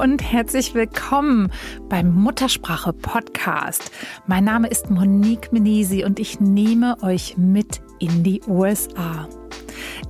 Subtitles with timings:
[0.00, 1.52] und herzlich willkommen
[1.90, 3.90] beim Muttersprache Podcast.
[4.26, 9.28] Mein Name ist Monique Menisi und ich nehme euch mit in die USA.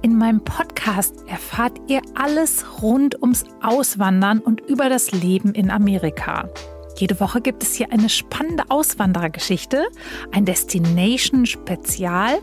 [0.02, 6.48] In meinem Podcast erfahrt ihr alles rund ums Auswandern und über das Leben in Amerika.
[6.96, 9.88] Jede Woche gibt es hier eine spannende Auswanderergeschichte,
[10.30, 12.38] ein Destination-Spezial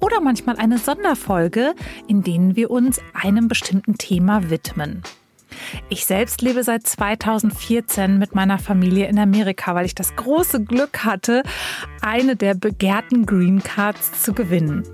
[0.00, 1.74] oder manchmal eine Sonderfolge,
[2.08, 5.02] in denen wir uns einem bestimmten Thema widmen.
[5.88, 11.04] Ich selbst lebe seit 2014 mit meiner Familie in Amerika, weil ich das große Glück
[11.04, 11.42] hatte,
[12.00, 14.84] eine der begehrten Green Cards zu gewinnen.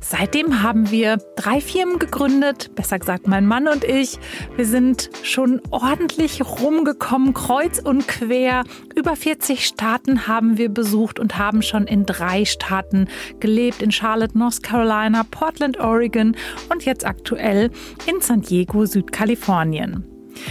[0.00, 4.18] Seitdem haben wir drei Firmen gegründet, besser gesagt mein Mann und ich.
[4.56, 8.64] Wir sind schon ordentlich rumgekommen, kreuz und quer.
[8.94, 13.08] Über 40 Staaten haben wir besucht und haben schon in drei Staaten
[13.40, 16.36] gelebt, in Charlotte, North Carolina, Portland, Oregon
[16.70, 17.70] und jetzt aktuell
[18.06, 20.04] in San Diego, Südkalifornien.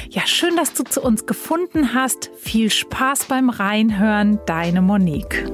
[0.09, 2.31] Ja, schön, dass du zu uns gefunden hast.
[2.37, 5.45] Viel Spaß beim Reinhören, deine Monique.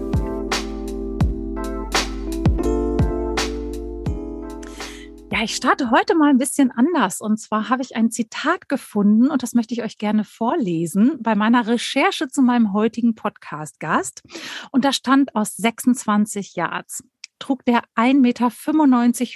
[5.32, 7.22] Ja, ich starte heute mal ein bisschen anders.
[7.22, 11.36] Und zwar habe ich ein Zitat gefunden und das möchte ich euch gerne vorlesen bei
[11.36, 14.24] meiner Recherche zu meinem heutigen Podcast-Gast.
[14.72, 17.04] Und da stand aus 26 Yards
[17.40, 18.52] trug der 1,95 Meter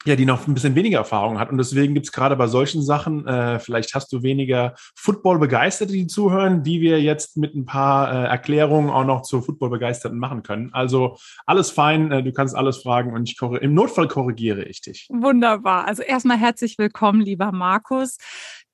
[0.09, 1.51] ja, die noch ein bisschen weniger Erfahrung hat.
[1.51, 6.07] Und deswegen gibt es gerade bei solchen Sachen, äh, vielleicht hast du weniger Football-Begeisterte, die
[6.07, 10.71] zuhören, die wir jetzt mit ein paar äh, Erklärungen auch noch zu Football-Begeisterten machen können.
[10.73, 15.07] Also alles fein, äh, du kannst alles fragen und ich im Notfall korrigiere ich dich.
[15.11, 15.87] Wunderbar.
[15.87, 18.17] Also erstmal herzlich willkommen, lieber Markus.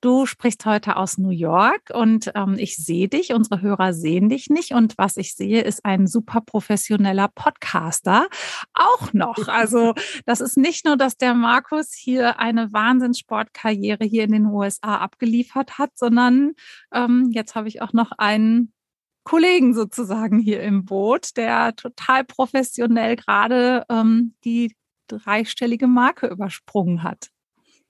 [0.04, 4.50] Du sprichst heute aus New York und ähm, ich sehe dich, unsere Hörer sehen dich
[4.50, 4.72] nicht.
[4.72, 8.28] Und was ich sehe, ist ein super professioneller Podcaster.
[8.74, 9.38] Auch noch.
[9.48, 9.94] Also
[10.26, 15.78] das ist nicht nur, dass der Markus hier eine Wahnsinnssportkarriere hier in den USA abgeliefert
[15.78, 16.52] hat, sondern
[16.92, 18.74] ähm, jetzt habe ich auch noch einen
[19.22, 24.76] Kollegen sozusagen hier im Boot, der total professionell gerade ähm, die
[25.08, 27.30] dreistellige Marke übersprungen hat.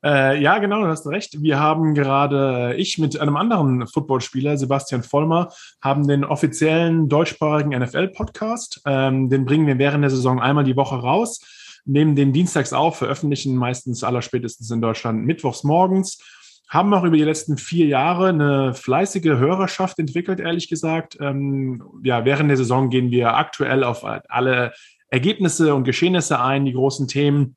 [0.05, 1.41] Äh, ja, genau, du hast recht.
[1.43, 5.51] Wir haben gerade, ich mit einem anderen Footballspieler, Sebastian Vollmer,
[5.81, 8.83] haben den offiziellen deutschsprachigen NFL-Podcast.
[8.85, 11.41] Ähm, den bringen wir während der Saison einmal die Woche raus,
[11.87, 16.19] nehmen den dienstags auf, veröffentlichen meistens allerspätestens in Deutschland mittwochs morgens.
[16.69, 21.17] Haben auch über die letzten vier Jahre eine fleißige Hörerschaft entwickelt, ehrlich gesagt.
[21.19, 24.75] Ähm, ja, während der Saison gehen wir aktuell auf alle
[25.09, 27.57] Ergebnisse und Geschehnisse ein, die großen Themen.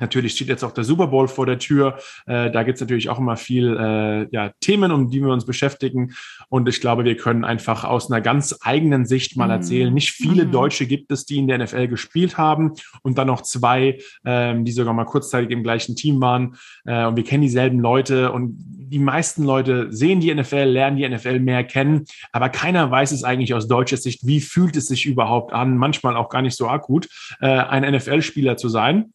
[0.00, 1.98] Natürlich steht jetzt auch der Super Bowl vor der Tür.
[2.26, 6.12] Äh, da gibt's natürlich auch immer viel äh, ja, Themen, um die wir uns beschäftigen.
[6.48, 9.50] Und ich glaube, wir können einfach aus einer ganz eigenen Sicht mal Mhm.
[9.52, 9.94] erzählen.
[9.94, 10.52] Nicht viele Mhm.
[10.52, 12.72] Deutsche gibt es, die in der NFL gespielt haben
[13.02, 16.56] und dann noch zwei, ähm, die sogar mal kurzzeitig im gleichen Team waren.
[16.84, 18.56] Äh, und wir kennen dieselben Leute und
[18.90, 23.22] die meisten Leute sehen die NFL, lernen die NFL mehr kennen, aber keiner weiß es
[23.22, 26.68] eigentlich aus deutscher Sicht, wie fühlt es sich überhaupt an, manchmal auch gar nicht so
[26.68, 27.06] akut,
[27.40, 29.12] äh, ein NFL-Spieler zu sein.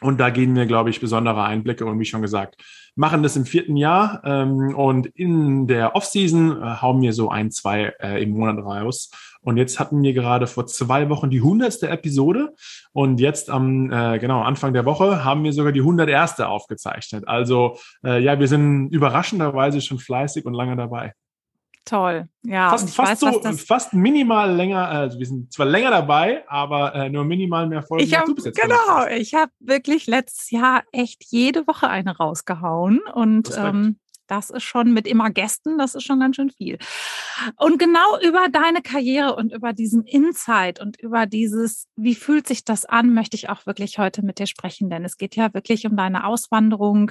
[0.00, 2.56] Und da gehen wir, glaube ich, besondere Einblicke und wie schon gesagt,
[2.96, 7.50] machen das im vierten Jahr ähm, und in der Offseason äh, hauen wir so ein,
[7.50, 9.10] zwei äh, im Monat raus.
[9.42, 12.54] Und jetzt hatten wir gerade vor zwei Wochen die hundertste Episode
[12.92, 16.40] und jetzt am äh, genau Anfang der Woche haben wir sogar die 101.
[16.40, 17.26] aufgezeichnet.
[17.26, 21.14] Also äh, ja, wir sind überraschenderweise schon fleißig und lange dabei.
[21.84, 22.28] Toll.
[22.42, 26.44] Ja, Fast, fast, weiß, so, das fast minimal länger, also wir sind zwar länger dabei,
[26.48, 28.04] aber äh, nur minimal mehr Folgen.
[28.04, 33.98] ich jetzt genau, ich habe wirklich letztes Jahr echt jede Woche eine rausgehauen und ähm,
[34.30, 36.78] das ist schon mit immer Gästen, das ist schon ganz schön viel.
[37.56, 42.64] Und genau über deine Karriere und über diesen Insight und über dieses, wie fühlt sich
[42.64, 45.86] das an, möchte ich auch wirklich heute mit dir sprechen, denn es geht ja wirklich
[45.86, 47.10] um deine Auswanderung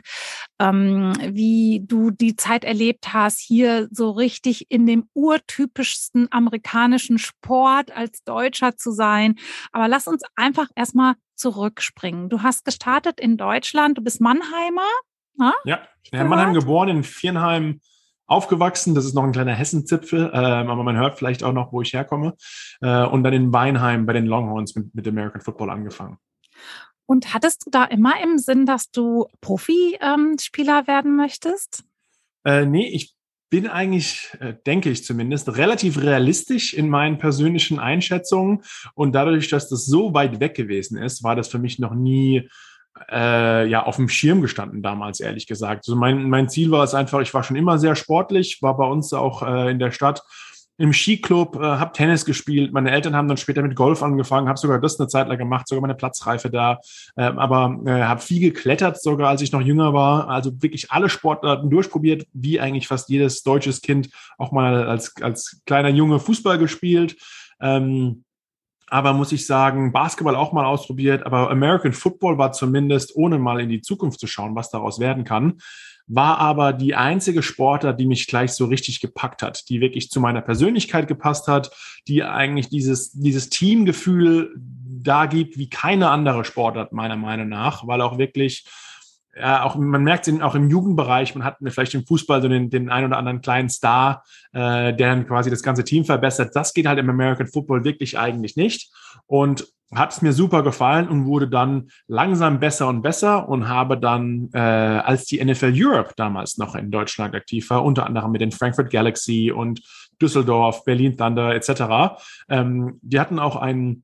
[0.60, 7.92] ähm, wie du die Zeit erlebt hast, hier so richtig in dem urtypischsten amerikanischen Sport
[7.96, 9.36] als Deutscher zu sein.
[9.72, 12.30] Aber lass uns einfach erstmal zurückspringen.
[12.30, 14.88] Du hast gestartet in Deutschland, du bist Mannheimer.
[15.40, 15.54] Na?
[15.64, 15.80] Ja,
[16.12, 17.80] in Mannheim geboren, in Viernheim
[18.28, 18.94] aufgewachsen.
[18.94, 21.94] Das ist noch ein kleiner Hessenzipfel, ähm, aber man hört vielleicht auch noch, wo ich
[21.94, 22.36] herkomme.
[22.82, 26.18] Äh, und dann in Weinheim bei den Longhorns mit, mit American Football angefangen.
[27.06, 31.84] Und hattest du da immer im Sinn, dass du Profispieler ähm, werden möchtest?
[32.44, 33.16] Äh, nee, ich
[33.50, 38.62] bin eigentlich, äh, denke ich zumindest, relativ realistisch in meinen persönlichen Einschätzungen.
[38.94, 42.48] Und dadurch, dass das so weit weg gewesen ist, war das für mich noch nie
[43.12, 45.86] äh, ja auf dem Schirm gestanden damals, ehrlich gesagt.
[45.88, 48.86] Also mein, mein Ziel war es einfach, ich war schon immer sehr sportlich, war bei
[48.86, 50.24] uns auch äh, in der Stadt
[50.80, 52.72] im Skiclub, äh, habe Tennis gespielt.
[52.72, 55.68] Meine Eltern haben dann später mit Golf angefangen, habe sogar das eine Zeit lang gemacht,
[55.68, 56.80] sogar meine Platzreife da.
[57.18, 60.30] Äh, aber äh, habe viel geklettert, sogar als ich noch jünger war.
[60.30, 65.62] Also wirklich alle Sportarten durchprobiert, wie eigentlich fast jedes deutsches Kind auch mal als, als
[65.66, 67.18] kleiner Junge Fußball gespielt.
[67.62, 68.24] Ähm,
[68.90, 73.60] aber muss ich sagen, Basketball auch mal ausprobiert, aber American Football war zumindest, ohne mal
[73.60, 75.60] in die Zukunft zu schauen, was daraus werden kann,
[76.08, 80.20] war aber die einzige Sportart, die mich gleich so richtig gepackt hat, die wirklich zu
[80.20, 81.72] meiner Persönlichkeit gepasst hat,
[82.08, 84.56] die eigentlich dieses, dieses Teamgefühl
[85.02, 88.66] da gibt wie keine andere Sportart meiner Meinung nach, weil auch wirklich
[89.36, 92.70] ja, auch man merkt es auch im Jugendbereich, man hat vielleicht im Fußball so den,
[92.70, 94.24] den ein oder anderen kleinen Star,
[94.54, 96.56] äh, der dann quasi das ganze Team verbessert.
[96.56, 98.92] Das geht halt im American Football wirklich eigentlich nicht.
[99.28, 103.98] Und hat es mir super gefallen und wurde dann langsam besser und besser und habe
[103.98, 108.42] dann, äh, als die NFL Europe damals noch in Deutschland aktiv war, unter anderem mit
[108.42, 109.82] den Frankfurt Galaxy und
[110.22, 114.04] Düsseldorf, Berlin Thunder etc., ähm, die hatten auch einen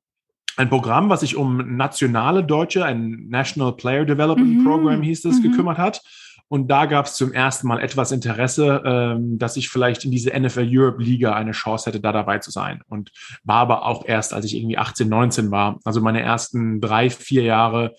[0.58, 4.64] ein Programm, was sich um nationale Deutsche, ein National Player Development mhm.
[4.64, 5.44] Program hieß es, mhm.
[5.52, 6.02] gekümmert hat.
[6.48, 10.30] Und da gab es zum ersten Mal etwas Interesse, ähm, dass ich vielleicht in diese
[10.40, 12.82] NFL Europe Liga eine Chance hätte, da dabei zu sein.
[12.88, 13.12] Und
[13.44, 15.80] war aber auch erst, als ich irgendwie 18, 19 war.
[15.84, 17.96] Also meine ersten drei, vier Jahre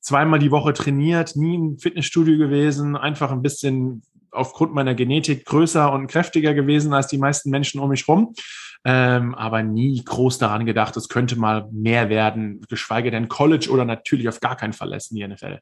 [0.00, 5.92] zweimal die Woche trainiert, nie im Fitnessstudio gewesen, einfach ein bisschen aufgrund meiner Genetik größer
[5.92, 8.34] und kräftiger gewesen als die meisten Menschen um mich rum
[8.84, 13.84] ähm, aber nie groß daran gedacht, es könnte mal mehr werden, geschweige denn College oder
[13.84, 15.60] natürlich auf gar keinen Fall in die NFL.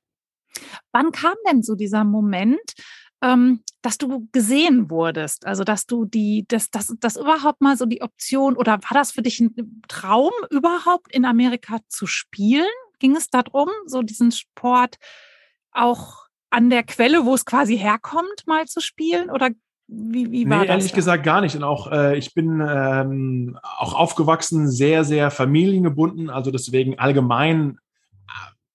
[0.92, 2.72] Wann kam denn so dieser Moment,
[3.22, 5.46] ähm, dass du gesehen wurdest?
[5.46, 9.12] Also, dass du die, dass, dass, dass überhaupt mal so die Option oder war das
[9.12, 12.66] für dich ein Traum, überhaupt in Amerika zu spielen?
[12.98, 14.96] Ging es darum, so diesen Sport
[15.72, 19.30] auch an der Quelle, wo es quasi herkommt, mal zu spielen?
[19.30, 19.50] Oder
[19.92, 20.74] wie, wie war nee, das?
[20.76, 20.96] Ehrlich da?
[20.96, 21.56] gesagt gar nicht.
[21.56, 26.30] Und auch äh, ich bin ähm, auch aufgewachsen, sehr, sehr familiengebunden.
[26.30, 27.78] Also deswegen allgemein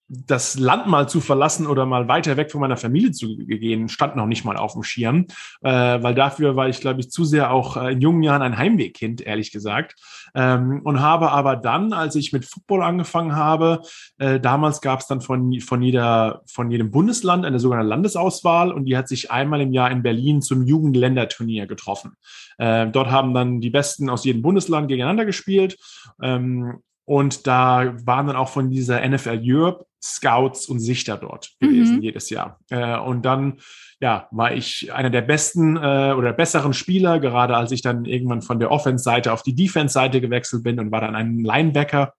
[0.07, 4.15] das Land mal zu verlassen oder mal weiter weg von meiner Familie zu gehen, stand
[4.15, 5.25] noch nicht mal auf dem Schirm,
[5.61, 8.57] äh, weil dafür war ich, glaube ich, zu sehr auch äh, in jungen Jahren ein
[8.57, 9.95] Heimwegkind, ehrlich gesagt.
[10.35, 13.81] Ähm, und habe aber dann, als ich mit Football angefangen habe,
[14.19, 18.85] äh, damals gab es dann von, von, jeder, von jedem Bundesland eine sogenannte Landesauswahl und
[18.85, 22.15] die hat sich einmal im Jahr in Berlin zum Jugendländerturnier getroffen.
[22.59, 25.77] Äh, dort haben dann die Besten aus jedem Bundesland gegeneinander gespielt.
[26.21, 31.97] Ähm, und da waren dann auch von dieser NFL Europe Scouts und Sichter dort gewesen
[31.97, 32.01] mhm.
[32.01, 32.59] jedes Jahr.
[32.69, 33.59] Äh, und dann
[33.99, 38.41] ja, war ich einer der besten äh, oder besseren Spieler, gerade als ich dann irgendwann
[38.41, 42.13] von der Offense-Seite auf die Defense-Seite gewechselt bin und war dann ein Linebacker.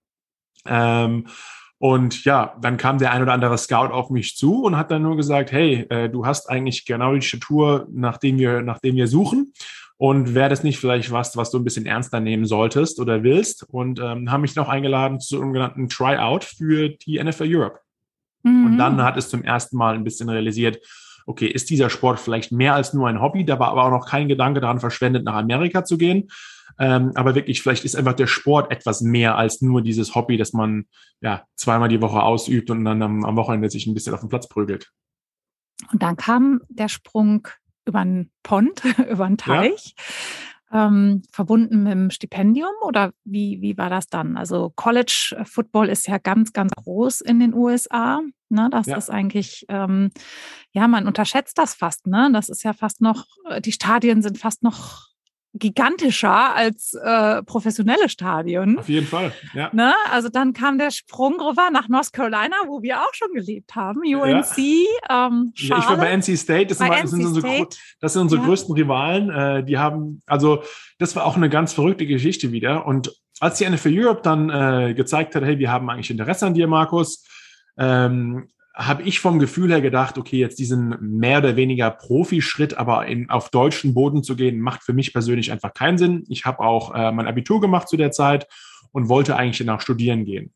[0.67, 1.27] Ähm,
[1.79, 5.03] und ja, dann kam der ein oder andere Scout auf mich zu und hat dann
[5.03, 8.97] nur gesagt, hey, äh, du hast eigentlich genau die Statur, nach dem wir, nach dem
[8.97, 9.53] wir suchen.
[9.99, 13.65] Und wäre das nicht vielleicht was, was du ein bisschen ernster nehmen solltest oder willst?
[13.71, 17.81] Und ähm, haben mich noch eingeladen zu einem genannten Tryout für die NFL Europe.
[18.47, 18.67] Mhm.
[18.67, 20.79] Und dann hat es zum ersten Mal ein bisschen realisiert,
[21.27, 23.45] okay, ist dieser Sport vielleicht mehr als nur ein Hobby?
[23.45, 26.29] Da war aber auch noch kein Gedanke daran verschwendet, nach Amerika zu gehen.
[26.79, 30.53] Ähm, aber wirklich, vielleicht ist einfach der Sport etwas mehr als nur dieses Hobby, das
[30.53, 30.87] man
[31.21, 34.29] ja zweimal die Woche ausübt und dann am, am Wochenende sich ein bisschen auf den
[34.29, 34.93] Platz prügelt.
[35.91, 37.49] Und dann kam der Sprung
[37.87, 39.95] über einen Pond, über einen Teich.
[39.97, 40.05] Ja.
[40.73, 44.37] Ähm, verbunden mit dem Stipendium oder wie, wie war das dann?
[44.37, 48.21] Also College Football ist ja ganz, ganz groß in den USA.
[48.49, 48.69] Ne?
[48.73, 48.97] Das ja.
[48.97, 50.11] ist eigentlich, ähm,
[50.73, 52.09] ja, man unterschätzt das fast.
[52.09, 52.31] Ne?
[52.33, 53.27] Das ist ja fast noch,
[53.65, 55.16] die Stadien sind fast noch
[55.59, 58.79] gigantischer als äh, professionelle Stadien.
[58.79, 59.71] Auf jeden Fall, ja.
[59.73, 59.93] Ne?
[60.11, 64.01] Also dann kam der Sprung rüber nach North Carolina, wo wir auch schon gelebt haben.
[64.01, 65.27] UNC, ja.
[65.29, 66.67] ähm, ja, ich war bei NC State.
[66.67, 67.69] Das, sind, das sind, unsere,
[68.01, 68.47] das sind unsere ja.
[68.47, 69.31] größten Rivalen.
[69.31, 70.63] Äh, die haben, also
[70.99, 72.87] das war auch eine ganz verrückte Geschichte wieder.
[72.87, 76.55] Und als die NFL Europe dann äh, gezeigt hat, hey, wir haben eigentlich Interesse an
[76.55, 77.25] dir, Markus,
[77.79, 83.07] ähm, habe ich vom Gefühl her gedacht, okay, jetzt diesen mehr oder weniger Profischritt, aber
[83.07, 86.25] in, auf deutschen Boden zu gehen, macht für mich persönlich einfach keinen Sinn.
[86.29, 88.47] Ich habe auch äh, mein Abitur gemacht zu der Zeit
[88.93, 90.53] und wollte eigentlich nach studieren gehen.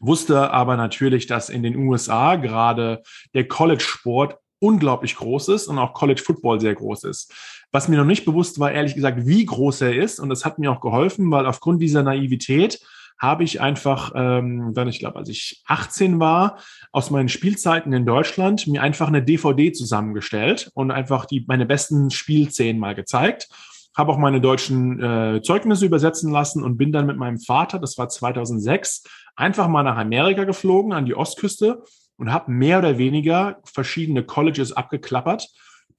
[0.00, 3.02] Wusste aber natürlich, dass in den USA gerade
[3.34, 7.32] der College-Sport unglaublich groß ist und auch College Football sehr groß ist.
[7.70, 10.20] Was mir noch nicht bewusst war, ehrlich gesagt, wie groß er ist.
[10.20, 12.80] Und das hat mir auch geholfen, weil aufgrund dieser Naivität
[13.18, 16.58] habe ich einfach ähm, dann, ich glaube, als ich 18 war,
[16.90, 22.10] aus meinen Spielzeiten in Deutschland mir einfach eine DVD zusammengestellt und einfach die meine besten
[22.10, 23.48] Spielszenen mal gezeigt.
[23.96, 27.98] Habe auch meine deutschen äh, Zeugnisse übersetzen lassen und bin dann mit meinem Vater, das
[27.98, 29.04] war 2006,
[29.36, 31.84] einfach mal nach Amerika geflogen, an die Ostküste
[32.16, 35.48] und habe mehr oder weniger verschiedene Colleges abgeklappert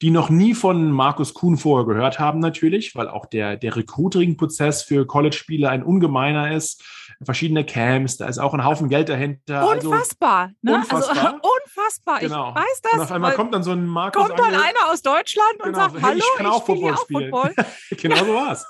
[0.03, 4.83] die noch nie von Markus Kuhn vorher gehört haben, natürlich, weil auch der, der Recruiting-Prozess
[4.83, 6.83] für College-Spieler ein ungemeiner ist.
[7.25, 9.61] Verschiedene Camps, da ist auch ein Haufen Geld dahinter.
[9.61, 10.75] Also unfassbar, also, ne?
[10.75, 11.17] Unfassbar.
[11.17, 12.19] Also, unfassbar.
[12.23, 12.49] Genau.
[12.49, 12.93] Ich weiß das.
[12.93, 14.25] Und auf einmal kommt dann so ein Markus.
[14.25, 15.67] Kommt dann einer aus Deutschland genau.
[15.67, 17.31] und sagt, hallo, ich kann auch Football spielen.
[17.31, 17.55] Football.
[17.91, 18.65] genau so war's.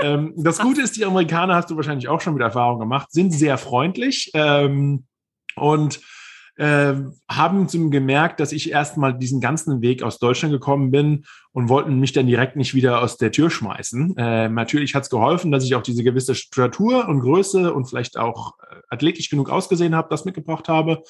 [0.00, 3.32] ähm, das Gute ist, die Amerikaner, hast du wahrscheinlich auch schon mit Erfahrung gemacht, sind
[3.32, 4.30] sehr freundlich.
[4.34, 5.06] Ähm,
[5.56, 6.00] und
[6.56, 6.94] äh,
[7.28, 11.98] haben zum gemerkt, dass ich erstmal diesen ganzen Weg aus Deutschland gekommen bin und wollten
[11.98, 14.16] mich dann direkt nicht wieder aus der Tür schmeißen.
[14.16, 18.18] Äh, natürlich hat es geholfen, dass ich auch diese gewisse Statur und Größe und vielleicht
[18.18, 21.02] auch äh, athletisch genug ausgesehen habe, das mitgebracht habe.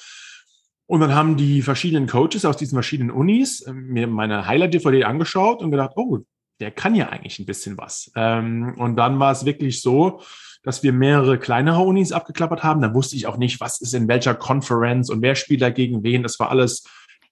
[0.87, 5.61] Und dann haben die verschiedenen Coaches aus diesen verschiedenen Unis äh, mir meine Highlight-DVD angeschaut
[5.61, 6.19] und gedacht, oh,
[6.59, 8.11] der kann ja eigentlich ein bisschen was.
[8.15, 10.21] Ähm, und dann war es wirklich so,
[10.63, 12.81] dass wir mehrere kleinere Unis abgeklappert haben.
[12.81, 16.03] Da wusste ich auch nicht, was ist in welcher Conference und wer spielt da gegen
[16.03, 16.23] wen.
[16.23, 16.85] Das war alles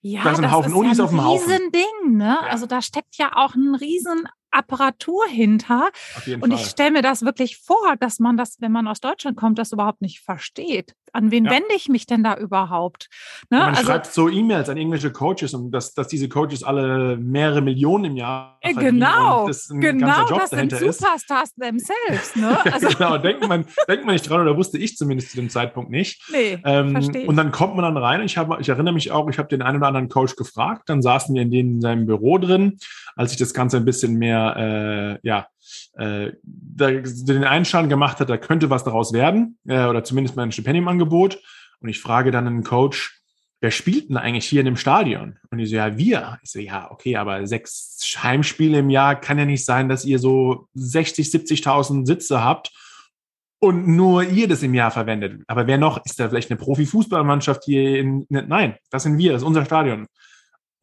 [0.06, 1.50] ja, da sind ein Haufen Unis ja ein auf dem Haufen.
[1.50, 2.38] Riesending, ne?
[2.42, 2.48] Ja.
[2.50, 5.90] Also da steckt ja auch ein riesen Apparatur hinter.
[6.26, 6.54] Und Fall.
[6.54, 9.72] ich stelle mir das wirklich vor, dass man das, wenn man aus Deutschland kommt, das
[9.72, 10.96] überhaupt nicht versteht.
[11.16, 11.52] An wen ja.
[11.52, 13.08] wende ich mich denn da überhaupt?
[13.52, 13.60] Ne?
[13.60, 17.62] Man also, schreibt so E-Mails an irgendwelche Coaches und dass, dass diese Coaches alle mehrere
[17.62, 21.62] Millionen im Jahr äh, Genau, das genau, das sind Superstars ist.
[21.62, 22.36] themselves.
[22.36, 22.58] Ne?
[22.74, 25.92] Also genau, denkt man, denkt man nicht dran oder wusste ich zumindest zu dem Zeitpunkt
[25.92, 26.24] nicht.
[26.32, 26.96] Nee, ähm,
[27.28, 28.22] und dann kommt man dann rein.
[28.22, 31.04] Ich, hab, ich erinnere mich auch, ich habe den einen oder anderen Coach gefragt, dann
[31.04, 32.80] saßen wir in, den, in seinem Büro drin,
[33.16, 35.48] als ich das Ganze ein bisschen mehr äh, ja,
[35.94, 40.52] äh, den Einstand gemacht hat, da könnte was daraus werden äh, oder zumindest mal ein
[40.52, 41.40] Stipendiumangebot.
[41.80, 43.22] Und ich frage dann einen Coach,
[43.62, 45.40] wer spielt denn eigentlich hier in dem Stadion?
[45.50, 46.40] Und ich so, ja, wir.
[46.44, 50.20] Ich so, ja, okay, aber sechs Heimspiele im Jahr kann ja nicht sein, dass ihr
[50.20, 52.72] so 60, 70.000 Sitze habt
[53.60, 55.42] und nur ihr das im Jahr verwendet.
[55.48, 56.04] Aber wer noch?
[56.04, 60.08] Ist da vielleicht eine Profifußballmannschaft hier in, nein, das sind wir, das ist unser Stadion.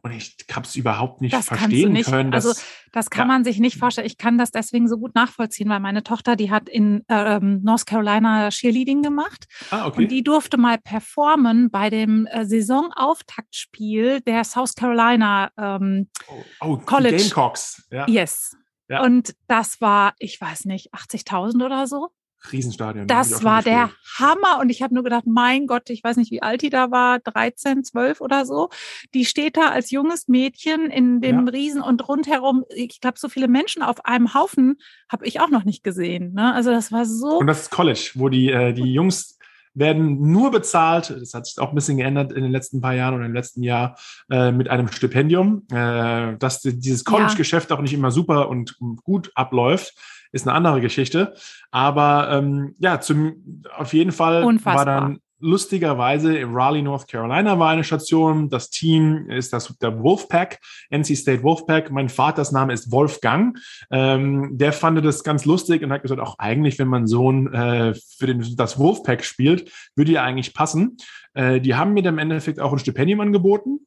[0.02, 2.08] Und ich habe es überhaupt nicht das verstehen nicht.
[2.08, 2.30] können.
[2.30, 2.60] Dass, also
[2.92, 3.34] das kann ja.
[3.34, 4.06] man sich nicht vorstellen.
[4.06, 7.86] Ich kann das deswegen so gut nachvollziehen, weil meine Tochter, die hat in ähm, North
[7.86, 9.46] Carolina Cheerleading gemacht.
[9.70, 10.02] Ah, okay.
[10.02, 16.76] Und die durfte mal performen bei dem äh, Saisonauftaktspiel der South Carolina ähm, oh, oh,
[16.78, 17.16] College.
[17.16, 17.86] Gamecocks.
[17.90, 18.06] Ja.
[18.08, 18.56] Yes.
[18.88, 19.02] Ja.
[19.04, 22.08] Und das war, ich weiß nicht, 80.000 oder so.
[22.52, 23.06] Riesenstadion.
[23.06, 24.58] Das war der Hammer.
[24.60, 27.18] Und ich habe nur gedacht, mein Gott, ich weiß nicht, wie alt die da war,
[27.18, 28.70] 13, 12 oder so.
[29.14, 31.52] Die steht da als junges Mädchen in dem ja.
[31.52, 34.76] Riesen und rundherum, ich glaube, so viele Menschen auf einem Haufen
[35.10, 36.32] habe ich auch noch nicht gesehen.
[36.34, 36.54] Ne?
[36.54, 37.38] Also das war so.
[37.38, 39.38] Und das ist College, wo die, äh, die Jungs
[39.74, 43.14] werden nur bezahlt, das hat sich auch ein bisschen geändert in den letzten paar Jahren
[43.14, 43.96] oder im letzten Jahr,
[44.28, 47.76] äh, mit einem Stipendium, äh, dass dieses College-Geschäft ja.
[47.76, 49.94] auch nicht immer super und gut abläuft
[50.32, 51.34] ist eine andere Geschichte.
[51.70, 54.76] Aber ähm, ja, zum, auf jeden Fall Unfassbar.
[54.76, 58.48] war dann lustigerweise in Raleigh, North Carolina war eine Station.
[58.48, 60.60] Das Team ist das der Wolfpack,
[60.90, 61.90] NC State Wolfpack.
[61.90, 63.58] Mein Vaters Name ist Wolfgang.
[63.90, 67.94] Ähm, der fand das ganz lustig und hat gesagt, auch eigentlich, wenn mein Sohn äh,
[68.18, 70.98] für den, das Wolfpack spielt, würde ja eigentlich passen.
[71.34, 73.80] Äh, die haben mir dann im Endeffekt auch ein Stipendium angeboten.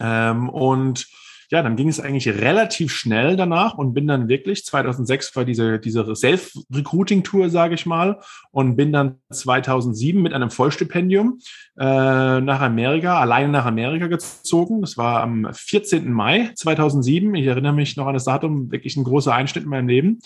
[0.00, 1.06] Ähm, und
[1.50, 5.80] ja, dann ging es eigentlich relativ schnell danach und bin dann wirklich, 2006 war diese,
[5.80, 8.20] diese Self-Recruiting-Tour, sage ich mal,
[8.52, 11.40] und bin dann 2007 mit einem Vollstipendium
[11.76, 14.80] äh, nach Amerika, alleine nach Amerika gezogen.
[14.80, 16.12] Das war am 14.
[16.12, 17.34] Mai 2007.
[17.34, 20.20] Ich erinnere mich noch an das Datum, wirklich ein großer Einschnitt in meinem Leben.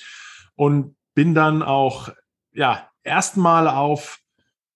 [0.56, 2.10] Und bin dann auch,
[2.52, 4.20] ja, erstmal auf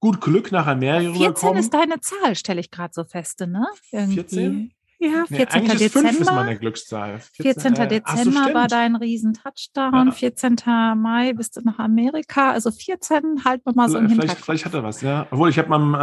[0.00, 1.58] gut Glück nach Amerika 14 gekommen.
[1.58, 3.66] ist deine Zahl, stelle ich gerade so feste, ne?
[3.90, 4.14] Irgendwie.
[4.14, 4.72] 14?
[5.00, 5.62] Ja, 14.
[5.62, 6.10] Nee, Dezember.
[6.10, 7.20] Ist meine Glückszahl.
[7.34, 7.76] 14.
[7.76, 7.76] 14.
[7.76, 10.06] Äh, Dezember so, war dein Riesen-Touchdown.
[10.08, 10.12] Ja.
[10.12, 10.56] 14.
[10.96, 12.50] Mai bist du nach Amerika.
[12.50, 14.30] Also 14 halt nochmal so im Hintergrund.
[14.30, 15.26] Vielleicht, vielleicht hat er was, ja.
[15.30, 15.94] Obwohl, ich habe am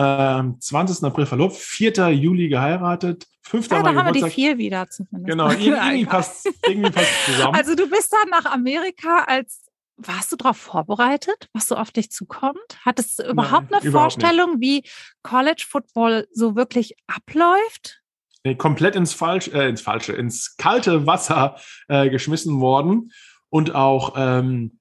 [0.55, 1.03] äh, 20.
[1.03, 2.09] April verlobt, 4.
[2.11, 3.69] Juli geheiratet, 5.
[3.69, 5.25] Ja, Mai da haben wir die vier wieder zumindest.
[5.25, 7.55] Genau, irgendwie passt, irgendwie passt zusammen.
[7.55, 9.61] Also du bist dann nach Amerika als
[9.97, 12.59] warst du darauf vorbereitet, was so auf dich zukommt?
[12.83, 14.85] Hattest du überhaupt Nein, eine überhaupt Vorstellung, nicht.
[14.85, 14.89] wie
[15.23, 18.01] College Football so wirklich abläuft?
[18.45, 21.55] Nee, komplett ins, Falsch, äh, ins falsche, ins kalte Wasser
[21.87, 23.11] äh, geschmissen worden.
[23.49, 24.77] Und auch ähm,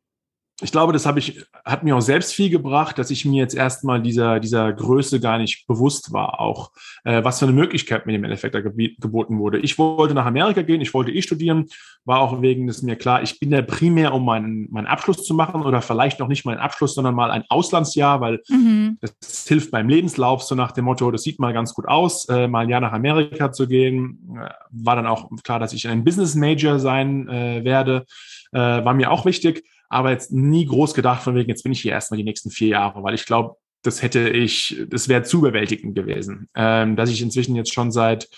[0.63, 3.57] ich glaube, das habe ich, hat mir auch selbst viel gebracht, dass ich mir jetzt
[3.57, 6.71] erstmal dieser, dieser Größe gar nicht bewusst war, auch
[7.03, 9.59] äh, was für eine Möglichkeit mir im Endeffekt da geboten wurde.
[9.59, 11.67] Ich wollte nach Amerika gehen, ich wollte eh studieren,
[12.05, 15.35] war auch wegen des mir klar, ich bin da primär, um meinen, meinen Abschluss zu
[15.35, 18.99] machen oder vielleicht noch nicht meinen Abschluss, sondern mal ein Auslandsjahr, weil mhm.
[19.01, 22.47] das hilft beim Lebenslauf, so nach dem Motto, das sieht mal ganz gut aus, äh,
[22.47, 24.37] mal ein Jahr nach Amerika zu gehen.
[24.37, 28.07] Äh, war dann auch klar, dass ich ein Business Major sein äh, werde,
[28.53, 31.81] äh, war mir auch wichtig aber jetzt nie groß gedacht von wegen, jetzt bin ich
[31.81, 35.39] hier erstmal die nächsten vier Jahre, weil ich glaube, das hätte ich, das wäre zu
[35.39, 36.49] überwältigend gewesen.
[36.57, 38.29] Ähm, dass ich inzwischen jetzt schon seit,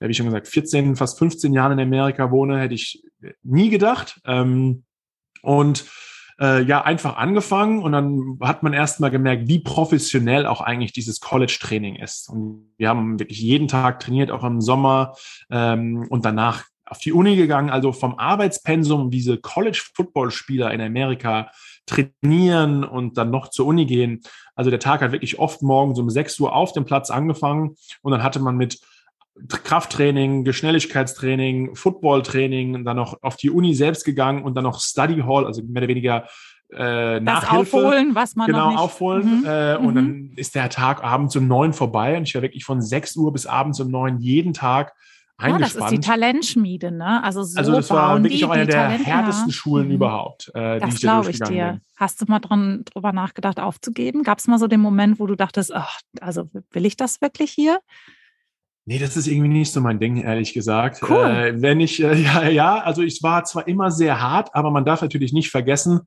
[0.00, 3.02] wie schon gesagt, 14, fast 15 Jahren in Amerika wohne, hätte ich
[3.42, 4.20] nie gedacht.
[4.26, 4.84] Ähm,
[5.40, 5.86] und
[6.38, 11.20] äh, ja, einfach angefangen und dann hat man erstmal gemerkt, wie professionell auch eigentlich dieses
[11.20, 12.28] College-Training ist.
[12.28, 15.14] Und wir haben wirklich jeden Tag trainiert, auch im Sommer
[15.50, 21.50] ähm, und danach auf die Uni gegangen, also vom Arbeitspensum, wie diese College-Football-Spieler in Amerika
[21.86, 24.22] trainieren und dann noch zur Uni gehen.
[24.54, 28.12] Also der Tag hat wirklich oft morgens um 6 Uhr auf dem Platz angefangen und
[28.12, 28.80] dann hatte man mit
[29.48, 35.44] Krafttraining, Geschnelligkeitstraining, Footballtraining, dann noch auf die Uni selbst gegangen und dann noch Study Hall,
[35.44, 36.26] also mehr oder weniger
[36.72, 37.76] äh, Nachhilfe.
[37.76, 38.80] aufholen, was man genau noch nicht...
[38.80, 39.40] aufholen.
[39.40, 39.46] Mhm.
[39.46, 39.94] Äh, und mhm.
[39.94, 43.32] dann ist der Tag abends um neun vorbei und ich war wirklich von 6 Uhr
[43.32, 44.94] bis abends um neun jeden Tag
[45.40, 47.22] ja, das ist die Talentschmiede, ne?
[47.22, 49.94] Also so Also das war wirklich auch eine der Talente härtesten Schulen mhm.
[49.94, 51.72] überhaupt, äh, das glaube ich dir.
[51.72, 51.80] Bin.
[51.96, 54.22] Hast du mal dran, drüber nachgedacht, aufzugeben?
[54.22, 57.50] Gab es mal so den Moment, wo du dachtest, ach, also will ich das wirklich
[57.50, 57.80] hier?
[58.86, 61.02] Nee, das ist irgendwie nicht so mein Ding, ehrlich gesagt.
[61.02, 61.26] Cool.
[61.26, 64.84] Äh, wenn ich, äh, ja, ja, also ich war zwar immer sehr hart, aber man
[64.84, 66.02] darf natürlich nicht vergessen,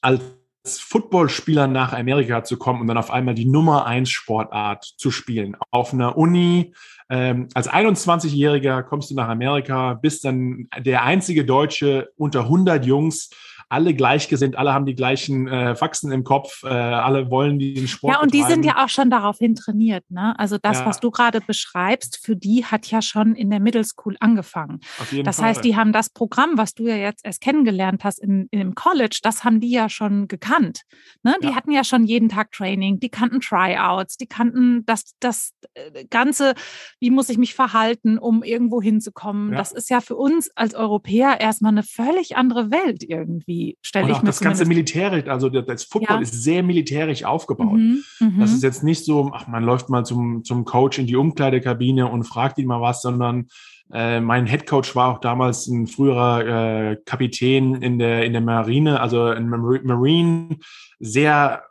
[0.00, 0.22] als
[0.64, 5.56] Footballspieler nach Amerika zu kommen und dann auf einmal die Nummer eins Sportart zu spielen.
[5.70, 6.72] Auf einer Uni,
[7.10, 13.30] ähm, als 21-Jähriger kommst du nach Amerika, bist dann der einzige Deutsche unter 100 Jungs,
[13.70, 18.14] alle gleichgesinnt, alle haben die gleichen äh, Faxen im Kopf, äh, alle wollen den Sport.
[18.14, 18.48] Ja, und betreiben.
[18.48, 20.10] die sind ja auch schon darauf hin trainiert.
[20.10, 20.38] Ne?
[20.38, 20.86] Also das, ja.
[20.86, 24.80] was du gerade beschreibst, für die hat ja schon in der Middle School angefangen.
[25.22, 25.48] Das Fall.
[25.48, 29.20] heißt, die haben das Programm, was du ja jetzt erst kennengelernt hast in, dem College,
[29.22, 30.82] das haben die ja schon gekannt.
[31.22, 31.36] Ne?
[31.42, 31.54] Die ja.
[31.54, 36.54] hatten ja schon jeden Tag Training, die kannten Tryouts, die kannten das, das äh, Ganze,
[37.00, 39.52] wie muss ich mich verhalten, um irgendwo hinzukommen.
[39.52, 39.58] Ja.
[39.58, 44.18] Das ist ja für uns als Europäer erstmal eine völlig andere Welt irgendwie stelle ich
[44.18, 46.22] mir das ganze militärisch, also das Football ja.
[46.22, 47.78] ist sehr militärisch aufgebaut.
[47.78, 48.04] Mhm,
[48.38, 48.68] das ist mhm.
[48.68, 52.58] jetzt nicht so, ach, man läuft mal zum, zum Coach in die Umkleidekabine und fragt
[52.58, 53.48] ihn mal was, sondern
[53.92, 58.42] äh, mein Head Coach war auch damals ein früherer äh, Kapitän in der, in der
[58.42, 60.58] Marine, also ein Marine,
[60.98, 61.62] sehr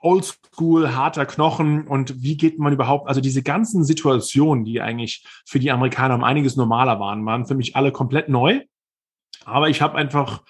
[0.00, 5.60] oldschool, harter Knochen und wie geht man überhaupt, also diese ganzen Situationen, die eigentlich für
[5.60, 8.60] die Amerikaner um einiges normaler waren, waren für mich alle komplett neu.
[9.44, 10.42] Aber ich habe einfach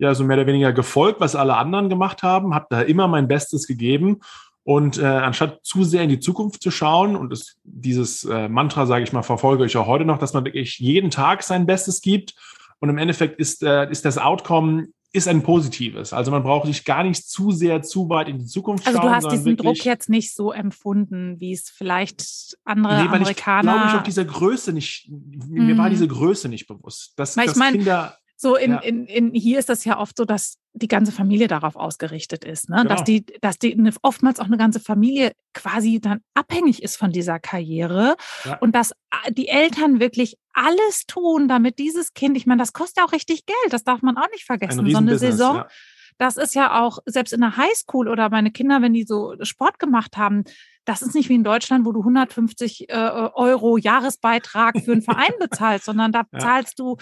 [0.00, 3.28] ja so mehr oder weniger gefolgt, was alle anderen gemacht haben, habe da immer mein
[3.28, 4.20] Bestes gegeben.
[4.62, 8.86] Und äh, anstatt zu sehr in die Zukunft zu schauen, und das, dieses äh, Mantra,
[8.86, 12.00] sage ich mal, verfolge ich auch heute noch, dass man wirklich jeden Tag sein Bestes
[12.00, 12.34] gibt.
[12.78, 16.12] Und im Endeffekt ist, äh, ist das Outcome ist ein positives.
[16.12, 18.96] Also man braucht sich gar nicht zu sehr zu weit in die Zukunft schauen.
[18.96, 23.20] Also du hast diesen Druck jetzt nicht so empfunden, wie es vielleicht andere nee, weil
[23.20, 23.72] Amerikaner.
[23.72, 25.10] Ich glaube ich auf dieser Größe nicht.
[25.10, 25.66] Mhm.
[25.66, 25.90] Mir war mhm.
[25.90, 27.14] diese Größe nicht bewusst.
[27.16, 28.78] Dass, dass ich mein, Kinder so in, ja.
[28.78, 32.70] in, in, hier ist das ja oft so, dass die ganze Familie darauf ausgerichtet ist,
[32.70, 32.76] ne?
[32.76, 32.88] Genau.
[32.88, 37.12] dass die, dass die eine, oftmals auch eine ganze Familie quasi dann abhängig ist von
[37.12, 38.56] dieser Karriere ja.
[38.60, 38.94] und dass
[39.28, 43.44] die Eltern wirklich alles tun, damit dieses Kind, ich meine, das kostet ja auch richtig
[43.44, 44.86] Geld, das darf man auch nicht vergessen.
[44.86, 45.68] Ein so eine Saison, ja.
[46.16, 49.78] das ist ja auch selbst in der Highschool oder meine Kinder, wenn die so Sport
[49.78, 50.44] gemacht haben,
[50.86, 55.32] das ist nicht wie in Deutschland, wo du 150 äh, Euro Jahresbeitrag für einen Verein
[55.40, 56.96] bezahlst, sondern da zahlst du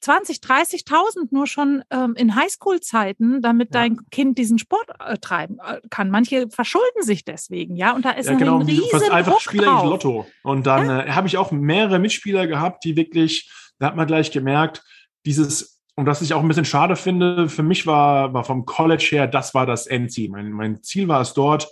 [0.00, 3.80] 20, 30.000 nur schon ähm, in Highschool-Zeiten, damit ja.
[3.80, 6.10] dein Kind diesen Sport äh, treiben äh, kann.
[6.10, 9.40] Manche verschulden sich deswegen, ja, und da ist ja, genau, ein riesen fast einfach Druck
[9.42, 9.84] Spieler drauf.
[9.84, 10.26] Lotto.
[10.42, 11.02] Und dann ja?
[11.04, 14.84] äh, habe ich auch mehrere Mitspieler gehabt, die wirklich, da hat man gleich gemerkt,
[15.24, 19.08] dieses, und was ich auch ein bisschen schade finde, für mich war, war vom College
[19.10, 20.30] her, das war das Endziel.
[20.30, 21.68] Mein, mein Ziel war es dort,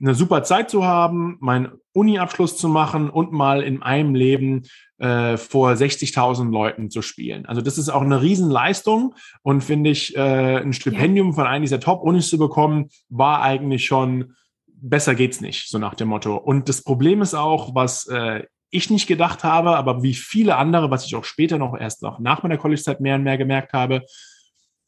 [0.00, 4.62] eine super Zeit zu haben, meinen Uni-Abschluss zu machen und mal in einem Leben
[4.98, 7.46] äh, vor 60.000 Leuten zu spielen.
[7.46, 11.80] Also das ist auch eine Riesenleistung und finde ich, äh, ein Stipendium von einem dieser
[11.80, 14.34] Top-Unis zu bekommen, war eigentlich schon
[14.66, 16.36] besser geht's nicht, so nach dem Motto.
[16.36, 20.90] Und das Problem ist auch, was äh, ich nicht gedacht habe, aber wie viele andere,
[20.90, 24.02] was ich auch später noch erst noch nach meiner College-Zeit mehr und mehr gemerkt habe,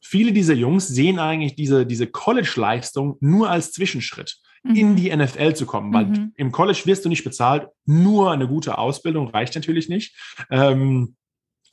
[0.01, 4.75] viele dieser Jungs sehen eigentlich diese, diese College-Leistung nur als Zwischenschritt mhm.
[4.75, 6.33] in die NFL zu kommen, weil mhm.
[6.35, 10.15] im College wirst du nicht bezahlt, nur eine gute Ausbildung reicht natürlich nicht.
[10.49, 11.15] Ähm,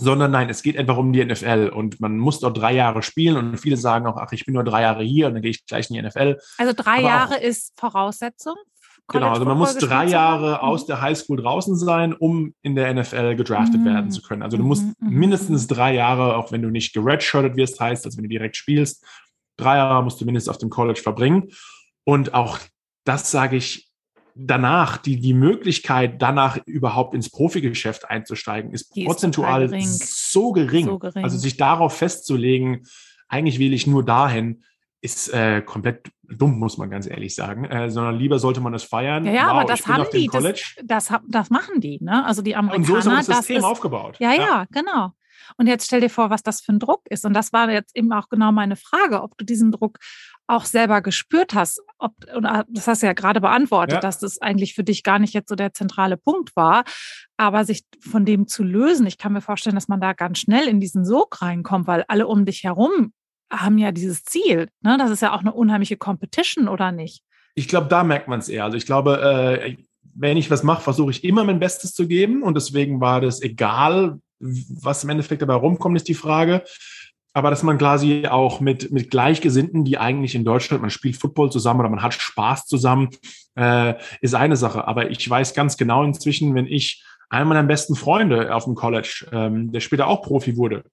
[0.01, 3.37] sondern nein, es geht einfach um die NFL und man muss dort drei Jahre spielen
[3.37, 5.67] und viele sagen auch, ach, ich bin nur drei Jahre hier und dann gehe ich
[5.67, 6.39] gleich in die NFL.
[6.57, 8.55] Also drei Aber Jahre auch, ist Voraussetzung?
[9.07, 10.69] College genau, also man muss drei Jahre mhm.
[10.69, 13.85] aus der Highschool draußen sein, um in der NFL gedraftet mhm.
[13.85, 14.43] werden zu können.
[14.43, 14.95] Also du musst mhm.
[15.01, 15.75] mhm mindestens mhm.
[15.75, 19.05] drei Jahre, auch wenn du nicht geredshirtet wirst, heißt, als wenn du direkt spielst,
[19.59, 21.51] drei Jahre musst du mindestens auf dem College verbringen.
[22.05, 22.59] Und auch
[23.05, 23.91] das sage ich
[24.35, 29.87] danach, die, die Möglichkeit, danach überhaupt ins Profigeschäft einzusteigen, ist die prozentual ist gering.
[29.87, 30.85] So, gering.
[30.87, 31.25] so gering.
[31.25, 32.87] Also sich darauf festzulegen,
[33.29, 34.65] eigentlich will ich nur dahin,
[35.03, 37.65] ist äh, komplett dumm, muss man ganz ehrlich sagen.
[37.65, 39.25] Äh, sondern lieber sollte man es feiern.
[39.25, 40.29] Ja, ja wow, aber das haben die.
[40.29, 42.25] Das, das, das, machen die, ne?
[42.25, 42.95] Also die Amerikaner.
[42.95, 44.17] Und so ist das System das ist, aufgebaut.
[44.19, 45.13] Ja, ja, ja, genau.
[45.57, 47.25] Und jetzt stell dir vor, was das für ein Druck ist.
[47.25, 49.99] Und das war jetzt eben auch genau meine Frage, ob du diesen Druck
[50.47, 51.81] auch selber gespürt hast.
[51.99, 54.01] Ob, und ah, das hast du ja gerade beantwortet, ja.
[54.01, 56.85] dass das eigentlich für dich gar nicht jetzt so der zentrale Punkt war.
[57.37, 60.69] Aber sich von dem zu lösen, ich kann mir vorstellen, dass man da ganz schnell
[60.69, 63.13] in diesen Sog reinkommt, weil alle um dich herum
[63.51, 64.69] haben ja dieses Ziel.
[64.81, 64.97] Ne?
[64.99, 67.23] Das ist ja auch eine unheimliche Competition, oder nicht?
[67.55, 68.65] Ich glaube, da merkt man es eher.
[68.65, 69.77] Also ich glaube, äh,
[70.15, 72.43] wenn ich was mache, versuche ich immer mein Bestes zu geben.
[72.43, 76.63] Und deswegen war das egal, was im Endeffekt dabei rumkommt, ist die Frage.
[77.33, 81.53] Aber dass man quasi auch mit, mit Gleichgesinnten, die eigentlich in Deutschland, man spielt Football
[81.53, 83.11] zusammen oder man hat Spaß zusammen,
[83.55, 84.89] äh, ist eine Sache.
[84.89, 89.29] Aber ich weiß ganz genau inzwischen, wenn ich einen meiner besten Freunde auf dem College,
[89.33, 90.85] ähm, der später auch Profi wurde,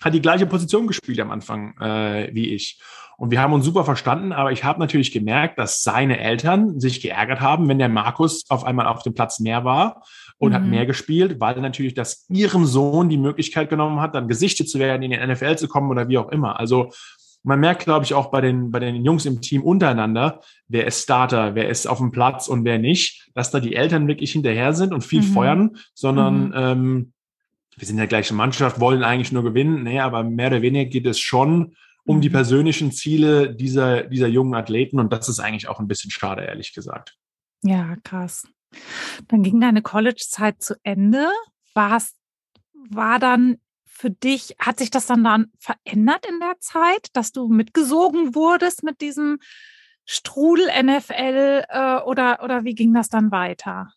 [0.00, 2.80] hat die gleiche Position gespielt am Anfang äh, wie ich.
[3.18, 7.00] Und wir haben uns super verstanden, aber ich habe natürlich gemerkt, dass seine Eltern sich
[7.00, 10.02] geärgert haben, wenn der Markus auf einmal auf dem Platz mehr war
[10.38, 10.54] und mhm.
[10.54, 14.78] hat mehr gespielt, weil natürlich das ihrem Sohn die Möglichkeit genommen hat, dann gesichtet zu
[14.78, 16.60] werden, in den NFL zu kommen oder wie auch immer.
[16.60, 16.90] Also
[17.42, 21.04] man merkt, glaube ich, auch bei den, bei den Jungs im Team untereinander, wer ist
[21.04, 24.74] Starter, wer ist auf dem Platz und wer nicht, dass da die Eltern wirklich hinterher
[24.74, 25.32] sind und viel mhm.
[25.32, 26.54] feuern, sondern mhm.
[26.54, 27.12] ähm,
[27.76, 29.82] wir sind ja gleiche Mannschaft, wollen eigentlich nur gewinnen.
[29.82, 32.34] Nee, aber mehr oder weniger geht es schon um die mhm.
[32.34, 34.98] persönlichen Ziele dieser, dieser jungen Athleten.
[34.98, 37.16] Und das ist eigentlich auch ein bisschen schade, ehrlich gesagt.
[37.62, 38.46] Ja, krass.
[39.28, 41.28] Dann ging deine College-Zeit zu Ende.
[41.74, 42.14] War's,
[42.90, 47.48] war dann für dich, hat sich das dann dann verändert in der Zeit, dass du
[47.48, 49.38] mitgesogen wurdest mit diesem
[50.04, 53.90] Strudel NFL äh, oder, oder wie ging das dann weiter?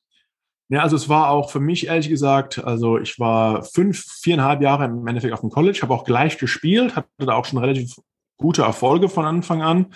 [0.69, 4.85] Ja, also es war auch für mich ehrlich gesagt, also ich war fünf, viereinhalb Jahre
[4.85, 7.95] im Endeffekt auf dem College, habe auch gleich gespielt, hatte da auch schon relativ
[8.37, 9.87] gute Erfolge von Anfang an.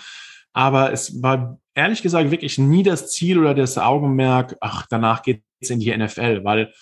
[0.52, 5.42] Aber es war ehrlich gesagt wirklich nie das Ziel oder das Augenmerk, ach, danach geht
[5.60, 6.72] es in die NFL, weil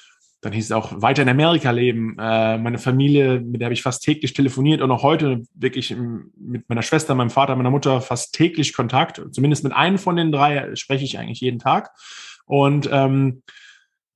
[0.41, 2.17] dann hieß es auch weiter in Amerika leben.
[2.19, 5.95] Äh, meine Familie, mit der habe ich fast täglich telefoniert und auch heute wirklich
[6.37, 9.23] mit meiner Schwester, meinem Vater, meiner Mutter fast täglich Kontakt.
[9.31, 11.91] Zumindest mit einem von den drei spreche ich eigentlich jeden Tag.
[12.45, 13.43] Und ähm,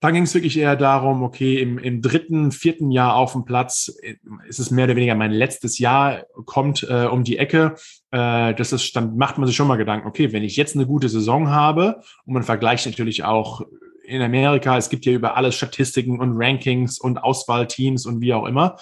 [0.00, 3.96] dann ging es wirklich eher darum, okay, im, im dritten, vierten Jahr auf dem Platz
[4.02, 4.16] äh,
[4.48, 7.76] ist es mehr oder weniger mein letztes Jahr, kommt äh, um die Ecke.
[8.10, 10.86] Äh, das ist, dann macht man sich schon mal Gedanken, okay, wenn ich jetzt eine
[10.86, 13.62] gute Saison habe und man vergleicht natürlich auch
[14.04, 18.46] in Amerika, es gibt ja über alles Statistiken und Rankings und Auswahlteams und wie auch
[18.46, 18.76] immer,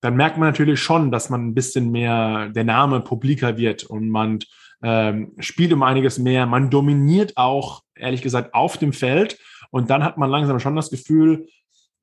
[0.00, 4.08] dann merkt man natürlich schon, dass man ein bisschen mehr der Name publiker wird und
[4.08, 4.38] man
[4.82, 9.38] ähm, spielt um einiges mehr, man dominiert auch, ehrlich gesagt, auf dem Feld
[9.70, 11.46] und dann hat man langsam schon das Gefühl,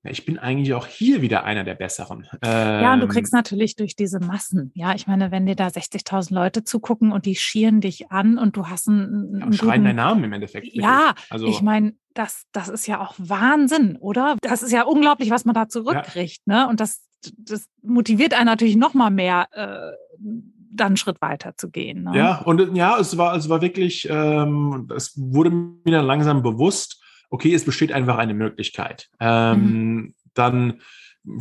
[0.04, 2.28] ja, ich bin eigentlich auch hier wieder einer der Besseren.
[2.44, 4.72] Ähm, ja, und du kriegst natürlich durch diese Massen.
[4.76, 8.56] Ja, ich meine, wenn dir da 60.000 Leute zugucken und die schieren dich an und
[8.56, 9.42] du hast einen.
[9.42, 10.68] einen schreien deinen Namen im Endeffekt.
[10.74, 14.38] Ja, also, ich meine, das, das ist ja auch Wahnsinn, oder?
[14.42, 16.42] Das ist ja unglaublich, was man da zurückkriegt.
[16.46, 16.66] Ja.
[16.66, 16.70] Ne?
[16.70, 17.04] Und das,
[17.38, 19.48] das motiviert einen natürlich noch mal mehr.
[19.52, 19.94] Äh,
[20.78, 22.04] dann einen Schritt weiter zu gehen.
[22.04, 22.12] Ne?
[22.16, 27.02] Ja, und ja, es war, es war wirklich, ähm, es wurde mir dann langsam bewusst,
[27.30, 29.10] okay, es besteht einfach eine Möglichkeit.
[29.20, 30.14] Ähm, mhm.
[30.34, 30.82] Dann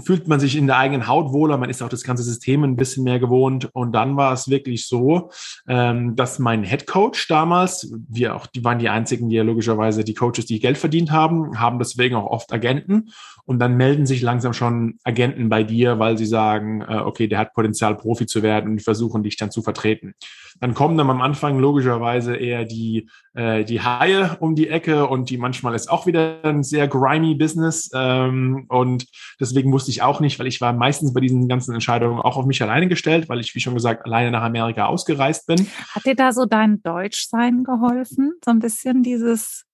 [0.04, 2.76] fühlt man sich in der eigenen Haut wohler, man ist auch das ganze System ein
[2.76, 3.68] bisschen mehr gewohnt.
[3.72, 5.30] Und dann war es wirklich so,
[5.68, 10.04] ähm, dass mein Head Coach damals, wir auch, die waren die einzigen, die ja logischerweise
[10.04, 13.10] die Coaches, die Geld verdient haben, haben deswegen auch oft Agenten.
[13.44, 17.38] Und dann melden sich langsam schon Agenten bei dir, weil sie sagen, äh, okay, der
[17.38, 20.14] hat Potenzial, Profi zu werden und versuchen dich dann zu vertreten.
[20.60, 25.30] Dann kommen dann am Anfang logischerweise eher die, äh, die Haie um die Ecke und
[25.30, 27.90] die manchmal ist auch wieder ein sehr grimy Business.
[27.94, 29.06] Ähm, und
[29.40, 32.46] deswegen wusste ich auch nicht, weil ich war meistens bei diesen ganzen Entscheidungen auch auf
[32.46, 35.66] mich alleine gestellt, weil ich, wie schon gesagt, alleine nach Amerika ausgereist bin.
[35.90, 38.34] Hat dir da so dein Deutschsein geholfen?
[38.44, 39.64] So ein bisschen dieses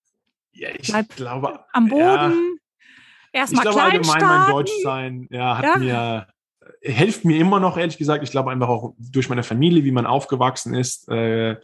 [0.55, 2.01] ja, ich glaube am Boden.
[2.03, 2.33] Ja,
[3.33, 5.77] Erstmal Ich glaube allgemein mein Deutschsein ja, hat ja.
[5.79, 6.27] mir
[6.81, 8.25] hilft mir immer noch, ehrlich gesagt.
[8.25, 11.57] Ich glaube einfach auch durch meine Familie, wie man aufgewachsen ist, äh,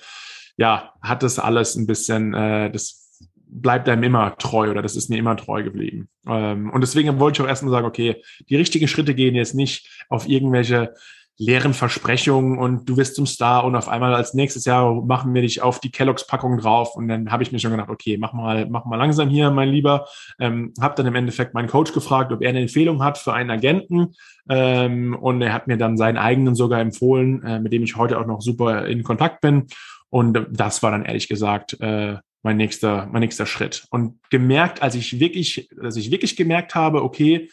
[0.56, 5.08] ja, hat das alles ein bisschen, äh, das bleibt einem immer treu oder das ist
[5.08, 6.08] mir immer treu geblieben.
[6.26, 10.04] Ähm, und deswegen wollte ich auch erstmal sagen, okay, die richtigen Schritte gehen jetzt nicht
[10.08, 10.94] auf irgendwelche
[11.38, 15.42] leeren Versprechungen und du wirst zum Star und auf einmal als nächstes Jahr machen wir
[15.42, 18.32] dich auf die Kelloggs Packung drauf und dann habe ich mir schon gedacht, okay, mach
[18.32, 20.06] mal, mach mal langsam hier, mein Lieber.
[20.40, 23.50] Ähm, habe dann im Endeffekt meinen Coach gefragt, ob er eine Empfehlung hat für einen
[23.50, 24.14] Agenten
[24.50, 28.18] ähm, und er hat mir dann seinen eigenen sogar empfohlen, äh, mit dem ich heute
[28.18, 29.66] auch noch super in Kontakt bin
[30.10, 33.86] und das war dann ehrlich gesagt äh, mein nächster, mein nächster Schritt.
[33.90, 37.50] Und gemerkt, als ich wirklich, als ich wirklich gemerkt habe, okay,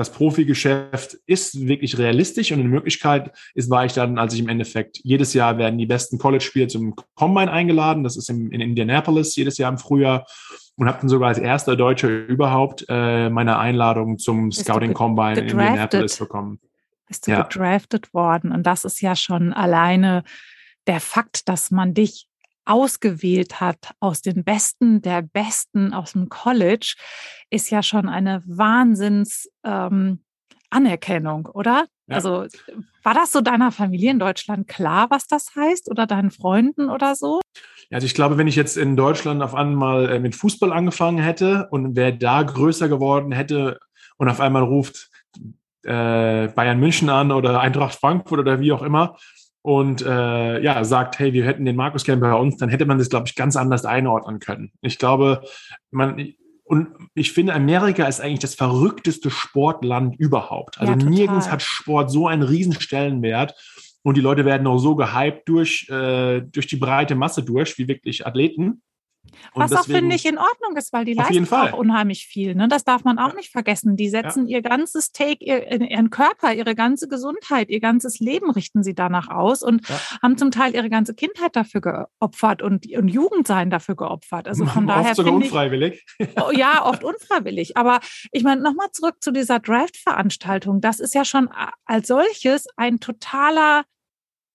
[0.00, 4.48] das Profigeschäft ist wirklich realistisch und eine Möglichkeit ist, war ich dann, als ich im
[4.48, 8.02] Endeffekt jedes Jahr werden die besten College-Spieler zum Combine eingeladen.
[8.02, 10.26] Das ist in, in Indianapolis jedes Jahr im Frühjahr
[10.76, 15.48] und habe dann sogar als erster Deutscher überhaupt äh, meine Einladung zum Scouting Combine in
[15.48, 16.60] Indianapolis bekommen.
[17.06, 17.42] Bist du ja.
[17.42, 20.24] gedraftet worden und das ist ja schon alleine
[20.86, 22.26] der Fakt, dass man dich
[22.64, 26.94] ausgewählt hat aus den Besten der Besten aus dem College,
[27.50, 30.20] ist ja schon eine Wahnsinns ähm,
[30.70, 31.86] Anerkennung, oder?
[32.06, 32.16] Ja.
[32.16, 32.46] Also
[33.02, 37.14] war das so deiner Familie in Deutschland klar, was das heißt oder deinen Freunden oder
[37.14, 37.40] so?
[37.90, 41.68] Also ich glaube, wenn ich jetzt in Deutschland auf einmal äh, mit Fußball angefangen hätte
[41.70, 43.80] und wer da größer geworden hätte
[44.16, 45.10] und auf einmal ruft
[45.82, 49.16] äh, Bayern München an oder Eintracht Frankfurt oder wie auch immer,
[49.62, 52.98] und äh, ja, sagt, hey, wir hätten den Markus gern bei uns, dann hätte man
[52.98, 54.72] das, glaube ich, ganz anders einordnen können.
[54.80, 55.42] Ich glaube,
[55.90, 60.80] man, und ich finde, Amerika ist eigentlich das verrückteste Sportland überhaupt.
[60.80, 63.54] Also ja, nirgends hat Sport so einen riesen Stellenwert.
[64.02, 67.88] Und die Leute werden auch so gehypt durch, äh, durch die breite Masse durch, wie
[67.88, 68.82] wirklich Athleten.
[69.52, 72.54] Und Was deswegen, auch, finde ich, in Ordnung ist, weil die leisten auch unheimlich viel.
[72.54, 72.68] Ne?
[72.68, 73.34] Das darf man auch ja.
[73.34, 73.96] nicht vergessen.
[73.96, 74.56] Die setzen ja.
[74.56, 79.28] ihr ganzes Take, ihr, ihren Körper, ihre ganze Gesundheit, ihr ganzes Leben richten sie danach
[79.28, 80.00] aus und ja.
[80.22, 84.48] haben zum Teil ihre ganze Kindheit dafür geopfert und, und Jugendsein dafür geopfert.
[84.48, 85.10] Also von daher.
[85.10, 86.04] Oft sogar unfreiwillig.
[86.18, 87.76] Ich, oh, ja, oft unfreiwillig.
[87.76, 88.00] Aber
[88.32, 90.80] ich meine, nochmal zurück zu dieser Draft-Veranstaltung.
[90.80, 91.48] Das ist ja schon
[91.84, 93.84] als solches ein totaler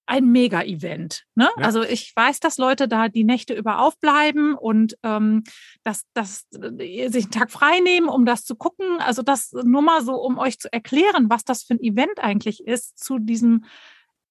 [0.08, 1.24] ein Mega-Event.
[1.36, 1.50] Ne?
[1.58, 1.64] Ja.
[1.64, 5.44] Also ich weiß, dass Leute da die Nächte über aufbleiben und ähm,
[5.84, 9.00] dass, dass äh, sich einen Tag frei nehmen, um das zu gucken.
[9.00, 12.66] Also das nur mal so, um euch zu erklären, was das für ein Event eigentlich
[12.66, 13.66] ist, zu diesem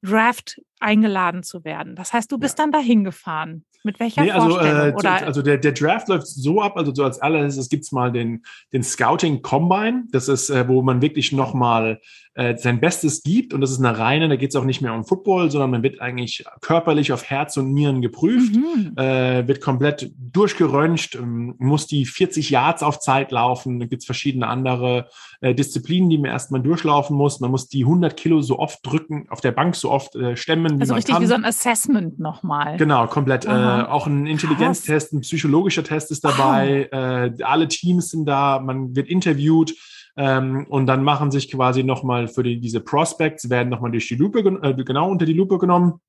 [0.02, 1.96] Draft eingeladen zu werden.
[1.96, 2.64] Das heißt, du bist ja.
[2.64, 3.64] dann dahin gefahren.
[3.86, 5.26] Mit welcher nee, also, äh, Oder?
[5.26, 8.42] also der, der Draft läuft so ab, also so als allererstes gibt es mal den,
[8.72, 10.04] den Scouting Combine.
[10.10, 12.00] Das ist, äh, wo man wirklich nochmal
[12.34, 13.54] äh, sein Bestes gibt.
[13.54, 15.82] Und das ist eine reine, da geht es auch nicht mehr um Football, sondern man
[15.82, 18.96] wird eigentlich körperlich auf Herz und Nieren geprüft, mhm.
[18.96, 23.78] äh, wird komplett durchgeröntgt, ähm, muss die 40 Yards auf Zeit laufen.
[23.78, 25.08] Da gibt es verschiedene andere
[25.40, 27.38] äh, Disziplinen, die man erstmal durchlaufen muss.
[27.40, 30.73] Man muss die 100 Kilo so oft drücken, auf der Bank so oft äh, stemmen.
[30.80, 31.22] Also richtig kann.
[31.22, 32.76] wie so ein Assessment nochmal.
[32.76, 33.44] Genau, komplett.
[33.44, 36.88] Äh, auch ein Intelligenztest, ein psychologischer Test ist dabei.
[36.90, 37.38] Wow.
[37.38, 39.74] Äh, alle Teams sind da, man wird interviewt.
[40.16, 44.14] Ähm, und dann machen sich quasi nochmal für die, diese Prospects, werden nochmal durch die
[44.14, 46.00] Lupe, äh, genau unter die Lupe genommen.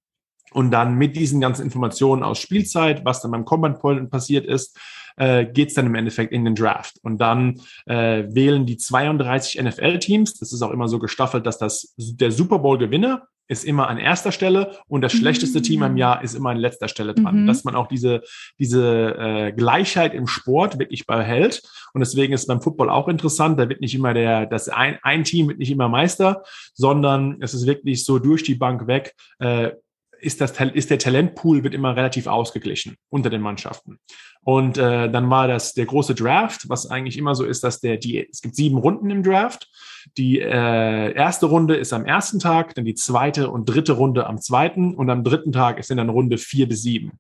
[0.51, 4.77] Und dann mit diesen ganzen Informationen aus Spielzeit, was dann beim Combat Point passiert ist,
[5.17, 6.99] äh, geht es dann im Endeffekt in den Draft.
[7.01, 11.93] Und dann äh, wählen die 32 NFL-Teams, das ist auch immer so gestaffelt, dass das
[11.97, 15.61] der Super Bowl-Gewinner ist immer an erster Stelle und das schlechteste.
[15.61, 17.43] Team am Jahr ist immer an letzter Stelle dran.
[17.43, 17.47] Mhm.
[17.47, 18.21] Dass man auch diese,
[18.59, 21.61] diese äh, Gleichheit im Sport wirklich behält.
[21.93, 25.23] Und deswegen ist beim Football auch interessant, da wird nicht immer der, das ein, ein
[25.23, 29.71] Team wird nicht immer Meister, sondern es ist wirklich so durch die Bank weg, äh,
[30.19, 33.99] ist, das, ist der Talentpool wird immer relativ ausgeglichen unter den Mannschaften.
[34.41, 37.97] Und äh, dann war das der große Draft, was eigentlich immer so ist, dass der,
[37.97, 39.69] die, es gibt sieben Runden im Draft
[40.17, 44.39] die äh, erste Runde ist am ersten Tag, dann die zweite und dritte Runde am
[44.39, 47.19] zweiten und am dritten Tag ist dann Runde vier bis sieben.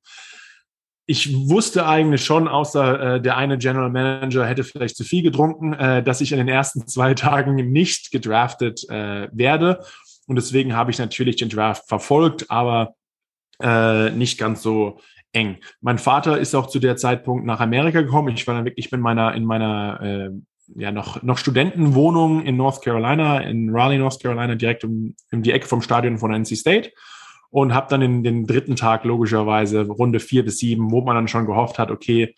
[1.07, 5.73] Ich wusste eigentlich schon, außer äh, der eine General Manager hätte vielleicht zu viel getrunken,
[5.73, 9.83] äh, dass ich in den ersten zwei Tagen nicht gedraftet äh, werde.
[10.27, 12.95] Und deswegen habe ich natürlich den Draft verfolgt, aber
[13.61, 14.99] äh, nicht ganz so
[15.31, 15.57] eng.
[15.81, 18.33] Mein Vater ist auch zu der Zeitpunkt nach Amerika gekommen.
[18.35, 20.29] Ich war dann wirklich mit meiner, in meiner äh,
[20.75, 25.51] ja noch, noch Studentenwohnung in North Carolina, in Raleigh, North Carolina, direkt um, um die
[25.51, 26.91] Ecke vom Stadion von NC State.
[27.51, 31.29] Und habe dann in den dritten Tag logischerweise Runde vier bis sieben, wo man dann
[31.29, 32.35] schon gehofft hat, okay,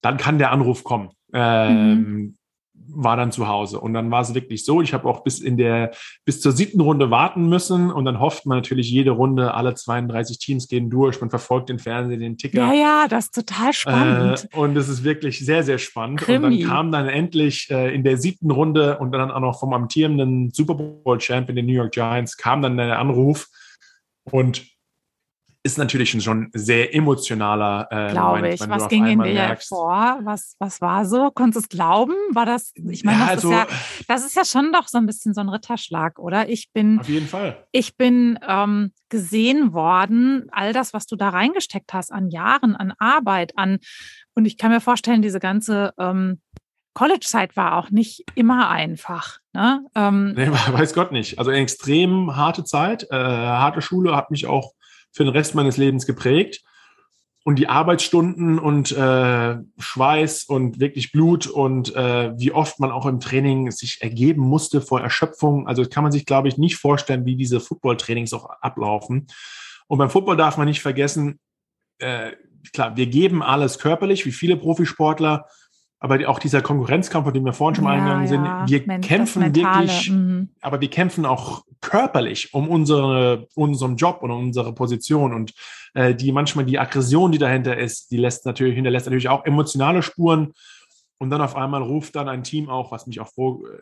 [0.00, 1.10] dann kann der Anruf kommen.
[1.32, 2.37] Ähm, mhm.
[2.90, 3.80] War dann zu Hause.
[3.80, 4.80] Und dann war es wirklich so.
[4.82, 5.92] Ich habe auch bis in der,
[6.24, 7.90] bis zur siebten Runde warten müssen.
[7.90, 11.20] Und dann hofft man natürlich jede Runde, alle 32 Teams gehen durch.
[11.20, 12.58] Man verfolgt den Fernseher, den Ticker.
[12.58, 14.48] Ja, ja, das ist total spannend.
[14.52, 16.20] Äh, und es ist wirklich sehr, sehr spannend.
[16.20, 16.46] Krimi.
[16.46, 19.72] Und dann kam dann endlich äh, in der siebten Runde und dann auch noch vom
[19.72, 23.48] amtierenden Super Bowl Champion, den New York Giants, kam dann der Anruf.
[24.30, 24.77] Und
[25.68, 28.68] ist natürlich schon sehr emotionaler äh, Glaube Moment, ich.
[28.68, 30.18] Was ging in dir merkst, vor?
[30.22, 31.30] Was, was war so?
[31.30, 32.14] Konntest du es glauben?
[32.32, 33.66] War das, ich meine, ja, das, also, ist ja,
[34.08, 36.48] das ist ja schon doch so ein bisschen so ein Ritterschlag, oder?
[36.48, 37.66] Ich bin, auf jeden Fall.
[37.72, 42.94] Ich bin ähm, gesehen worden, all das, was du da reingesteckt hast, an Jahren, an
[42.98, 43.78] Arbeit, an,
[44.34, 46.40] und ich kann mir vorstellen, diese ganze ähm,
[46.94, 49.38] College-Zeit war auch nicht immer einfach.
[49.52, 49.84] Ne?
[49.94, 51.38] Ähm, nee, weiß Gott nicht.
[51.38, 54.72] Also extrem harte Zeit, äh, harte Schule hat mich auch
[55.12, 56.62] für den Rest meines Lebens geprägt.
[57.44, 63.06] Und die Arbeitsstunden und äh, Schweiß und wirklich Blut und äh, wie oft man auch
[63.06, 65.66] im Training sich ergeben musste vor Erschöpfung.
[65.66, 69.28] Also kann man sich, glaube ich, nicht vorstellen, wie diese Football-Trainings auch ablaufen.
[69.86, 71.38] Und beim Football darf man nicht vergessen,
[71.98, 72.32] äh,
[72.72, 75.46] klar, wir geben alles körperlich, wie viele Profisportler,
[76.00, 78.64] aber auch dieser Konkurrenzkampf, auf den wir vorhin schon mal ja, eingegangen sind, ja.
[78.66, 80.48] wir Men kämpfen wirklich, mhm.
[80.60, 85.54] aber wir kämpfen auch körperlich um unsere, unseren Job und um unsere Position und
[85.94, 90.02] äh, die manchmal die Aggression, die dahinter ist, die lässt natürlich, hinterlässt natürlich auch emotionale
[90.02, 90.54] Spuren
[91.18, 93.28] und dann auf einmal ruft dann ein Team auch, was mich auch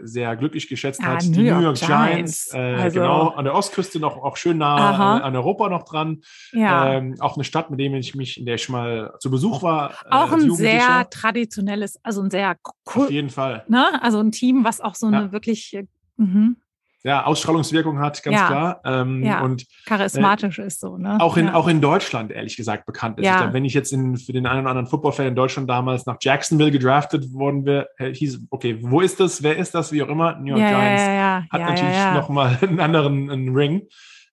[0.00, 2.50] sehr glücklich geschätzt ah, hat, New die New York Giants.
[2.50, 5.84] Giants äh, also, genau, an der Ostküste noch auch schön nah an, an, Europa noch
[5.84, 6.22] dran.
[6.52, 6.94] Ja.
[6.94, 9.90] Ähm, auch eine Stadt, mit der ich mich, in der ich mal zu Besuch war.
[9.90, 12.56] Äh, auch ein sehr traditionelles, also ein sehr
[12.94, 13.04] cool.
[13.04, 13.64] Auf jeden Fall.
[13.68, 14.02] Ne?
[14.02, 15.32] Also ein Team, was auch so eine ja.
[15.32, 15.74] wirklich.
[15.74, 15.84] Äh,
[16.16, 16.56] mhm
[17.04, 18.46] ja, Ausstrahlungswirkung hat, ganz ja.
[18.46, 18.80] klar.
[18.84, 19.42] Ähm, ja.
[19.42, 21.18] und charismatisch äh, ist so, ne?
[21.20, 21.54] Auch in, ja.
[21.54, 23.26] auch in Deutschland, ehrlich gesagt, bekannt ist.
[23.26, 23.42] Ja.
[23.42, 26.16] Glaub, wenn ich jetzt in, für den einen oder anderen Footballfan in Deutschland damals nach
[26.20, 29.42] Jacksonville gedraftet worden wäre, hieß, okay, wo ist das?
[29.42, 29.92] Wer ist das?
[29.92, 30.36] Wie auch immer.
[30.36, 33.82] New York Giants hat natürlich ja, nochmal einen anderen einen Ring.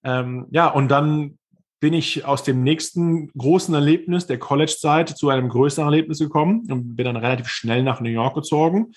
[0.04, 1.38] Ähm, ja, und dann
[1.80, 6.95] bin ich aus dem nächsten großen Erlebnis der College-Zeit zu einem größeren Erlebnis gekommen und
[6.95, 8.93] bin dann relativ schnell nach New York gezogen.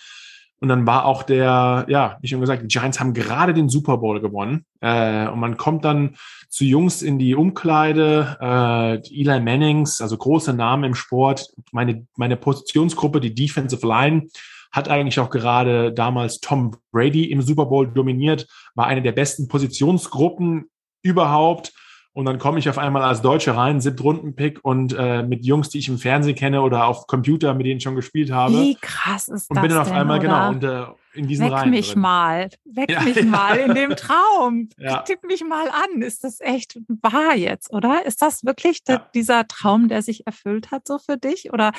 [0.60, 3.98] Und dann war auch der, ja, wie schon gesagt, die Giants haben gerade den Super
[3.98, 4.64] Bowl gewonnen.
[4.80, 6.16] Äh, und man kommt dann
[6.48, 11.48] zu Jungs in die Umkleide, äh, Eli Mannings, also große Namen im Sport.
[11.72, 14.28] Meine, meine Positionsgruppe, die Defensive Line,
[14.72, 19.48] hat eigentlich auch gerade damals Tom Brady im Super Bowl dominiert, war eine der besten
[19.48, 20.70] Positionsgruppen
[21.02, 21.72] überhaupt.
[22.16, 25.80] Und dann komme ich auf einmal als Deutsche rein, Siebtrunden-Pick und äh, mit Jungs, die
[25.80, 28.54] ich im Fernsehen kenne oder auf Computer, mit denen ich schon gespielt habe.
[28.54, 29.54] Wie krass ist das?
[29.54, 31.68] Und bin dann auf denn, einmal, genau, und, äh, in diesen Weck Reihen.
[31.68, 32.00] mich drin.
[32.00, 33.24] mal, weck ja, mich ja.
[33.24, 34.70] mal in dem Traum.
[34.78, 35.02] Ja.
[35.02, 36.00] Tipp mich mal an.
[36.00, 38.06] Ist das echt wahr jetzt, oder?
[38.06, 41.52] Ist das wirklich der, dieser Traum, der sich erfüllt hat, so für dich?
[41.52, 41.72] Oder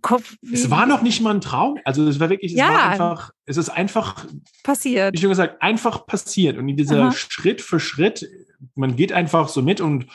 [0.00, 1.78] Kopf, es war noch nicht mal ein Traum.
[1.84, 4.26] Also es war wirklich, es ja, war einfach, es ist einfach
[4.62, 5.14] passiert.
[5.14, 6.58] Wie schon gesagt, einfach passiert.
[6.58, 7.12] Und in dieser Aha.
[7.12, 8.28] Schritt für Schritt
[8.74, 10.06] man geht einfach so mit und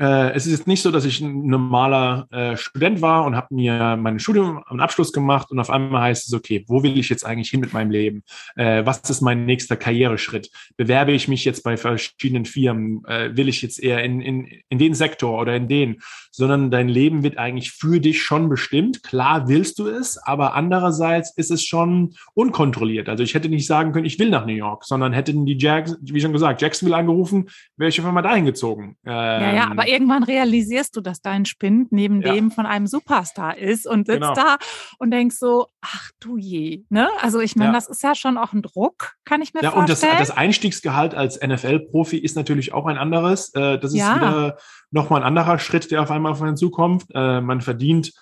[0.00, 3.52] äh, es ist jetzt nicht so, dass ich ein normaler äh, Student war und habe
[3.52, 7.08] mir mein Studium am Abschluss gemacht und auf einmal heißt es, okay, wo will ich
[7.08, 8.22] jetzt eigentlich hin mit meinem Leben?
[8.54, 10.50] Äh, was ist mein nächster Karriereschritt?
[10.76, 13.04] Bewerbe ich mich jetzt bei verschiedenen Firmen?
[13.06, 16.00] Äh, will ich jetzt eher in, in, in den Sektor oder in den?
[16.38, 19.02] Sondern dein Leben wird eigentlich für dich schon bestimmt.
[19.02, 23.08] Klar willst du es, aber andererseits ist es schon unkontrolliert.
[23.08, 25.96] Also ich hätte nicht sagen können, ich will nach New York, sondern hätten die Jacks,
[26.00, 28.96] wie schon gesagt, Jacksonville angerufen, wäre ich auf einmal dahin gezogen.
[29.04, 32.32] Ähm, ja, ja, aber irgendwann realisierst du, dass dein Spind neben ja.
[32.32, 34.34] dem von einem Superstar ist und sitzt genau.
[34.34, 34.58] da
[35.00, 36.84] und denkst so, ach du je.
[36.88, 37.08] Ne?
[37.20, 37.74] Also ich meine, ja.
[37.74, 39.98] das ist ja schon auch ein Druck, kann ich mir ja, vorstellen.
[40.02, 43.54] Ja, und das, das Einstiegsgehalt als NFL-Profi ist natürlich auch ein anderes.
[43.54, 44.16] Äh, das ist ja.
[44.16, 44.58] wieder
[44.90, 47.04] nochmal ein anderer Schritt, der auf einmal auf einen zukommt.
[47.14, 48.12] Äh, man verdient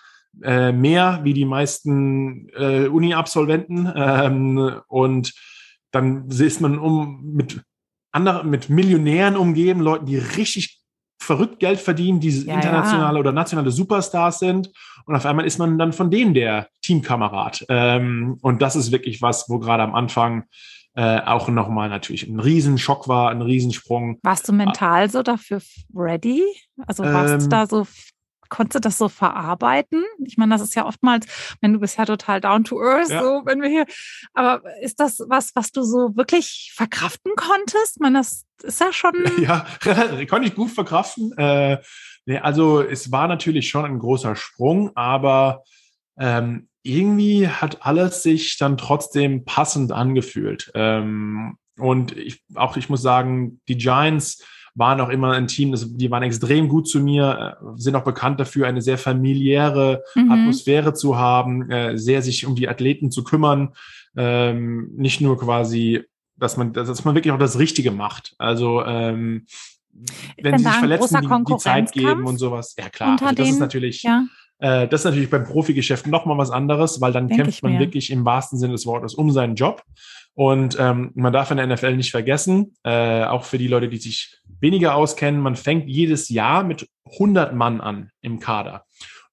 [0.43, 5.33] äh, mehr wie die meisten Uni-Absolventen ähm, und
[5.91, 7.63] dann ist man um mit
[8.13, 10.83] anderen, mit Millionären umgeben, Leuten, die richtig
[11.19, 13.21] verrückt Geld verdienen, die ja, internationale ja.
[13.21, 14.71] oder nationale Superstars sind.
[15.07, 17.65] Und auf einmal ist man dann von denen der Teamkamerad.
[17.69, 20.45] Ähm, und das ist wirklich was, wo gerade am Anfang
[20.95, 24.19] äh, auch nochmal natürlich ein Riesenschock war, ein Riesensprung.
[24.23, 25.61] Warst du mental so dafür
[25.95, 26.43] ready?
[26.87, 27.87] Also warst ähm, du da so
[28.49, 30.05] konntest du das so verarbeiten?
[30.25, 31.27] Ich meine, das ist ja oftmals,
[31.61, 33.23] wenn du bist ja total down to earth, ja.
[33.23, 33.87] so wenn wir hier,
[34.35, 37.97] aber ist das was, was du so wirklich verkraften konntest?
[37.97, 39.15] Ich meine, das ist ja schon.
[39.41, 39.67] Ja,
[40.29, 41.37] konnte ich gut verkraften.
[41.37, 41.79] Äh,
[42.25, 45.63] nee, also es war natürlich schon ein großer Sprung, aber
[46.19, 50.71] ähm, irgendwie hat alles sich dann trotzdem passend angefühlt.
[50.75, 54.43] Ähm, und ich, auch ich muss sagen, die Giants
[54.77, 58.05] waren auch immer ein Team, das, die waren extrem gut zu mir, äh, sind auch
[58.05, 60.31] bekannt dafür, eine sehr familiäre mhm.
[60.31, 63.71] Atmosphäre zu haben, äh, sehr sich um die Athleten zu kümmern,
[64.17, 66.05] ähm, nicht nur quasi,
[66.37, 68.35] dass man, dass man wirklich auch das Richtige macht.
[68.39, 69.47] Also ähm,
[70.41, 72.77] wenn sie sich verletzen, die, die Zeit geben und sowas.
[72.79, 74.03] Ja klar, also das ist natürlich.
[74.03, 74.27] Ja.
[74.59, 77.79] Äh, das ist natürlich beim Profigeschäft noch mal was anderes, weil dann Denk kämpft man
[77.79, 79.83] wirklich im wahrsten Sinne des Wortes um seinen Job.
[80.35, 83.97] Und ähm, man darf in der NFL nicht vergessen, äh, auch für die Leute, die
[83.97, 88.85] sich weniger auskennen, man fängt jedes Jahr mit 100 Mann an im Kader.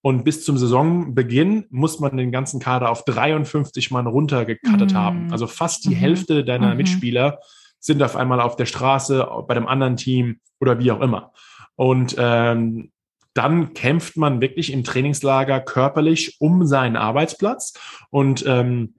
[0.02, 4.98] Und bis zum Saisonbeginn muss man den ganzen Kader auf 53 Mann runtergekattet mm.
[4.98, 5.32] haben.
[5.32, 7.40] Also fast die mm Hälfte deiner mm Mitspieler
[7.80, 11.32] sind auf einmal auf der Straße, bei dem anderen Team oder wie auch immer.
[11.76, 12.92] Und ähm,
[13.34, 17.74] dann kämpft man wirklich im Trainingslager körperlich um seinen Arbeitsplatz
[18.10, 18.96] und ähm,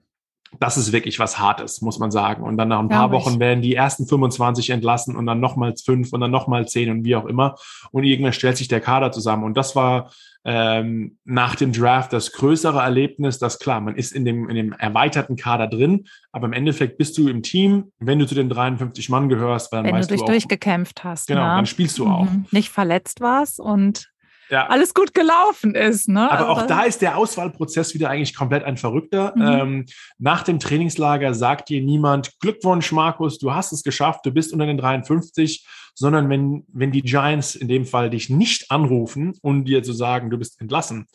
[0.59, 2.43] das ist wirklich was Hartes, muss man sagen.
[2.43, 6.13] Und dann nach ein paar Wochen werden die ersten 25 entlassen und dann nochmals fünf
[6.13, 7.55] und dann nochmal zehn und wie auch immer.
[7.91, 9.43] Und irgendwann stellt sich der Kader zusammen.
[9.43, 10.11] Und das war
[10.47, 14.73] ähm, nach dem Draft das größere Erlebnis, dass klar, man ist in dem, in dem
[14.73, 19.09] erweiterten Kader drin, aber im Endeffekt bist du im Team, wenn du zu den 53
[19.09, 21.27] Mann gehörst, dann wenn weißt du dich du auch, durchgekämpft hast.
[21.27, 21.47] Genau, ne?
[21.47, 22.25] dann spielst du auch.
[22.25, 22.45] Mhm.
[22.51, 24.11] Nicht verletzt warst und
[24.49, 24.67] ja.
[24.67, 26.07] alles gut gelaufen ist.
[26.07, 26.29] Ne?
[26.29, 29.33] Aber also, auch da ist der Auswahlprozess wieder eigentlich komplett ein verrückter.
[29.35, 29.41] Mhm.
[29.41, 29.85] Ähm,
[30.17, 34.65] nach dem Trainingslager sagt dir niemand, Glückwunsch, Markus, du hast es geschafft, du bist unter
[34.65, 35.65] den 53,
[35.95, 40.29] sondern wenn, wenn die Giants in dem Fall dich nicht anrufen und dir zu sagen,
[40.29, 41.07] du bist entlassen,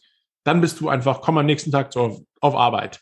[0.44, 3.00] dann bist du einfach, komm am nächsten Tag auf, auf Arbeit.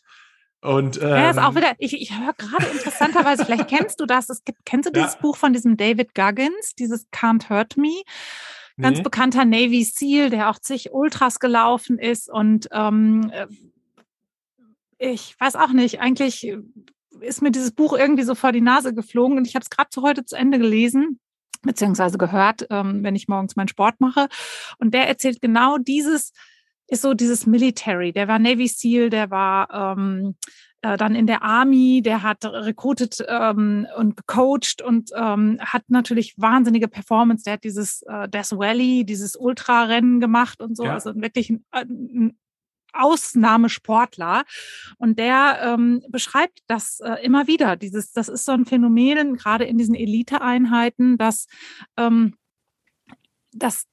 [0.60, 4.28] Und, ähm, ja, ist auch wieder, ich, ich höre gerade interessanterweise, vielleicht kennst du das,
[4.28, 5.20] es gibt, kennst du dieses ja.
[5.20, 8.02] Buch von diesem David Guggins, dieses Can't Hurt Me?
[8.80, 9.02] Ganz nee.
[9.02, 12.30] bekannter Navy SEAL, der auch zig Ultras gelaufen ist.
[12.30, 13.46] Und ähm, äh,
[14.98, 16.52] ich weiß auch nicht, eigentlich
[17.20, 19.90] ist mir dieses Buch irgendwie so vor die Nase geflogen und ich habe es gerade
[19.90, 21.20] zu heute zu Ende gelesen
[21.62, 24.28] beziehungsweise gehört, ähm, wenn ich morgens meinen Sport mache.
[24.78, 26.32] Und der erzählt genau dieses,
[26.86, 28.12] ist so dieses Military.
[28.12, 30.36] Der war Navy SEAL, der war ähm,
[30.82, 36.34] äh, dann in der Army, der hat recruited ähm, und gecoacht und ähm, hat natürlich
[36.38, 37.44] wahnsinnige Performance.
[37.44, 40.84] Der hat dieses äh, Death Valley, dieses Ultrarennen gemacht und so.
[40.84, 40.94] Ja.
[40.94, 42.38] Also wirklich ein, ein
[42.92, 44.44] Ausnahmesportler.
[44.98, 47.76] Und der ähm, beschreibt das äh, immer wieder.
[47.76, 51.46] Dieses, das ist so ein Phänomen, gerade in diesen Eliteeinheiten, dass,
[51.96, 52.34] ähm,
[53.52, 53.84] dass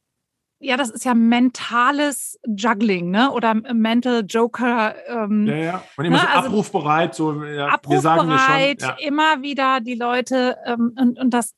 [0.60, 3.32] ja, das ist ja mentales Juggling, ne?
[3.32, 4.96] Oder Mental Joker.
[5.08, 5.84] Ähm, ja, ja.
[5.98, 6.22] Und immer ne?
[6.24, 9.08] so also abrufbereit, so ja, abrufbereit, schon, ja.
[9.08, 11.54] immer wieder die Leute ähm, und, und das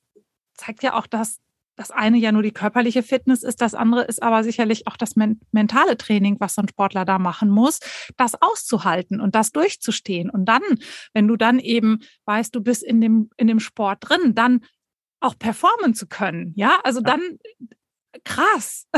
[0.56, 1.39] zeigt ja auch, dass
[1.78, 5.16] das eine ja nur die körperliche Fitness ist, das andere ist aber sicherlich auch das
[5.16, 7.80] men mentale Training, was so ein Sportler da machen muss,
[8.18, 10.32] das auszuhalten und das durchzustehen.
[10.32, 10.62] Und dann,
[11.14, 14.62] wenn du dann eben weißt, du bist in dem, in dem Sport drin, dann
[15.20, 16.54] auch performen zu können.
[16.56, 17.06] Ja, also ja.
[17.06, 17.22] dann
[18.24, 18.88] krass.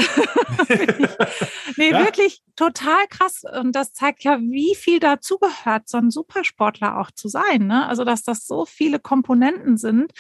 [1.78, 2.04] nee, ja.
[2.04, 3.44] wirklich total krass.
[3.60, 7.68] Und das zeigt ja, wie viel dazugehört, so ein Supersportler auch zu sein.
[7.68, 7.88] Ne?
[7.88, 10.12] Also, dass das so viele Komponenten sind,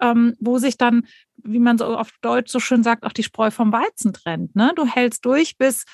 [0.00, 3.50] ähm, wo sich dann, wie man so auf Deutsch so schön sagt, auch die Spreu
[3.50, 4.54] vom Weizen trennt.
[4.56, 4.72] Ne?
[4.76, 5.84] Du hältst durch, bis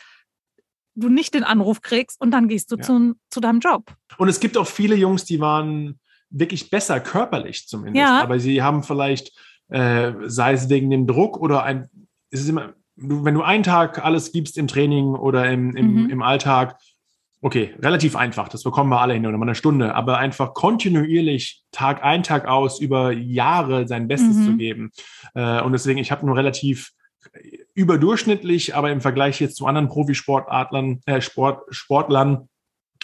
[0.96, 2.82] du nicht den Anruf kriegst und dann gehst du ja.
[2.82, 3.94] zu, zu deinem Job.
[4.18, 6.00] Und es gibt auch viele Jungs, die waren
[6.30, 8.20] wirklich besser körperlich zumindest, ja.
[8.20, 9.32] aber sie haben vielleicht,
[9.68, 11.88] äh, sei es wegen dem Druck oder ein
[12.30, 16.10] es ist immer, wenn du einen Tag alles gibst im Training oder im, im, mhm.
[16.10, 16.78] im Alltag,
[17.42, 21.62] okay, relativ einfach, das bekommen wir alle hin oder mal eine Stunde, aber einfach kontinuierlich
[21.70, 24.44] Tag ein, Tag aus über Jahre sein Bestes mhm.
[24.44, 24.90] zu geben.
[25.34, 26.92] Äh, und deswegen, ich habe nur relativ
[27.74, 32.48] überdurchschnittlich, aber im Vergleich jetzt zu anderen Profisportadlern, äh, Sport, Sportlern,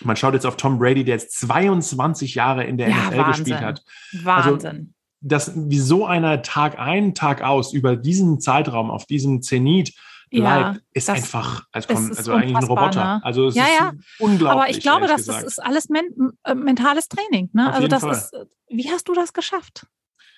[0.03, 3.45] man schaut jetzt auf Tom Brady, der jetzt 22 Jahre in der ja, NFL Wahnsinn.
[3.45, 3.83] gespielt hat.
[4.25, 4.70] Also Wahnsinn.
[4.70, 4.87] Also,
[5.23, 9.95] dass wie so einer Tag ein, Tag aus über diesen Zeitraum auf diesem Zenit
[10.31, 13.05] bleibt, ja, ist einfach, also, komm, ist also eigentlich ein Roboter.
[13.05, 13.25] Ne?
[13.25, 13.93] Also es ja, ist ja.
[14.18, 14.51] unglaublich.
[14.51, 17.51] Aber ich glaube, dass das ist alles men äh, mentales Training.
[17.53, 17.68] Ne?
[17.68, 18.12] Auf also das Fall.
[18.12, 18.35] ist,
[18.68, 19.87] wie hast du das geschafft?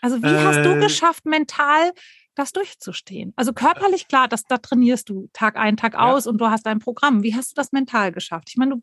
[0.03, 0.80] Also wie äh, hast du äh.
[0.80, 1.93] geschafft, mental
[2.35, 3.32] das durchzustehen?
[3.37, 6.80] Also körperlich, klar, das, da trainierst du Tag ein, Tag aus und du hast dein
[6.80, 7.22] Programm.
[7.22, 8.49] Wie hast du das mental geschafft?
[8.51, 8.82] Ich meine, du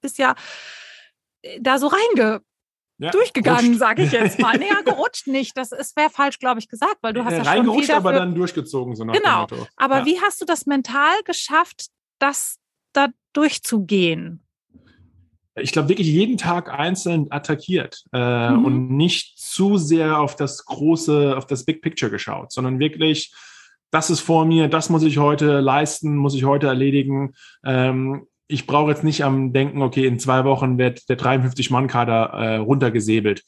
[0.00, 0.34] bist ja
[1.42, 2.42] äh, da so reinge
[2.98, 4.58] ja, durchgegangen, sage ich jetzt mal.
[4.58, 5.56] Naja, gerutscht nicht.
[5.56, 8.12] Das wäre falsch, glaube ich, gesagt, weil du hast ja, ja schon viel dafür, aber
[8.12, 8.96] dann durchgezogen.
[8.96, 9.46] So nach genau.
[9.76, 10.06] Aber ja.
[10.06, 11.86] wie hast du das mental geschafft,
[12.18, 12.58] das
[12.92, 14.42] da durchzugehen?
[15.54, 18.64] Ich glaube wirklich jeden Tag einzeln attackiert äh, mhm.
[18.64, 23.32] und nicht zu sehr auf das große, auf das Big Picture geschaut, sondern wirklich,
[23.90, 27.34] das ist vor mir, das muss ich heute leisten, muss ich heute erledigen.
[27.64, 32.56] Ähm, ich brauche jetzt nicht am Denken, okay, in zwei Wochen wird der 53-Mann-Kader äh,
[32.56, 33.44] runtergesäbelt.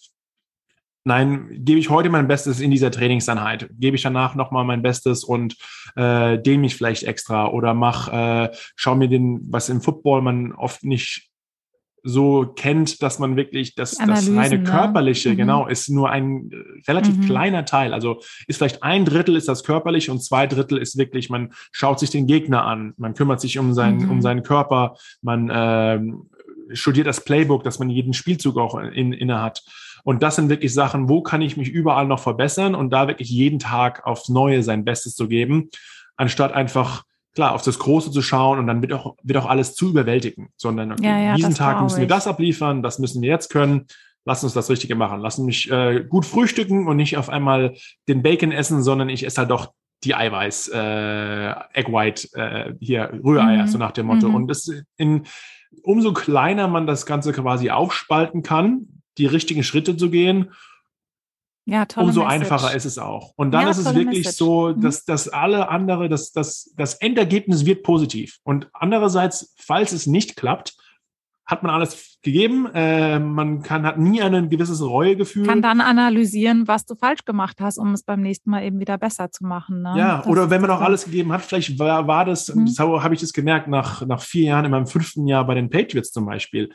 [1.05, 3.71] Nein, gebe ich heute mein Bestes in dieser Trainingseinheit.
[3.79, 5.57] Gebe ich danach nochmal mein Bestes und
[5.97, 10.53] äh, dehne mich vielleicht extra oder mach, äh, schau mir den, was im Football man
[10.53, 11.30] oft nicht
[12.03, 14.65] so kennt, dass man wirklich das, das reine ne?
[14.65, 15.37] körperliche, ne?
[15.37, 17.27] genau, ist nur ein äh, relativ mhm.
[17.27, 17.93] kleiner Teil.
[17.93, 22.01] Also ist vielleicht ein Drittel ist das körperliche und zwei Drittel ist wirklich, man schaut
[22.01, 24.11] sich den Gegner an, man kümmert sich um seinen, mhm.
[24.11, 26.31] um seinen Körper, man ähm,
[26.73, 29.63] studiert das Playbook, dass man jeden Spielzug auch in, inne hat.
[30.05, 33.29] Und das sind wirklich Sachen, wo kann ich mich überall noch verbessern und da wirklich
[33.29, 35.69] jeden Tag aufs Neue sein Bestes zu geben,
[36.17, 39.74] anstatt einfach klar, auf das Große zu schauen und dann wird auch, wird auch alles
[39.74, 43.28] zu überwältigen, sondern okay, ja, ja, diesen Tag müssen wir das abliefern, das müssen wir
[43.28, 43.87] jetzt können,
[44.24, 47.74] lass uns das Richtige machen, lass mich äh, gut frühstücken und nicht auf einmal
[48.09, 49.72] den Bacon essen, sondern ich esse halt doch
[50.05, 53.68] die Eiweiß, äh, Egg White, äh, hier Rühreier, mhm.
[53.68, 54.28] so nach dem Motto.
[54.28, 54.35] Mhm.
[54.35, 55.24] Und das in,
[55.83, 60.53] umso kleiner man das Ganze quasi aufspalten kann, die richtigen Schritte zu gehen,
[61.65, 62.41] ja, umso Message.
[62.41, 63.33] einfacher ist es auch.
[63.37, 64.37] Und dann ja, ist es wirklich Message.
[64.37, 64.81] so, mhm.
[64.81, 68.39] dass, dass alle andere, dass, dass das Endergebnis wird positiv.
[68.43, 70.75] Und andererseits, falls es nicht klappt,
[71.51, 72.69] hat man alles gegeben.
[72.75, 75.47] Äh, man kann, hat nie ein gewisses Reuegefühl.
[75.47, 78.99] Kann dann analysieren, was du falsch gemacht hast, um es beim nächsten Mal eben wieder
[78.99, 79.83] besser zu machen.
[79.83, 79.95] Ne?
[79.97, 82.67] Ja, das oder wenn man auch alles gegeben hat, vielleicht war, war das, mhm.
[82.67, 85.71] das habe ich das gemerkt, nach, nach vier Jahren, in meinem fünften Jahr bei den
[85.71, 86.71] Patriots zum Beispiel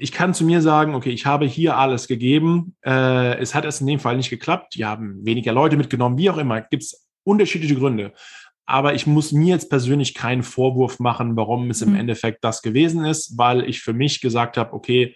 [0.00, 2.74] ich kann zu mir sagen, okay, ich habe hier alles gegeben.
[2.84, 4.74] Äh, es hat es in dem Fall nicht geklappt.
[4.74, 6.62] Die haben weniger Leute mitgenommen, wie auch immer.
[6.62, 8.12] Gibt es unterschiedliche Gründe.
[8.64, 11.96] Aber ich muss mir jetzt persönlich keinen Vorwurf machen, warum es im mhm.
[11.96, 15.14] Endeffekt das gewesen ist, weil ich für mich gesagt habe, okay,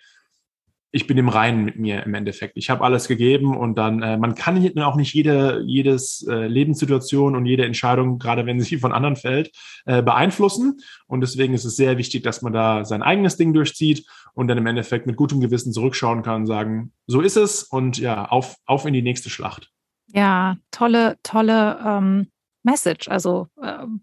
[0.94, 2.56] ich bin im Reinen mit mir im Endeffekt.
[2.56, 7.34] Ich habe alles gegeben und dann, äh, man kann auch nicht jede jedes äh, Lebenssituation
[7.34, 9.50] und jede Entscheidung, gerade wenn sie von anderen fällt,
[9.86, 10.78] äh, beeinflussen.
[11.08, 14.58] Und deswegen ist es sehr wichtig, dass man da sein eigenes Ding durchzieht und dann
[14.58, 18.84] im Endeffekt mit gutem Gewissen zurückschauen kann sagen, so ist es und ja, auf, auf
[18.84, 19.70] in die nächste Schlacht.
[20.08, 22.30] Ja, tolle, tolle ähm,
[22.62, 23.08] Message.
[23.08, 24.02] Also ähm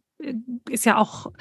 [0.69, 1.32] ist ja auch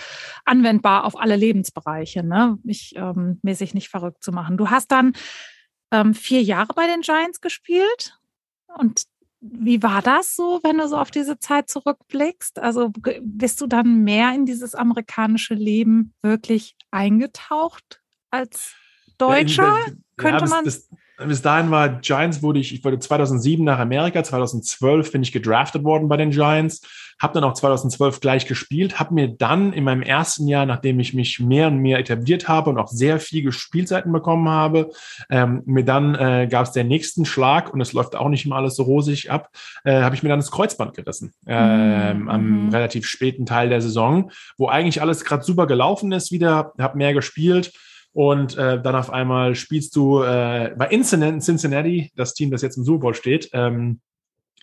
[0.45, 2.59] anwendbar auf alle Lebensbereiche, ne?
[2.63, 4.57] mich ähm, mäßig nicht verrückt zu machen.
[4.57, 5.13] Du hast dann
[5.93, 8.19] ähm, vier Jahre bei den Giants gespielt
[8.79, 9.05] und
[9.43, 12.59] wie war das so, wenn du so auf diese Zeit zurückblickst?
[12.59, 18.00] Also bist du dann mehr in dieses amerikanische Leben wirklich eingetaucht
[18.31, 18.75] als
[19.19, 19.77] Deutscher?
[19.87, 20.65] Ja, könnte ja, man.
[21.27, 25.85] Bis dahin war Giants, wurde ich, ich wurde 2007 nach Amerika, 2012 bin ich gedraftet
[25.85, 26.81] worden bei den Giants,
[27.21, 31.13] habe dann auch 2012 gleich gespielt, habe mir dann in meinem ersten Jahr, nachdem ich
[31.13, 34.91] mich mehr und mehr etabliert habe und auch sehr viele Spielzeiten bekommen habe,
[35.29, 38.57] ähm, mir dann äh, gab es den nächsten Schlag und es läuft auch nicht immer
[38.57, 39.51] alles so rosig ab,
[39.85, 42.29] äh, habe ich mir dann das Kreuzband gerissen ähm, mhm.
[42.31, 46.97] am relativ späten Teil der Saison, wo eigentlich alles gerade super gelaufen ist wieder, habe
[46.97, 47.73] mehr gespielt
[48.13, 52.85] und äh, dann auf einmal spielst du äh, bei Cincinnati, das Team, das jetzt im
[52.85, 54.01] Super Bowl steht, ähm,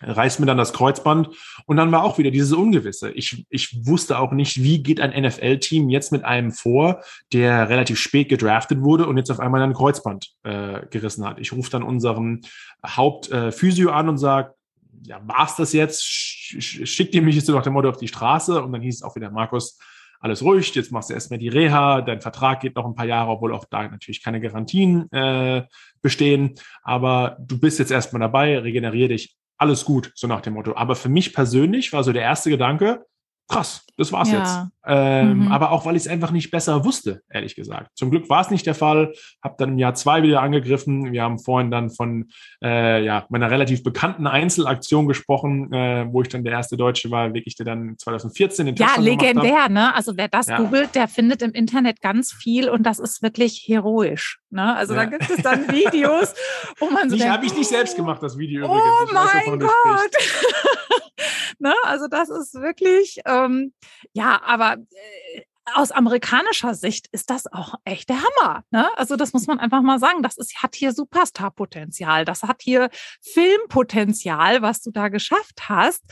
[0.00, 1.30] reißt mir dann das Kreuzband
[1.66, 3.10] und dann war auch wieder dieses Ungewisse.
[3.10, 7.98] Ich, ich wusste auch nicht, wie geht ein NFL-Team jetzt mit einem vor, der relativ
[7.98, 11.40] spät gedraftet wurde und jetzt auf einmal ein Kreuzband äh, gerissen hat.
[11.40, 12.42] Ich rufe dann unseren
[12.86, 14.54] Hauptphysio äh, an und sage,
[15.02, 16.04] ja, war's das jetzt?
[16.04, 18.62] Schickt ihr mich jetzt so nach dem Motto auf die Straße?
[18.62, 19.78] Und dann hieß es auch wieder, Markus,
[20.20, 23.30] alles ruhig, jetzt machst du erstmal die Reha, dein Vertrag geht noch ein paar Jahre,
[23.30, 25.62] obwohl auch da natürlich keine Garantien äh,
[26.02, 26.54] bestehen.
[26.82, 30.76] Aber du bist jetzt erstmal dabei, regeneriere dich, alles gut, so nach dem Motto.
[30.76, 33.04] Aber für mich persönlich war so der erste Gedanke,
[33.48, 34.38] krass, das war's ja.
[34.38, 34.72] jetzt.
[34.86, 35.52] Ähm, mhm.
[35.52, 37.90] Aber auch, weil ich es einfach nicht besser wusste, ehrlich gesagt.
[37.94, 39.12] Zum Glück war es nicht der Fall.
[39.42, 41.12] Habe dann im Jahr zwei wieder angegriffen.
[41.12, 42.28] Wir haben vorhin dann von
[42.62, 47.34] äh, ja, meiner relativ bekannten Einzelaktion gesprochen, äh, wo ich dann der erste Deutsche war,
[47.34, 49.94] wirklich der dann 2014 den Ja, legendär, ne?
[49.94, 50.58] Also wer das ja.
[50.58, 54.40] googelt, der findet im Internet ganz viel und das ist wirklich heroisch.
[54.50, 54.74] Ne?
[54.74, 55.04] Also ja.
[55.04, 56.34] da gibt es dann Videos,
[56.78, 57.16] wo man so.
[57.16, 59.10] Die habe ich nicht selbst gemacht, das Video oh übrigens.
[59.10, 61.18] Oh mein weiß, Gott!
[61.58, 61.74] Ne?
[61.84, 63.72] Also das ist wirklich, ähm,
[64.12, 65.42] ja, aber äh,
[65.74, 68.62] aus amerikanischer Sicht ist das auch echt der Hammer.
[68.70, 68.86] Ne?
[68.96, 70.22] Also das muss man einfach mal sagen.
[70.22, 72.24] Das ist, hat hier Superstar-Potenzial.
[72.24, 72.90] Das hat hier
[73.20, 76.04] Filmpotenzial, was du da geschafft hast.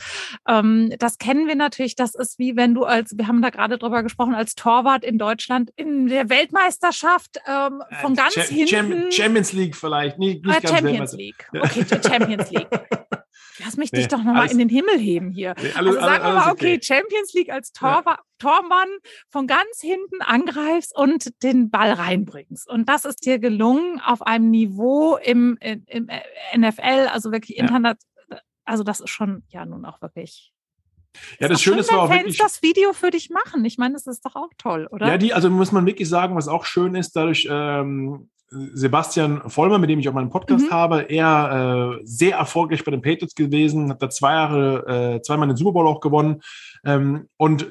[0.47, 1.95] Ähm, das kennen wir natürlich.
[1.95, 5.17] Das ist wie wenn du als, wir haben da gerade drüber gesprochen, als Torwart in
[5.17, 9.11] Deutschland in der Weltmeisterschaft ähm, von ganz Ch hinten.
[9.11, 10.19] Champions League vielleicht.
[10.19, 11.49] Nicht, nicht äh, Champions League.
[11.53, 12.67] Okay, Champions League.
[13.63, 15.55] Lass mich nee, dich doch nochmal in den Himmel heben hier.
[15.61, 18.19] Nee, alles, also sagen wir mal, okay, okay, Champions League als Tor, ja.
[18.37, 18.89] Tormann
[19.29, 22.69] von ganz hinten angreifst und den Ball reinbringst.
[22.69, 26.09] Und das ist dir gelungen auf einem Niveau im, im, im
[26.55, 27.97] NFL, also wirklich Internet.
[28.29, 28.37] Ja.
[28.65, 30.53] Also das ist schon ja nun auch wirklich
[31.39, 33.63] ja, das Schöne ist auch Fans wirklich, das Video für dich machen.
[33.65, 35.07] Ich meine, das ist doch auch toll, oder?
[35.07, 39.77] Ja, die, also muss man wirklich sagen, was auch schön ist, dadurch, ähm, Sebastian Vollmer,
[39.77, 40.71] mit dem ich auch meinen Podcast mhm.
[40.71, 45.47] habe, er äh, sehr erfolgreich bei den Patriots gewesen, hat da zwei Jahre, äh, zweimal
[45.47, 46.41] den Super Bowl auch gewonnen.
[46.85, 47.67] Ähm, und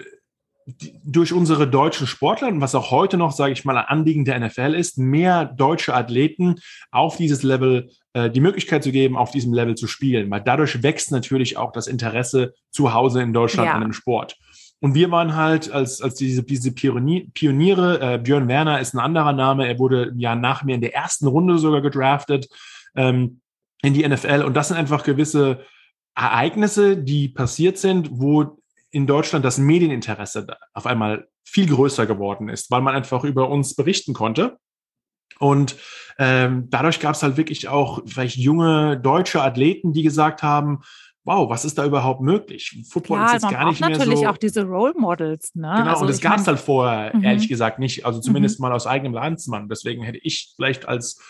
[1.04, 4.40] durch unsere deutschen Sportler und was auch heute noch, sage ich mal, ein Anliegen der
[4.40, 6.56] NFL ist, mehr deutsche Athleten
[6.90, 10.28] auf dieses Level äh, die Möglichkeit zu geben, auf diesem Level zu spielen.
[10.28, 13.74] Weil dadurch wächst natürlich auch das Interesse zu Hause in Deutschland ja.
[13.74, 14.36] an dem Sport.
[14.80, 19.32] Und wir waren halt als, als diese, diese Pioniere, äh, Björn Werner ist ein anderer
[19.32, 22.48] Name, er wurde ja nach mir in der ersten Runde sogar gedraftet
[22.94, 23.40] ähm,
[23.82, 24.42] in die NFL.
[24.44, 25.60] Und das sind einfach gewisse
[26.14, 28.58] Ereignisse, die passiert sind, wo
[28.90, 33.74] in Deutschland das Medieninteresse auf einmal viel größer geworden ist, weil man einfach über uns
[33.74, 34.58] berichten konnte.
[35.38, 35.76] Und
[36.18, 40.80] ähm, dadurch gab es halt wirklich auch vielleicht junge deutsche Athleten, die gesagt haben,
[41.26, 42.80] wow, was ist da überhaupt möglich?
[42.88, 44.10] Football Klar, ist jetzt gar nicht mehr natürlich so.
[44.10, 45.54] natürlich auch diese Role Models.
[45.56, 45.72] Ne?
[45.76, 47.24] Genau, also und das gab es halt vorher, mhm.
[47.24, 48.06] ehrlich gesagt, nicht.
[48.06, 48.62] Also zumindest mhm.
[48.62, 49.68] mal aus eigenem Landsmann.
[49.68, 51.20] Deswegen hätte ich vielleicht als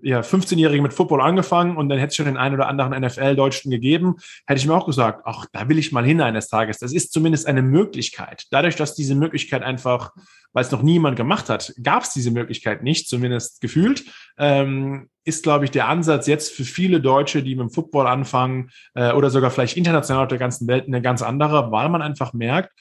[0.00, 3.70] ja, 15-Jährige mit Football angefangen und dann hätte es schon den einen oder anderen NFL-Deutschen
[3.70, 6.78] gegeben, hätte ich mir auch gesagt, ach, da will ich mal hin eines Tages.
[6.78, 8.44] Das ist zumindest eine Möglichkeit.
[8.50, 10.12] Dadurch, dass diese Möglichkeit einfach,
[10.52, 14.04] weil es noch niemand gemacht hat, gab es diese Möglichkeit nicht, zumindest gefühlt,
[14.38, 18.70] ähm, ist, glaube ich, der Ansatz jetzt für viele Deutsche, die mit dem Football anfangen
[18.94, 22.32] äh, oder sogar vielleicht international auf der ganzen Welt eine ganz andere, weil man einfach
[22.32, 22.72] merkt,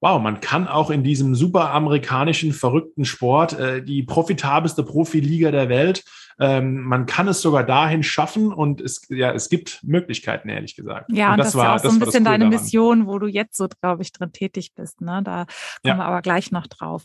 [0.00, 5.70] wow, man kann auch in diesem super amerikanischen, verrückten Sport äh, die profitabelste Profiliga der
[5.70, 6.04] Welt,
[6.38, 11.10] ähm, man kann es sogar dahin schaffen und es, ja, es gibt Möglichkeiten, ehrlich gesagt.
[11.12, 12.60] Ja, und, und das, das, war ja auch so ein bisschen deine daran.
[12.62, 15.00] Mission, wo du jetzt so, glaube ich, drin tätig bist.
[15.00, 15.22] Ne?
[15.24, 15.48] Da kommen
[15.84, 15.96] ja.
[15.96, 17.04] wir aber gleich noch drauf.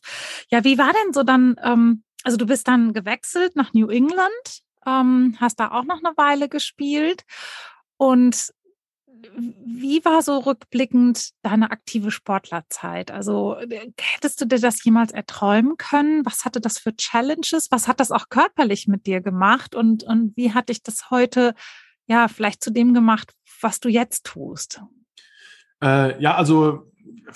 [0.50, 4.62] Ja, wie war denn so dann, ähm, also du bist dann gewechselt nach New England,
[4.86, 7.24] ähm, hast da auch noch eine Weile gespielt
[7.98, 8.54] und
[9.38, 13.12] wie war so rückblickend deine aktive Sportlerzeit?
[13.12, 16.26] Also äh, hättest du dir das jemals erträumen können?
[16.26, 17.72] Was hatte das für Challenges?
[17.72, 19.76] Was hat das auch körperlich mit dir gemacht?
[19.76, 21.54] Und, und wie hat dich das heute
[22.08, 24.82] ja vielleicht zu dem gemacht, was du jetzt tust?
[25.82, 26.92] Äh, ja, also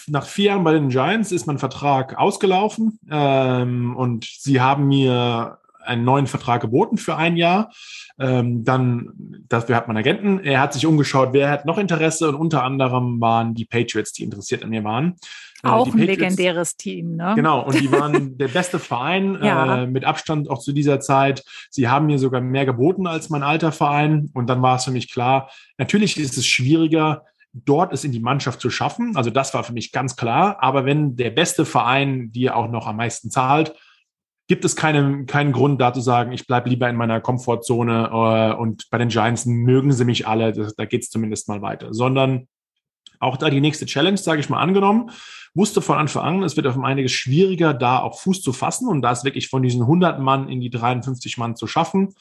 [0.07, 5.59] nach vier Jahren bei den Giants ist mein Vertrag ausgelaufen ähm, und sie haben mir
[5.85, 7.71] einen neuen Vertrag geboten für ein Jahr.
[8.19, 9.09] Ähm, dann,
[9.47, 10.39] dafür hat man Agenten.
[10.39, 14.23] Er hat sich umgeschaut, wer hat noch Interesse und unter anderem waren die Patriots, die
[14.23, 15.15] interessiert an mir waren.
[15.63, 17.33] Äh, auch ein legendäres Team, ne?
[17.35, 19.83] Genau, und die waren der beste Verein ja.
[19.83, 21.43] äh, mit Abstand auch zu dieser Zeit.
[21.69, 24.29] Sie haben mir sogar mehr geboten als mein alter Verein.
[24.33, 27.23] Und dann war es für mich klar, natürlich ist es schwieriger,
[27.53, 29.15] dort es in die Mannschaft zu schaffen.
[29.15, 30.57] Also das war für mich ganz klar.
[30.59, 33.73] Aber wenn der beste Verein dir auch noch am meisten zahlt,
[34.47, 38.59] gibt es keinen, keinen Grund da zu sagen, ich bleibe lieber in meiner Komfortzone äh,
[38.59, 41.93] und bei den Giants mögen sie mich alle, das, da geht es zumindest mal weiter,
[41.93, 42.47] sondern
[43.19, 45.09] auch da die nächste Challenge, sage ich mal, angenommen,
[45.53, 49.01] wusste von Anfang an, es wird auf einiges schwieriger, da auch Fuß zu fassen und
[49.01, 52.13] da ist wirklich von diesen 100 Mann in die 53 Mann zu schaffen.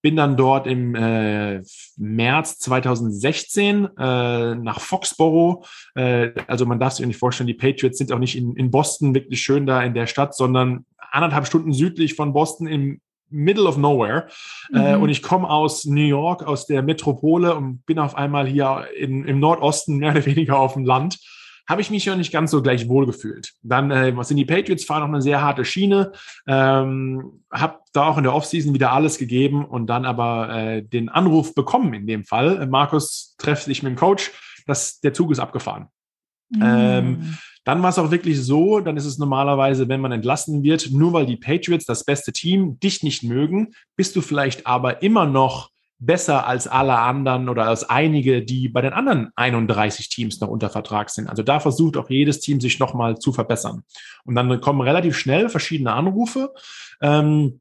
[0.00, 1.60] Bin dann dort im äh,
[1.96, 5.66] März 2016 äh, nach Foxborough.
[5.96, 9.12] Äh, also man darf sich nicht vorstellen, die Patriots sind auch nicht in, in Boston
[9.12, 13.00] wirklich schön da in der Stadt, sondern anderthalb Stunden südlich von Boston im
[13.30, 14.28] Middle of Nowhere.
[14.72, 14.84] Äh, mhm.
[14.84, 18.86] Äh, und ich komme aus New York, aus der Metropole und bin auf einmal hier
[18.96, 21.18] in, im Nordosten mehr oder weniger auf dem Land.
[21.68, 23.52] Habe ich mich ja nicht ganz so gleich wohl gefühlt.
[23.62, 26.12] Dann äh, was sind die Patriots, fahren noch eine sehr harte Schiene.
[26.46, 31.10] Ähm, habe da auch in der Offseason wieder alles gegeben und dann aber äh, den
[31.10, 32.66] Anruf bekommen in dem Fall.
[32.68, 34.30] Markus trefft sich mit dem Coach,
[34.66, 35.88] dass der Zug ist abgefahren.
[36.50, 36.62] Mhm.
[36.62, 37.38] Ähm,
[37.68, 41.12] dann war es auch wirklich so, dann ist es normalerweise, wenn man entlassen wird, nur
[41.12, 45.68] weil die Patriots, das beste Team, dich nicht mögen, bist du vielleicht aber immer noch
[45.98, 50.70] besser als alle anderen oder als einige, die bei den anderen 31 Teams noch unter
[50.70, 51.28] Vertrag sind.
[51.28, 53.82] Also da versucht auch jedes Team sich nochmal zu verbessern.
[54.24, 56.54] Und dann kommen relativ schnell verschiedene Anrufe
[57.02, 57.60] ähm,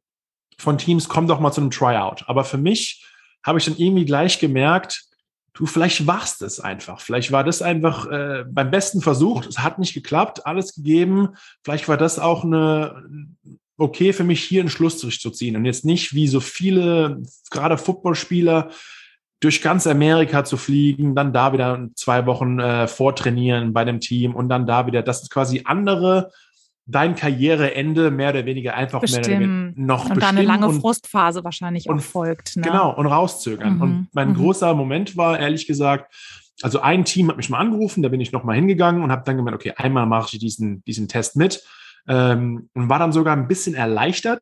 [0.58, 2.24] von Teams, komm doch mal zu einem Tryout.
[2.28, 3.06] Aber für mich
[3.44, 5.04] habe ich dann irgendwie gleich gemerkt,
[5.58, 7.02] du, vielleicht warst es einfach.
[7.02, 11.30] Vielleicht war das einfach äh, beim besten Versuch, es hat nicht geklappt, alles gegeben.
[11.64, 13.04] Vielleicht war das auch eine
[13.78, 17.78] okay für mich, hier einen Schlussstrich zu ziehen und jetzt nicht wie so viele, gerade
[17.78, 18.70] Footballspieler,
[19.40, 24.36] durch ganz Amerika zu fliegen, dann da wieder zwei Wochen äh, vortrainieren bei dem Team
[24.36, 26.32] und dann da wieder, das ist quasi andere
[26.88, 29.74] dein Karriereende mehr oder weniger einfach bestimmen.
[29.76, 32.56] mehr noch und dann eine lange und, Frustphase wahrscheinlich und, auch folgt.
[32.56, 32.64] Ne?
[32.64, 33.76] Genau, und rauszögern.
[33.76, 33.82] Mhm.
[33.82, 34.36] Und mein mhm.
[34.36, 36.14] großer Moment war, ehrlich gesagt,
[36.62, 39.38] also ein Team hat mich mal angerufen, da bin ich nochmal hingegangen und habe dann
[39.38, 41.64] gemeint, okay, einmal mache ich diesen, diesen Test mit
[42.08, 44.42] ähm, und war dann sogar ein bisschen erleichtert,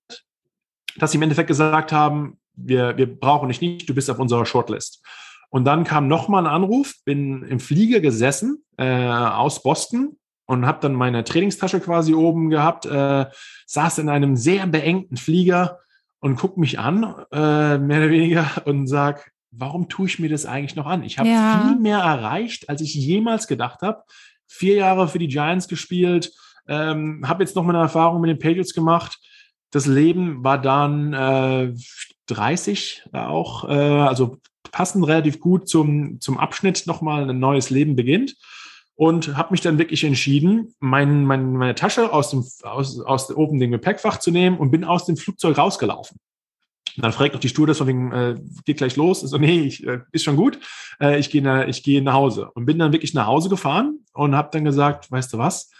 [0.98, 4.46] dass sie im Endeffekt gesagt haben, wir, wir brauchen dich nicht, du bist auf unserer
[4.46, 5.04] Shortlist.
[5.50, 10.80] Und dann kam nochmal ein Anruf, bin im Flieger gesessen äh, aus Boston und habe
[10.82, 13.26] dann meine Trainingstasche quasi oben gehabt, äh,
[13.66, 15.80] saß in einem sehr beengten Flieger
[16.20, 20.46] und gucke mich an, äh, mehr oder weniger, und sag, warum tue ich mir das
[20.46, 21.04] eigentlich noch an?
[21.04, 21.64] Ich habe Ja.
[21.68, 24.04] viel mehr erreicht, als ich jemals gedacht habe.
[24.48, 26.32] Vier Jahre für die Giants gespielt,
[26.68, 29.20] ähm, habe jetzt noch mal eine Erfahrung mit den Patriots gemacht.
[29.72, 31.74] Das Leben war dann äh,
[32.28, 34.38] 30 auch, äh, also
[34.72, 38.36] passend relativ gut zum, zum Abschnitt nochmal ein neues Leben beginnt.
[38.98, 43.60] Und habe mich dann wirklich entschieden, mein, mein, meine Tasche aus dem, aus, aus oben
[43.60, 46.18] dem Gepäckfach zu nehmen und bin aus dem Flugzeug rausgelaufen.
[46.96, 49.20] Und dann fragt noch die Stewardess von wegen, äh, geht gleich los.
[49.20, 50.60] So, nee, ich, äh, ist schon gut.
[51.02, 52.50] Äh, ich gehe nach, ich gehe nach Hause.
[52.54, 55.72] Und bin dann wirklich nach Hause gefahren und habe dann gesagt, weißt du was?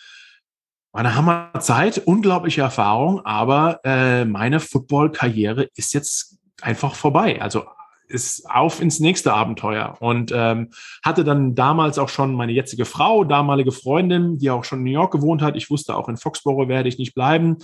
[0.92, 7.42] War eine Hammerzeit, unglaubliche Erfahrung, aber äh, meine Football-Karriere ist jetzt einfach vorbei.
[7.42, 7.66] Also
[8.08, 10.70] ist auf ins nächste Abenteuer und ähm,
[11.04, 14.92] hatte dann damals auch schon meine jetzige Frau, damalige Freundin, die auch schon in New
[14.92, 15.56] York gewohnt hat.
[15.56, 17.58] Ich wusste auch in Foxborough werde ich nicht bleiben.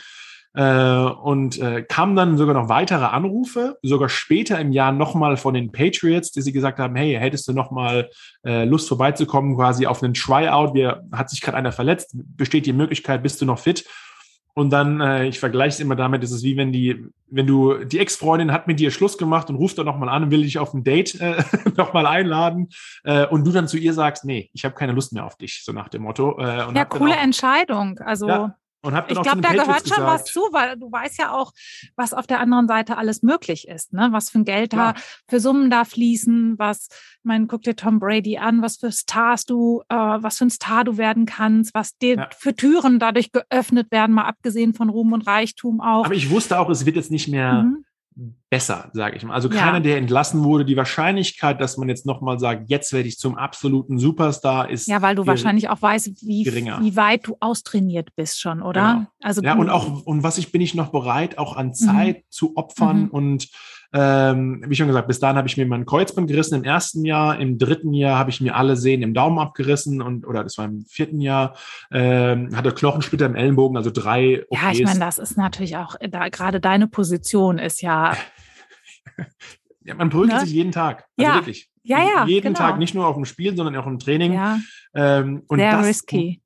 [0.54, 5.54] Äh, und äh, kamen dann sogar noch weitere Anrufe, sogar später im Jahr nochmal von
[5.54, 8.10] den Patriots, die sie gesagt haben, hey, hättest du nochmal
[8.46, 12.74] äh, Lust vorbeizukommen, quasi auf einen Tryout, wir hat sich gerade einer verletzt, besteht die
[12.74, 13.86] Möglichkeit, bist du noch fit?
[14.54, 17.86] Und dann, äh, ich vergleiche es immer damit, ist es wie wenn die, wenn du,
[17.86, 20.60] die Ex-Freundin hat mit dir Schluss gemacht und ruft dann nochmal an und will dich
[20.60, 21.44] auf ein Date äh,
[21.78, 22.70] nochmal einladen
[23.04, 25.64] äh, und du dann zu ihr sagst, nee, ich habe keine Lust mehr auf dich,
[25.64, 26.38] so nach dem Motto.
[26.40, 28.00] Äh, und Ja, coole auch, Entscheidung.
[28.00, 30.78] Also Ja, und hab dann ich glaube, da Patriots gehört schon was gesagt, zu, weil
[30.78, 31.52] du weißt ja auch,
[31.96, 34.10] was auf der anderen Seite alles möglich ist, ne?
[34.12, 35.04] Was für ein Geld da Klar.
[35.30, 36.90] für Summen da fließen, was,
[37.24, 40.84] meine, guck dir Tom Brady an, was für Stars du, äh, was für ein Star
[40.84, 42.30] du werden kannst, was dir Ja.
[42.38, 46.06] für Türen dadurch geöffnet werden, mal abgesehen von Ruhm und Reichtum auch.
[46.06, 47.86] Aber ich wusste auch, es wird jetzt nicht mehr Mhm.
[48.50, 49.34] Besser, sage ich mal.
[49.34, 49.62] Also Ja.
[49.62, 53.38] keiner, der entlassen wurde, die Wahrscheinlichkeit, dass man jetzt nochmal sagt, jetzt werde ich zum
[53.38, 56.80] absoluten Superstar, ist Ja, weil du wahrscheinlich auch weißt, wie, geringer.
[56.82, 58.94] wie weit du austrainiert bist schon, oder?
[58.94, 59.08] Genau.
[59.22, 62.58] Also Ja, und auch, und was ich bin ich noch bereit, auch an Zeit zu
[62.58, 63.04] opfern.
[63.04, 63.10] Mhm.
[63.10, 63.48] Und
[63.94, 67.40] ähm, wie schon gesagt, bis dahin habe ich mir mein Kreuzband gerissen im ersten Jahr.
[67.40, 70.66] Im dritten Jahr habe ich mir alle Sehnen im Daumen abgerissen und oder das war
[70.66, 71.56] im vierten Jahr,
[71.92, 74.62] ähm, hatte Knochensplitter im Ellenbogen, also drei OPs.
[74.62, 78.16] Ja, ich meine, das ist natürlich auch, da, gerade deine Position ist ja,
[79.84, 80.40] ja, man prügelt Ne?
[80.42, 81.06] sich jeden Tag.
[81.18, 81.36] Also Ja.
[81.36, 81.70] wirklich.
[81.84, 82.60] ja, ja, jeden genau.
[82.60, 84.34] Tag, nicht nur auf dem Spiel, sondern auch im Training.
[84.34, 84.60] ja,
[84.94, 86.42] Ähm, und sehr das, risky.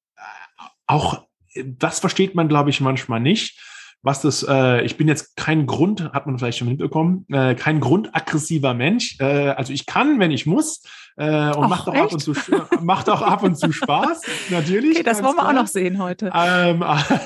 [0.87, 1.25] auch
[1.63, 3.57] das versteht man, glaube ich, manchmal nicht.
[4.05, 7.79] Was das, äh, ich bin jetzt kein Grund, hat man vielleicht schon mitbekommen, äh, kein
[7.79, 9.17] grundaggressiver Mensch.
[9.19, 10.83] Äh, also ich kann, wenn ich muss,
[11.17, 12.33] äh, und Ach, macht auch ab und zu
[12.81, 14.97] macht auch ab und zu Spaß, natürlich.
[14.97, 15.63] Okay, das wollen wir auch klar.
[15.63, 16.31] noch sehen heute.
[16.35, 16.83] Ähm,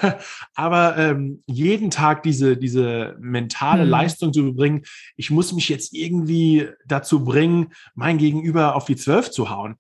[0.56, 3.90] aber ähm, jeden Tag diese, diese mentale Hm.
[3.90, 4.84] Leistung zu bringen,
[5.18, 9.76] ich muss mich jetzt irgendwie dazu bringen, mein Gegenüber auf die Zwölf zu hauen.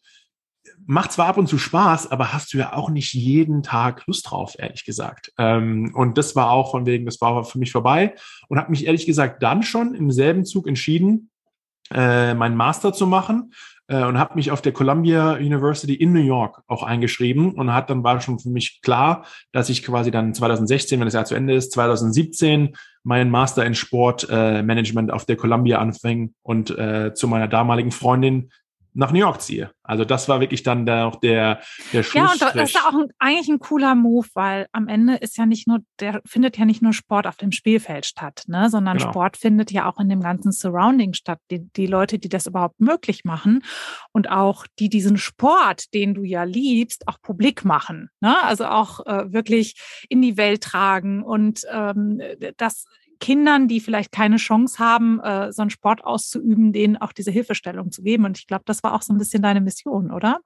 [0.91, 4.31] Macht zwar ab und zu Spaß, aber hast du ja auch nicht jeden Tag Lust
[4.31, 5.31] drauf, ehrlich gesagt.
[5.37, 8.15] Ähm, und das war auch von wegen, das war für mich vorbei
[8.47, 11.29] und habe mich ehrlich gesagt dann schon im selben Zug entschieden,
[11.93, 13.53] äh, meinen Master zu machen
[13.87, 17.91] äh, und habe mich auf der Columbia University in New York auch eingeschrieben und hat
[17.91, 21.35] dann war schon für mich klar, dass ich quasi dann 2016, wenn das Jahr zu
[21.35, 27.27] Ende ist, 2017 meinen Master in Sportmanagement äh, auf der Columbia anfangen und äh, zu
[27.27, 28.49] meiner damaligen Freundin
[28.93, 29.71] nach New York ziehe.
[29.83, 31.61] Also das war wirklich dann da auch der
[31.93, 35.15] der Ja, und das ist ja auch ein, eigentlich ein cooler Move, weil am Ende
[35.15, 38.69] ist ja nicht nur, der findet ja nicht nur Sport auf dem Spielfeld statt, ne,
[38.69, 39.11] sondern Genau.
[39.11, 41.39] Sport findet ja auch in dem ganzen Surrounding statt.
[41.51, 43.63] Die, die Leute, die das überhaupt möglich machen
[44.11, 48.09] und auch die diesen Sport, den du ja liebst, auch publik machen.
[48.21, 48.35] Ne?
[48.43, 49.75] Also auch äh, wirklich
[50.09, 52.21] in die Welt tragen und ähm,
[52.57, 52.85] das
[53.19, 57.91] Kindern, die vielleicht keine Chance haben, äh, so einen Sport auszuüben, denen auch diese Hilfestellung
[57.91, 58.25] zu geben.
[58.25, 60.39] Und ich glaube, das war auch so ein bisschen deine Mission, oder?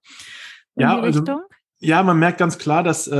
[0.75, 1.41] In Ja, die also- Richtung?
[1.79, 3.13] Ja, man merkt ganz klar, dass äh,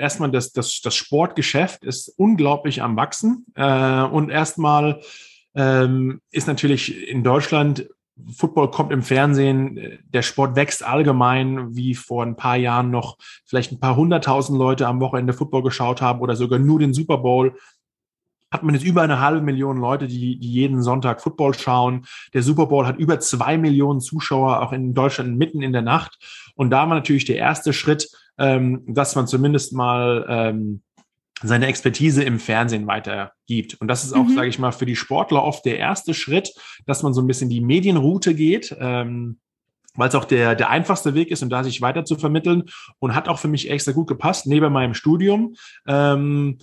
[0.00, 3.44] erstmal das, das, das Sportgeschäft ist unglaublich am Wachsen.
[3.54, 5.02] Äh, und erstmal
[5.54, 7.86] ähm, ist natürlich in Deutschland,
[8.34, 13.18] Football kommt im Fernsehen, äh, der Sport wächst allgemein, wie vor ein paar Jahren noch
[13.44, 17.18] vielleicht ein paar hunderttausend Leute am Wochenende Football geschaut haben oder sogar nur den Super
[17.18, 17.58] Bowl.
[18.50, 22.06] Hat man jetzt über eine halbe Million Leute, die, die jeden Sonntag Football schauen.
[22.32, 26.18] Der Super Bowl hat über zwei Millionen Zuschauer, auch in Deutschland mitten in der Nacht.
[26.54, 30.82] Und da war natürlich der erste Schritt, ähm, dass man zumindest mal ähm,
[31.42, 33.76] seine Expertise im Fernsehen weitergibt.
[33.80, 34.34] Und das ist auch, Mhm.
[34.34, 36.52] sage ich mal, für die Sportler oft der erste Schritt,
[36.86, 38.74] dass man so ein bisschen die Medienroute geht.
[38.80, 39.38] Ähm,
[39.94, 42.64] weil es auch der, der einfachste Weg ist, um da sich weiter zu vermitteln
[43.00, 45.56] und hat auch für mich extra gut gepasst, neben meinem Studium,
[45.88, 46.58] ähm,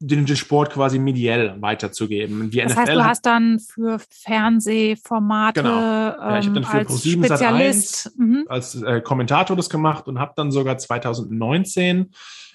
[0.00, 2.50] den, den Sport quasi mediell weiterzugeben.
[2.50, 5.80] Die Das NFL heißt, du hat- hast dann für Fernsehformate Genau.
[5.80, 8.12] Ja, ich ähm, dann für als ProSieben Sat.1 Spezialist.
[8.18, 8.44] Mhm.
[8.48, 12.10] als äh, Kommentator das gemacht und habe dann sogar 2019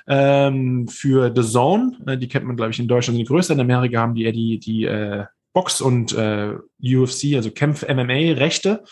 [0.08, 1.98] ähm, für The Zone.
[2.06, 3.54] Äh, die kennt man, glaube ich, in Deutschland sind größer.
[3.54, 8.84] In Amerika haben die eher die, die äh, Box- und äh, UFC, also Kämpf-MMA-Rechte.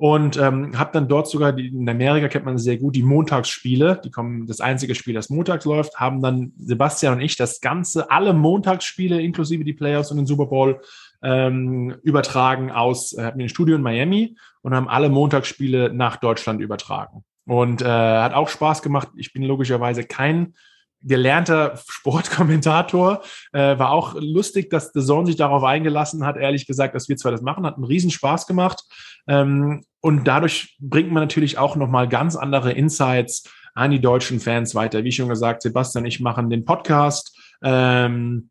[0.00, 4.00] Und ähm, habe dann dort sogar, die, in Amerika kennt man sehr gut, die Montagsspiele,
[4.04, 8.08] die kommen, das einzige Spiel, das montags läuft, haben dann Sebastian und ich das Ganze,
[8.08, 10.80] alle Montagsspiele, inklusive die Playoffs und den Super Bowl,
[11.20, 16.60] ähm, übertragen aus, äh, hatten ein Studio in Miami und haben alle Montagsspiele nach Deutschland
[16.60, 17.24] übertragen.
[17.44, 19.08] Und äh, hat auch Spaß gemacht.
[19.16, 20.54] Ich bin logischerweise kein
[21.02, 23.22] gelernter Sportkommentator.
[23.52, 27.16] Äh, war auch lustig, dass The Zone sich darauf eingelassen hat, ehrlich gesagt, dass wir
[27.16, 28.82] zwar das machen, hat einen riesen Spaß gemacht.
[29.26, 33.44] Ähm, und dadurch bringt man natürlich auch nochmal ganz andere Insights
[33.74, 35.04] an die deutschen Fans weiter.
[35.04, 38.50] Wie schon gesagt, Sebastian und ich machen den Podcast ähm,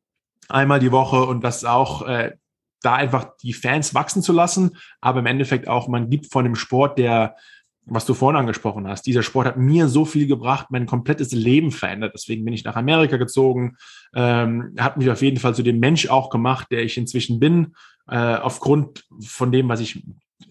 [0.50, 2.34] einmal die Woche und das auch äh,
[2.82, 6.56] da einfach die Fans wachsen zu lassen, aber im Endeffekt auch, man gibt von dem
[6.56, 7.36] Sport, der
[7.90, 9.06] was du vorhin angesprochen hast.
[9.06, 12.12] Dieser Sport hat mir so viel gebracht, mein komplettes Leben verändert.
[12.14, 13.78] Deswegen bin ich nach Amerika gezogen,
[14.14, 17.76] ähm, hat mich auf jeden Fall zu dem Mensch auch gemacht, der ich inzwischen bin,
[18.08, 20.04] äh, aufgrund von dem, was ich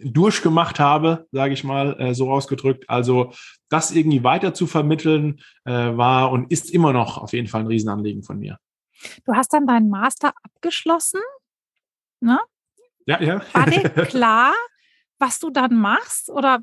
[0.03, 2.89] durchgemacht habe, sage ich mal, äh, so ausgedrückt.
[2.89, 3.33] Also
[3.69, 7.67] das irgendwie weiter zu vermitteln, äh, war und ist immer noch auf jeden Fall ein
[7.67, 8.59] Riesenanliegen von mir.
[9.25, 11.21] Du hast dann deinen Master abgeschlossen,
[12.21, 12.39] ne?
[13.07, 13.41] Ja, ja.
[13.53, 14.53] War dir klar,
[15.19, 16.31] was du dann machst?
[16.31, 16.61] Oder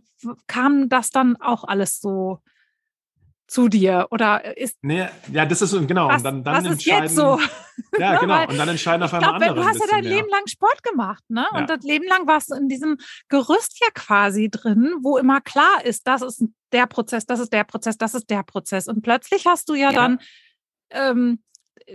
[0.48, 2.40] kam das dann auch alles so
[3.48, 4.08] zu dir?
[4.12, 4.78] Oder ist.
[4.82, 6.08] Nee, ja, das ist genau.
[6.08, 7.40] Was, und dann, dann was ist jetzt so?
[7.98, 8.48] Ja, genau.
[8.48, 9.56] Und dann entscheiden auf einmal glaub, andere.
[9.56, 10.18] Du hast ja dein mehr.
[10.18, 11.46] Leben lang Sport gemacht, ne?
[11.52, 11.58] Ja.
[11.60, 12.98] Und das Leben lang warst du in diesem
[13.30, 17.64] Gerüst ja quasi drin, wo immer klar ist, das ist der Prozess, das ist der
[17.64, 18.88] Prozess, das ist der Prozess.
[18.88, 19.92] Und plötzlich hast du ja, Ja.
[19.92, 20.20] dann.
[20.92, 21.42] Ähm,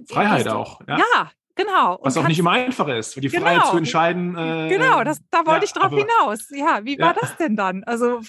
[0.09, 0.81] Freiheit hast du- auch.
[0.89, 0.99] Ja.
[0.99, 1.99] Ja, genau.
[2.03, 3.45] Was auch nicht immer einfach ist, die Genau.
[3.45, 4.35] Freiheit zu entscheiden.
[4.37, 6.49] Äh, Genau, das, da wollte ja, ich drauf aber- hinaus.
[6.51, 7.17] Ja, wie war Ja.
[7.21, 7.85] das denn dann?
[7.85, 8.21] Also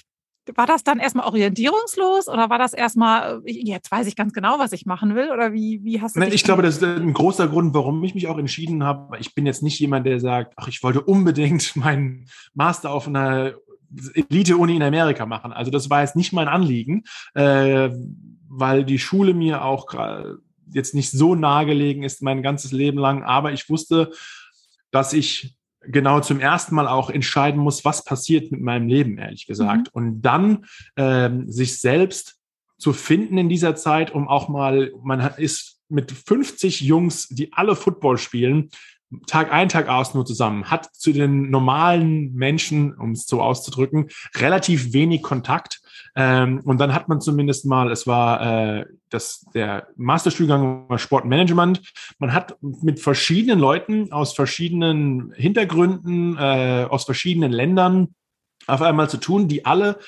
[0.55, 4.57] war das dann erstmal orientierungslos oder war das erstmal, äh, jetzt weiß ich ganz genau,
[4.57, 5.29] was ich machen will?
[5.31, 8.15] Oder wie, wie hast du Nein, ich glaube, das ist ein großer Grund, warum ich
[8.15, 9.17] mich auch entschieden habe.
[9.19, 13.53] Ich bin jetzt nicht jemand, der sagt, ach, ich wollte unbedingt meinen Master auf einer
[14.15, 15.51] Elite-Uni in Amerika machen.
[15.53, 17.03] Also das war jetzt nicht mein Anliegen,
[17.35, 17.89] äh,
[18.47, 20.37] weil die Schule mir auch gra-
[20.73, 23.23] jetzt nicht so nahegelegen ist mein ganzes Leben lang.
[23.23, 24.11] Aber ich wusste,
[24.91, 29.45] dass ich genau zum ersten Mal auch entscheiden muss, was passiert mit meinem Leben, ehrlich
[29.45, 29.89] gesagt.
[29.93, 30.65] Und dann
[30.95, 32.37] ähm, sich selbst
[32.77, 37.75] zu finden in dieser Zeit, um auch mal, man ist mit 50 Jungs, die alle
[37.75, 38.69] Football spielen,
[39.25, 44.09] Tag ein, Tag aus nur zusammen, hat zu den normalen Menschen, um es so auszudrücken,
[44.35, 45.81] relativ wenig Kontakt.
[46.15, 51.81] Ähm, und dann hat man zumindest mal, es war äh, das, der Masterstuhlgang war Sportmanagement.
[52.19, 58.15] Man hat mit verschiedenen Leuten aus verschiedenen Hintergründen, äh, aus verschiedenen Ländern
[58.67, 59.99] auf einmal zu tun, die alle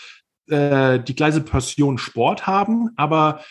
[0.47, 3.41] äh, die gleiche Passion Sport haben, aber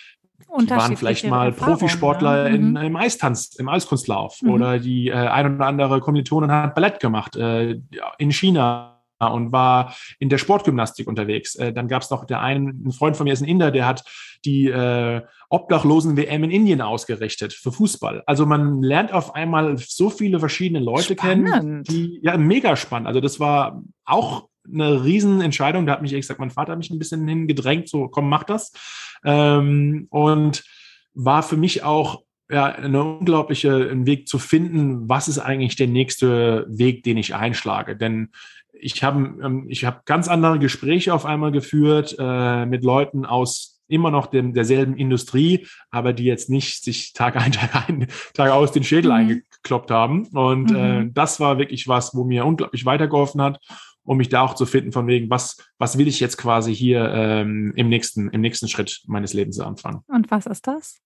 [0.58, 2.56] die waren vielleicht mal Profisportler ne?
[2.56, 2.76] in, Mhm.
[2.76, 4.50] im Eistanz, im Eiskunstlauf Mhm.
[4.50, 7.80] oder die äh, ein oder andere Kommilitonin hat Ballett gemacht äh,
[8.18, 8.89] in China
[9.28, 11.54] und war in der Sportgymnastik unterwegs.
[11.56, 13.86] Äh, dann gab es noch der einen, ein Freund von mir ist ein Inder, der
[13.86, 14.04] hat
[14.44, 18.22] die äh, Obdachlosen-WM in Indien ausgerichtet für Fußball.
[18.26, 21.88] Also man lernt auf einmal so viele verschiedene Leute kennen, Spannend.
[21.88, 23.08] die ja mega spannend.
[23.08, 25.86] Also das war auch eine Riesenentscheidung.
[25.86, 28.44] Da hat mich ehrlich gesagt, mein Vater hat mich ein bisschen hingedrängt, so komm, mach
[28.44, 28.72] das.
[29.24, 30.64] Ähm, und
[31.12, 35.86] war für mich auch ja, eine unglaubliche ein Weg zu finden, was ist eigentlich der
[35.86, 37.96] nächste Weg, den ich einschlage.
[37.96, 38.30] Denn
[38.80, 43.80] ich habe ähm, ich habe ganz andere Gespräche auf einmal geführt äh, mit Leuten aus
[43.88, 48.52] immer noch dem, derselben Industrie, aber die jetzt nicht sich Tag ein, Tag ein, Tag
[48.52, 49.16] aus den Schädel Mhm.
[49.16, 50.26] eingekloppt haben.
[50.28, 51.14] Und äh, Mhm.
[51.14, 53.58] das war wirklich was, wo mir unglaublich weitergeholfen hat,
[54.10, 57.12] um mich da auch zu finden, von wegen, was, was will ich jetzt quasi hier
[57.14, 60.00] ähm, im, nächsten, im nächsten Schritt meines Lebens anfangen.
[60.08, 61.00] Und was ist das?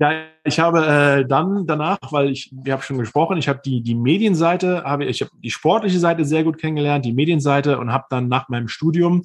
[0.00, 3.80] Ja, ich habe äh, dann danach, weil ich, wir haben schon gesprochen, ich habe die,
[3.80, 8.06] die Medienseite, habe ich habe die sportliche Seite sehr gut kennengelernt, die Medienseite und habe
[8.10, 9.22] dann nach meinem Studium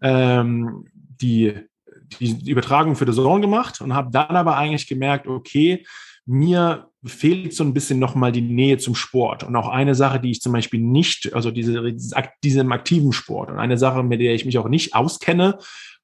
[0.00, 1.54] ähm, die,
[2.20, 5.84] die Übertragung für The Zone gemacht und habe dann aber eigentlich gemerkt, okay,
[6.30, 9.42] mir fehlt so ein bisschen nochmal die Nähe zum Sport.
[9.42, 11.92] Und auch eine Sache, die ich zum Beispiel nicht, also diese,
[12.44, 15.58] diesem aktiven Sport und eine Sache, mit der ich mich auch nicht auskenne,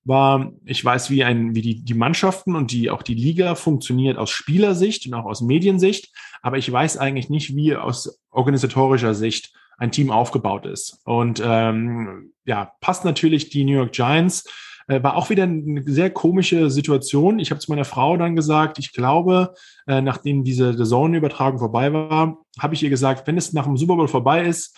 [0.04, 4.18] war, ich weiß, wie ein, wie die, die Mannschaften und die, auch die Liga funktioniert
[4.18, 6.12] aus Spielersicht und auch aus Mediensicht.
[6.42, 11.00] Aber ich weiß eigentlich nicht, wie aus organisatorischer Sicht ein Team aufgebaut ist.
[11.04, 14.44] Und ähm, ja, passt natürlich die New York Giants.
[14.88, 17.38] Äh, war auch wieder eine sehr komische Situation.
[17.38, 19.54] Ich habe zu meiner Frau dann gesagt, ich glaube,
[19.86, 23.76] äh, nachdem diese The Zone-Übertragung vorbei war, habe ich ihr gesagt, wenn es nach dem
[23.76, 24.76] Super Bowl vorbei ist,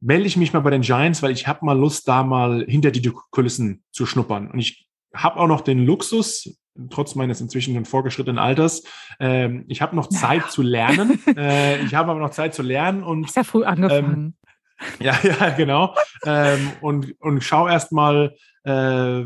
[0.00, 2.90] melde ich mich mal bei den Giants, weil ich habe mal Lust, da mal hinter
[2.90, 4.50] die Kulissen zu schnuppern.
[4.50, 6.58] Und ich habe auch noch den Luxus,
[6.90, 8.82] trotz meines inzwischen vorgeschrittenen Alters.
[9.20, 10.50] Ähm, ich habe noch Zeit naja.
[10.50, 11.20] zu lernen.
[11.36, 13.26] äh, ich habe aber noch Zeit zu lernen und.
[13.26, 14.14] Hast ja früh angefangen.
[14.14, 14.34] Ähm,
[15.00, 15.94] ja, ja, genau.
[16.24, 19.24] ähm, und, und schau erst mal, äh,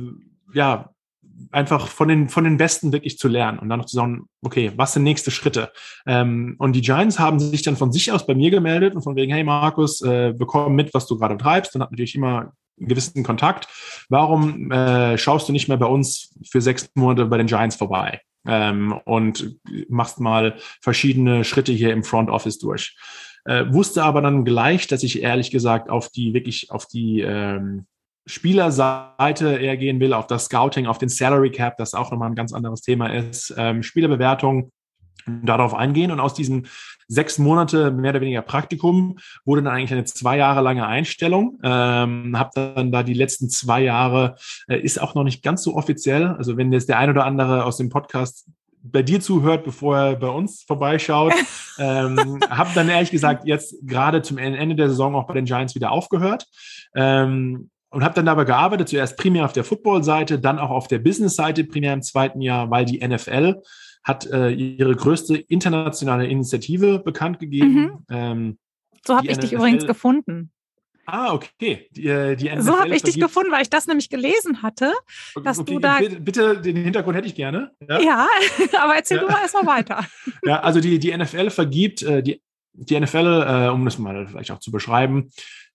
[0.55, 0.90] ja,
[1.51, 4.72] einfach von den, von den Besten wirklich zu lernen und dann noch zu sagen, okay,
[4.76, 5.72] was sind nächste Schritte?
[6.07, 9.16] Ähm, und die Giants haben sich dann von sich aus bei mir gemeldet und von
[9.16, 11.74] wegen, hey Markus, äh, bekomm mit, was du gerade treibst.
[11.74, 13.68] Dann hat natürlich immer einen gewissen Kontakt.
[14.09, 18.20] Warum äh, schaust du nicht mehr bei uns für sechs Monate bei den Giants vorbei?
[18.46, 22.96] Ähm, und machst mal verschiedene Schritte hier im Front Office durch.
[23.49, 27.86] Äh, wusste aber dann gleich, dass ich ehrlich gesagt auf die wirklich auf die ähm,
[28.26, 32.34] Spielerseite eher gehen will, auf das Scouting, auf den Salary Cap, das auch nochmal ein
[32.34, 34.70] ganz anderes Thema ist, ähm, Spielerbewertung,
[35.42, 36.11] darauf eingehen.
[36.11, 36.66] Und aus diesem
[37.07, 41.59] sechs Monate mehr oder weniger Praktikum wurde dann eigentlich eine zwei Jahre lange Einstellung.
[41.62, 44.36] Ähm, habe dann da die letzten zwei Jahre,
[44.68, 46.26] äh, ist auch noch nicht ganz so offiziell.
[46.26, 48.46] Also wenn jetzt der ein oder andere aus dem Podcast
[48.83, 51.33] bei dir zuhört, bevor er bei uns vorbeischaut.
[51.79, 55.74] ähm, habe dann ehrlich gesagt jetzt gerade zum Ende der Saison auch bei den Giants
[55.74, 56.47] wieder aufgehört.
[56.95, 60.99] Ähm, und habe dann dabei gearbeitet, zuerst primär auf der Football-Seite, dann auch auf der
[60.99, 63.62] Business-Seite primär im zweiten Jahr, weil die NFL
[64.05, 67.74] hat äh, ihre größte internationale Initiative bekannt gegeben.
[67.74, 68.05] Mhm.
[68.11, 68.59] Ähm,
[69.07, 70.51] so habe ich NFL dich übrigens gefunden.
[71.11, 71.88] Ah, okay.
[71.92, 74.92] Die, äh, die NFL so habe ich dich gefunden, weil ich das nämlich gelesen hatte,
[75.42, 76.00] dass okay, du da.
[76.20, 77.70] Bitte, den Hintergrund hätte ich gerne.
[77.88, 78.28] Ja, ja
[78.78, 79.22] aber erzähl ja.
[79.22, 80.04] du mal erstmal weiter.
[80.44, 82.42] Ja, also die, die NFL vergibt, äh, die,
[82.74, 85.30] die NFL, äh, um das mal vielleicht auch zu beschreiben,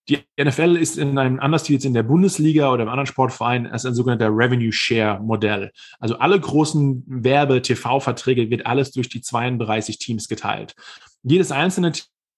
[0.07, 3.65] die NFL ist in einem anders wie jetzt in der Bundesliga oder im anderen Sportverein
[3.65, 5.71] als ein sogenannter Revenue Share Modell.
[5.99, 10.75] Also alle großen Werbe, TV-Verträge wird alles durch die 32 Teams geteilt.
[11.23, 11.93] Jedes einzelne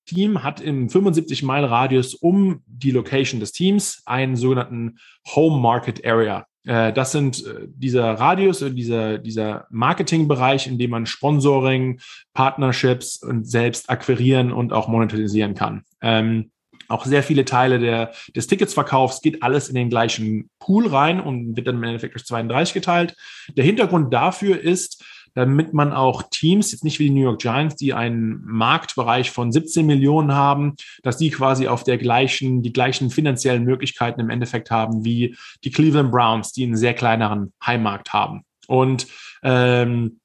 [0.06, 4.98] Team hat im 75 Mile Radius um die Location des Teams einen sogenannten
[5.36, 6.46] Home Market Area.
[6.66, 12.00] Äh, das sind äh, dieser Radius, dieser, dieser Marketingbereich, in dem man Sponsoring,
[12.34, 15.84] Partnerships und selbst akquirieren und auch monetarisieren kann.
[16.02, 16.52] Ähm,
[16.88, 21.56] auch sehr viele Teile der, des Ticketsverkaufs geht alles in den gleichen Pool rein und
[21.56, 23.16] wird dann im Endeffekt durch 32 geteilt.
[23.56, 25.04] Der Hintergrund dafür ist,
[25.36, 29.52] damit man auch Teams, jetzt nicht wie die New York Giants, die einen Marktbereich von
[29.52, 34.72] 17 Millionen haben, dass die quasi auf der gleichen, die gleichen finanziellen Möglichkeiten im Endeffekt
[34.72, 38.44] haben wie die Cleveland Browns, die einen sehr kleineren Heimmarkt haben.
[38.68, 39.08] Und
[39.44, 40.20] ähm,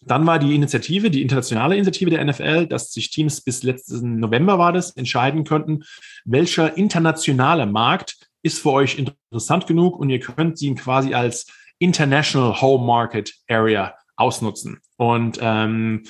[0.00, 4.58] dann war die Initiative, die internationale Initiative der NFL, dass sich Teams bis letzten November
[4.58, 5.84] war das, entscheiden könnten,
[6.24, 11.46] welcher internationale Markt ist für euch interessant genug und ihr könnt ihn quasi als
[11.78, 14.80] International Home Market Area ausnutzen.
[14.96, 16.04] Und ähm,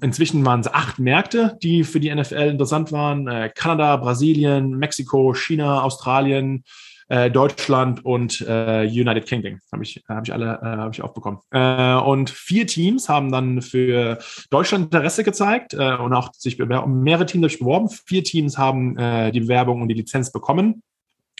[0.00, 3.26] inzwischen waren es acht Märkte, die für die NFL interessant waren.
[3.26, 6.64] Äh, Kanada, Brasilien, Mexiko, China, Australien,
[7.08, 9.60] äh, Deutschland und äh, United Kingdom.
[9.72, 11.40] Habe ich, hab ich alle äh, hab ich aufbekommen.
[11.50, 14.18] Äh, und vier Teams haben dann für
[14.50, 17.88] Deutschland Interesse gezeigt äh, und auch sich mehrere Teams sich beworben.
[17.88, 20.82] Vier Teams haben äh, die Bewerbung und die Lizenz bekommen.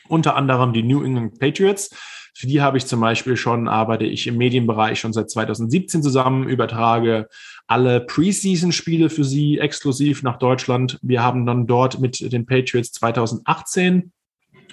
[0.09, 1.91] Unter anderem die New England Patriots.
[2.35, 6.47] Für die habe ich zum Beispiel schon, arbeite ich im Medienbereich schon seit 2017 zusammen,
[6.47, 7.29] übertrage
[7.67, 10.99] alle Preseason-Spiele für sie exklusiv nach Deutschland.
[11.03, 14.13] Wir haben dann dort mit den Patriots 2018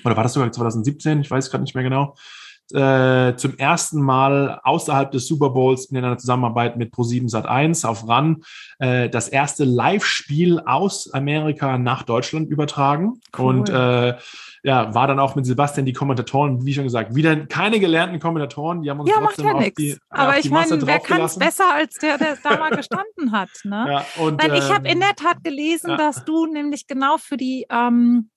[0.06, 1.22] oder war das sogar 2017?
[1.22, 2.16] Ich weiß gerade nicht mehr genau.
[2.72, 8.08] Äh, zum ersten Mal außerhalb des Super Bowls in einer Zusammenarbeit mit Pro7 Sat1 auf
[8.08, 8.42] RAN
[8.80, 13.20] äh, das erste Live-Spiel aus Amerika nach Deutschland übertragen.
[13.38, 13.46] Cool.
[13.46, 14.16] Und äh,
[14.64, 18.82] ja, war dann auch mit Sebastian die Kommentatoren, wie schon gesagt, wieder keine gelernten Kommentatoren,
[18.82, 21.22] die haben uns ja, trotzdem macht ja auf die Aber auf ich meine, wer kann
[21.22, 23.50] es besser als der, der da mal gestanden hat?
[23.66, 23.86] Ne?
[23.90, 25.98] Ja, und, Nein, ich habe in ähm, der Tat gelesen, ja.
[25.98, 28.30] dass du nämlich genau für die ähm,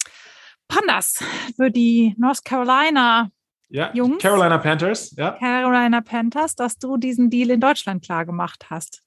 [0.66, 1.22] Pandas,
[1.54, 3.30] für die North Carolina
[3.68, 5.32] ja, Jungs, Carolina Panthers, ja.
[5.32, 9.05] Carolina Panthers, dass du diesen Deal in Deutschland klar gemacht hast.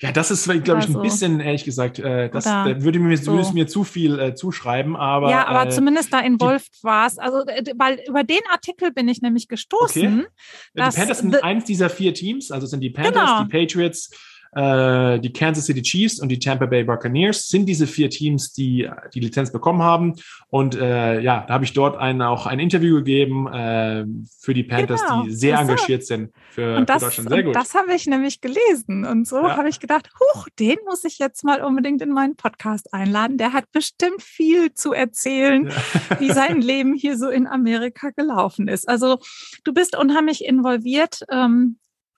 [0.00, 3.32] Ja, das ist, glaube ich, ein bisschen, ehrlich gesagt, äh, das da würde mir, so.
[3.32, 5.30] würde mir zu viel äh, zuschreiben, aber.
[5.30, 7.18] Ja, aber äh, zumindest da involviert war es.
[7.18, 10.20] Also, äh, weil über den Artikel bin ich nämlich gestoßen.
[10.20, 10.26] Okay.
[10.74, 13.42] die Panthers sind eins dieser vier Teams, also sind die Panthers, genau.
[13.44, 14.10] die Patriots,
[14.56, 18.88] äh, die Kansas City Chiefs und die Tampa Bay Buccaneers sind diese vier Teams, die
[19.12, 20.14] die Lizenz bekommen haben.
[20.48, 24.06] Und äh, ja, da habe ich dort ein, auch ein Interview gegeben äh,
[24.40, 25.24] für die Panthers, genau.
[25.24, 27.28] die sehr engagiert sind für, das, für Deutschland.
[27.28, 27.54] Sehr gut.
[27.54, 29.04] Das habe ich nämlich gelesen.
[29.04, 29.58] Und so ja.
[29.58, 33.36] habe ich gedacht, huch, den muss ich jetzt mal unbedingt in meinen Podcast einladen.
[33.36, 36.20] Der hat bestimmt viel zu erzählen, ja.
[36.20, 38.88] wie sein Leben hier so in Amerika gelaufen ist.
[38.88, 39.18] Also
[39.64, 41.20] du bist unheimlich involviert.
[41.30, 41.76] Ähm,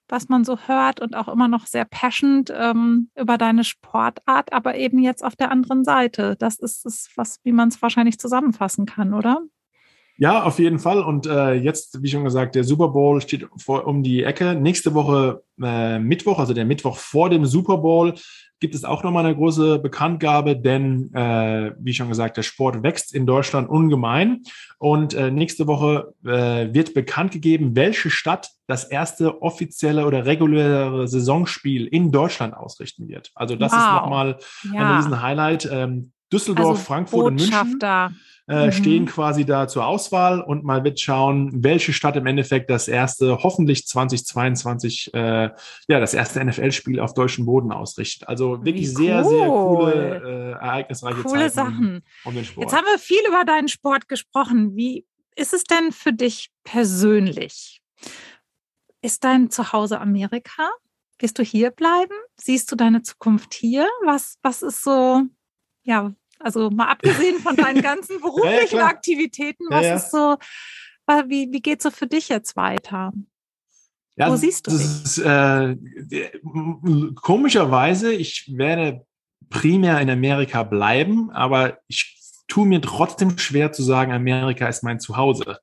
[0.09, 4.77] was man so hört und auch immer noch sehr passionate ähm, über deine Sportart, aber
[4.77, 6.37] eben jetzt auf der anderen Seite.
[6.39, 9.43] Das ist es, was, wie man es wahrscheinlich zusammenfassen kann, oder?
[10.21, 11.01] Ja, auf jeden Fall.
[11.01, 14.55] Und äh, jetzt, wie schon gesagt, der Super Bowl steht vor, um die Ecke.
[14.55, 18.15] Nächste Woche äh, Mittwoch, also der Mittwoch vor dem Super Bowl,
[18.59, 23.15] gibt es auch nochmal eine große Bekanntgabe, denn äh, wie schon gesagt, der Sport wächst
[23.15, 24.43] in Deutschland ungemein.
[24.79, 31.07] Und äh, nächste Woche äh, wird bekannt gegeben, welche Stadt das erste offizielle oder reguläre
[31.07, 33.31] Saisonspiel in Deutschland ausrichten wird.
[33.37, 33.79] Also das wow.
[33.79, 34.39] ist nochmal
[34.75, 34.81] ja.
[34.81, 35.69] ein riesen Highlight.
[35.71, 37.81] Ähm, Düsseldorf, also Frankfurt und München
[38.49, 38.73] äh, mhm.
[38.73, 43.43] stehen quasi da zur Auswahl und mal wird schauen, welche Stadt im Endeffekt das erste,
[43.43, 45.51] hoffentlich 2022, äh,
[45.89, 48.27] ja, das erste NFL-Spiel auf deutschem Boden ausrichtet.
[48.27, 48.97] Also wirklich cool.
[48.97, 52.03] sehr, sehr coole, äh, ereignisreiche coole Zeiten Sachen.
[52.25, 52.65] Um den Sport.
[52.65, 54.75] Jetzt haben wir viel über deinen Sport gesprochen.
[54.75, 55.07] Wie
[55.37, 57.83] ist es denn für dich persönlich?
[59.03, 60.71] Ist dein Zuhause Amerika?
[61.19, 62.15] Wirst du hier bleiben?
[62.37, 63.87] Siehst du deine Zukunft hier?
[64.05, 65.23] Was, was ist so,
[65.83, 70.37] ja, also mal abgesehen von deinen ganzen beruflichen ja, ja, Aktivitäten, was ja, ist so,
[71.27, 73.13] wie, wie geht es so für dich jetzt weiter?
[74.17, 74.81] Wo siehst du dich?
[74.81, 75.77] Ist, äh,
[77.15, 79.07] komischerweise, ich werde
[79.49, 82.19] primär in Amerika bleiben, aber ich
[82.49, 85.59] tue mir trotzdem schwer zu sagen, Amerika ist mein Zuhause.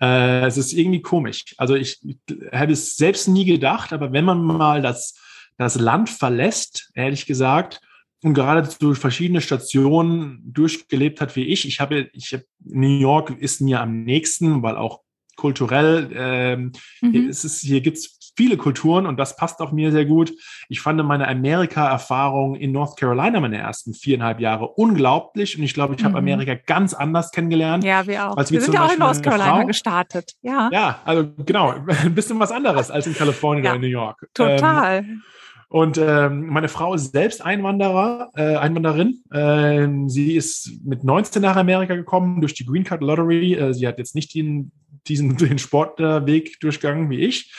[0.00, 1.54] Äh, es ist irgendwie komisch.
[1.58, 2.18] Also ich, ich
[2.52, 5.18] habe es selbst nie gedacht, aber wenn man mal das,
[5.58, 7.80] das Land verlässt, ehrlich gesagt,
[8.22, 11.66] und gerade durch verschiedene Stationen durchgelebt hat wie ich.
[11.66, 15.00] Ich habe, ich habe, New York ist mir am nächsten, weil auch
[15.36, 17.12] kulturell, ähm, mhm.
[17.12, 20.32] hier, ist es, hier gibt's viele Kulturen und das passt auch mir sehr gut.
[20.68, 25.94] Ich fand meine Amerika-Erfahrung in North Carolina meine ersten viereinhalb Jahre unglaublich und ich glaube,
[25.94, 26.06] ich mhm.
[26.06, 27.82] habe Amerika ganz anders kennengelernt.
[27.84, 28.36] Ja, wir auch.
[28.36, 29.66] Als wir sind ja auch in North Carolina Frau.
[29.66, 30.34] gestartet.
[30.42, 30.70] Ja.
[30.72, 31.70] Ja, also genau,
[32.04, 34.28] ein bisschen was anderes als in Kalifornien ja, oder in New York.
[34.34, 34.98] Total.
[34.98, 35.22] Ähm,
[35.70, 39.22] und ähm, meine Frau ist selbst Einwanderer, äh, Einwanderin.
[39.32, 43.54] Ähm, sie ist mit 19 nach Amerika gekommen durch die Green Card Lottery.
[43.54, 44.72] Äh, sie hat jetzt nicht den,
[45.06, 47.52] diesen den Sportweg durchgegangen wie ich.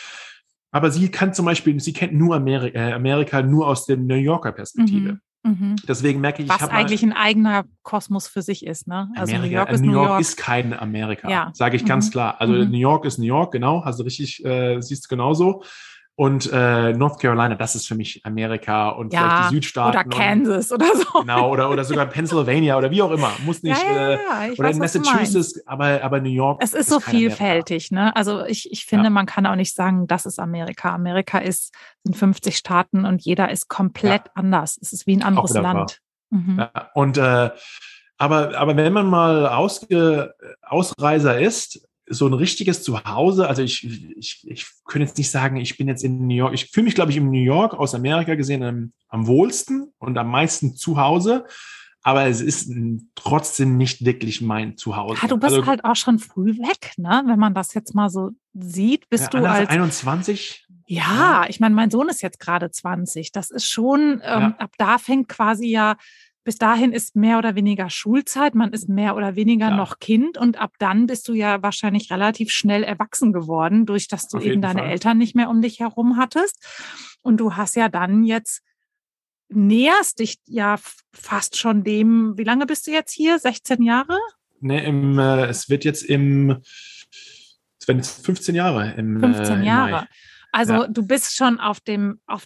[0.72, 4.16] Aber sie kann zum Beispiel, sie kennt nur Amerika, äh, Amerika nur aus der New
[4.16, 5.14] Yorker Perspektive.
[5.14, 5.20] Mhm.
[5.44, 5.76] Mhm.
[5.88, 9.10] Deswegen merke ich, was ich eigentlich ein eigener Kosmos für sich ist, ne?
[9.16, 10.22] Also Amerika, New York ist New York, York.
[10.22, 11.52] ist kein Amerika, ja.
[11.54, 11.88] sage ich mhm.
[11.88, 12.42] ganz klar.
[12.42, 12.72] Also mhm.
[12.72, 15.64] New York ist New York, genau, hast du richtig, äh, siehst du genauso.
[16.20, 19.98] Und äh, North Carolina, das ist für mich Amerika und ja, vielleicht die Südstaaten.
[19.98, 21.20] Oder Kansas und, oder so.
[21.22, 23.32] Genau, oder, oder sogar Pennsylvania oder wie auch immer.
[23.46, 23.82] Muss nicht.
[23.82, 26.60] Ja, ja, äh, oder weiß, in Massachusetts, aber, aber New York.
[26.62, 28.10] Es ist, ist so vielfältig, Amerika.
[28.10, 28.16] ne?
[28.18, 30.94] Also ich, ich finde, man kann auch nicht sagen, das ist Amerika.
[30.94, 34.78] Amerika ist, sind 50 Staaten und jeder ist komplett anders.
[34.82, 36.02] Es ist wie ein anderes Land.
[36.32, 36.68] Mhm.
[36.96, 37.50] und äh,
[38.18, 43.88] aber, aber wenn man mal Ausge Ausreiser ist, so ein richtiges Zuhause, also ich,
[44.18, 46.96] ich, ich könnte jetzt nicht sagen, ich bin jetzt in New York, ich fühle mich,
[46.96, 50.98] glaube ich, in New York aus Amerika gesehen am, am wohlsten und am meisten zu
[50.98, 51.46] Hause,
[52.02, 52.72] aber es ist
[53.16, 55.20] trotzdem nicht wirklich mein Zuhause.
[55.22, 57.24] Ja, du bist also, halt auch schon früh weg, ne?
[57.26, 60.66] Wenn man das jetzt mal so sieht, bist ja, du als 21.
[60.88, 63.32] Ja, ja, ich meine, mein Sohn ist jetzt gerade 20.
[63.32, 65.98] Das ist schon, ähm, ab da fängt quasi ja
[66.44, 69.76] bis dahin ist mehr oder weniger Schulzeit, man ist mehr oder weniger ja.
[69.76, 74.28] noch Kind und ab dann bist du ja wahrscheinlich relativ schnell erwachsen geworden, durch dass
[74.28, 74.90] du Auf eben deine Fall.
[74.90, 76.66] Eltern nicht mehr um dich herum hattest.
[77.22, 78.62] Und du hast ja dann jetzt
[79.50, 80.78] näherst dich ja
[81.12, 83.40] fast schon dem, wie lange bist du jetzt hier?
[83.40, 84.18] 16 Jahre?
[84.62, 86.58] Nee, im, äh, es wird jetzt im,
[87.80, 90.08] es werden jetzt 15 Jahre im 15 äh, Jahre.
[90.52, 90.88] Also ja.
[90.88, 92.46] du bist schon auf dem, auf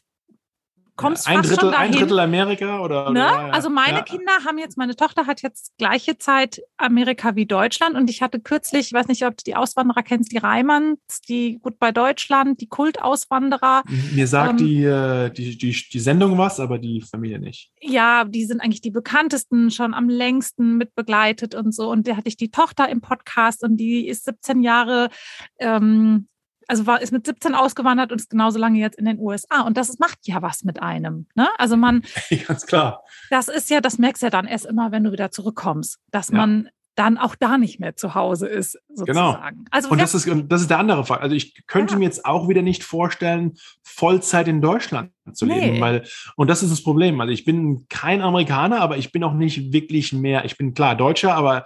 [0.95, 1.93] kommst ein fast Drittel, schon dahin.
[1.93, 3.11] Ein Drittel Amerika oder?
[3.11, 3.11] Ne?
[3.11, 4.03] oder also meine ja.
[4.03, 8.39] Kinder haben jetzt, meine Tochter hat jetzt gleiche Zeit Amerika wie Deutschland und ich hatte
[8.39, 12.61] kürzlich, ich weiß nicht, ob du die Auswanderer kennst, die Reimanns, die gut bei Deutschland,
[12.61, 13.83] die Kultauswanderer.
[14.13, 17.71] Mir sagt ähm, die, äh, die, die, die Sendung was, aber die Familie nicht.
[17.81, 21.89] Ja, die sind eigentlich die bekanntesten, schon am längsten mitbegleitet und so.
[21.89, 25.09] Und da hatte ich die Tochter im Podcast und die ist 17 Jahre
[25.59, 26.27] ähm,
[26.67, 29.61] also war, ist mit 17 ausgewandert und ist genauso lange jetzt in den USA.
[29.61, 31.27] Und das macht ja was mit einem.
[31.35, 31.47] Ne?
[31.57, 32.03] Also man.
[32.47, 33.03] Ganz klar.
[33.29, 36.29] Das ist ja, das merkst du ja dann erst immer, wenn du wieder zurückkommst, dass
[36.29, 36.37] ja.
[36.37, 39.57] man dann auch da nicht mehr zu Hause ist, sozusagen.
[39.57, 39.67] Genau.
[39.71, 41.19] Also und das ist, das ist der andere Fall.
[41.19, 41.99] Also ich könnte ja.
[41.99, 45.59] mir jetzt auch wieder nicht vorstellen, Vollzeit in Deutschland zu nee.
[45.59, 46.03] leben, weil,
[46.35, 47.19] und das ist das Problem.
[47.19, 50.95] Also ich bin kein Amerikaner, aber ich bin auch nicht wirklich mehr, ich bin klar
[50.95, 51.65] Deutscher, aber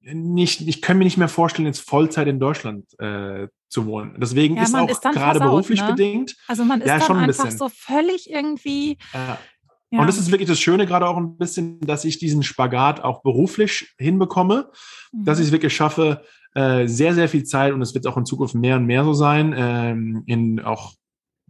[0.00, 4.16] nicht, ich kann mir nicht mehr vorstellen, jetzt Vollzeit in Deutschland äh, zu wohnen.
[4.20, 5.88] Deswegen ja, ist auch ist gerade beruflich ne?
[5.88, 6.36] bedingt.
[6.46, 7.58] Also man ist ja, dann schon ein einfach bisschen.
[7.58, 8.98] so völlig irgendwie.
[9.12, 9.38] Ja.
[9.90, 10.00] Ja.
[10.00, 13.22] Und das ist wirklich das Schöne gerade auch ein bisschen, dass ich diesen Spagat auch
[13.22, 14.70] beruflich hinbekomme,
[15.12, 15.24] mhm.
[15.24, 16.22] dass ich es wirklich schaffe,
[16.54, 19.12] äh, sehr, sehr viel Zeit und es wird auch in Zukunft mehr und mehr so
[19.12, 20.94] sein, ähm, in auch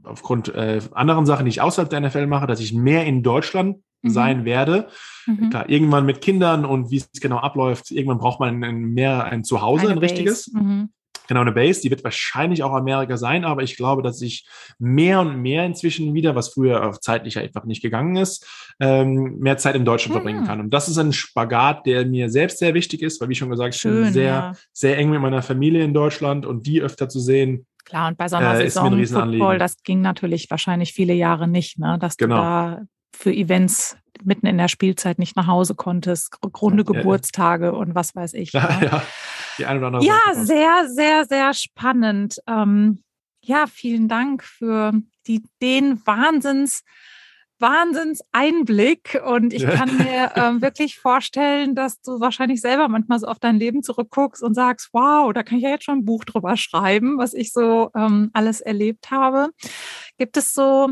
[0.02, 3.78] aufgrund äh, anderen Sachen, die ich außerhalb der NFL mache, dass ich mehr in Deutschland
[4.06, 4.10] mhm.
[4.10, 4.88] sein werde.
[5.26, 5.50] Mhm.
[5.50, 9.84] Klar, irgendwann mit Kindern und wie es genau abläuft, irgendwann braucht man mehr ein Zuhause,
[9.84, 10.52] Eine ein richtiges.
[10.52, 10.90] Mhm.
[11.28, 14.46] Genau, eine Base, die wird wahrscheinlich auch Amerika sein, aber ich glaube, dass ich
[14.78, 18.46] mehr und mehr inzwischen wieder, was früher zeitlich einfach nicht gegangen ist,
[18.78, 20.18] ähm, mehr Zeit in Deutschland mhm.
[20.18, 20.60] verbringen kann.
[20.60, 23.74] Und das ist ein Spagat, der mir selbst sehr wichtig ist, weil wie schon gesagt,
[23.74, 24.52] Schön, ich bin sehr, ja.
[24.72, 28.26] sehr eng mit meiner Familie in Deutschland und die öfter zu sehen, Klar, und bei
[28.26, 31.98] so einer äh, Saison Football, das ging natürlich wahrscheinlich viele Jahre nicht, ne?
[32.00, 32.36] dass genau.
[32.36, 32.82] du da
[33.16, 37.72] für Events mitten in der Spielzeit nicht nach Hause konntest, runde ja, Geburtstage ja.
[37.72, 38.52] und was weiß ich.
[38.52, 38.86] Ja, ne?
[38.90, 39.02] ja.
[39.58, 42.40] Die eine oder andere ja sehr, sehr, sehr spannend.
[42.46, 43.02] Ähm,
[43.42, 44.92] ja, vielen Dank für
[45.26, 46.82] die, den Wahnsinns
[47.58, 53.38] Wahnsinnseinblick und ich kann mir ähm, wirklich vorstellen, dass du wahrscheinlich selber manchmal so auf
[53.38, 56.56] dein Leben zurückguckst und sagst, wow, da kann ich ja jetzt schon ein Buch drüber
[56.58, 59.50] schreiben, was ich so ähm, alles erlebt habe.
[60.18, 60.90] Gibt es so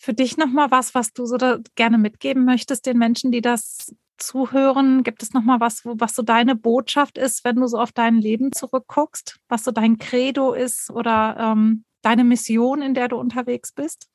[0.00, 1.36] für dich nochmal was, was du so
[1.74, 5.02] gerne mitgeben möchtest den Menschen, die das zuhören?
[5.02, 8.16] Gibt es nochmal was, wo, was so deine Botschaft ist, wenn du so auf dein
[8.16, 13.72] Leben zurückguckst, was so dein Credo ist oder ähm, deine Mission, in der du unterwegs
[13.72, 14.08] bist?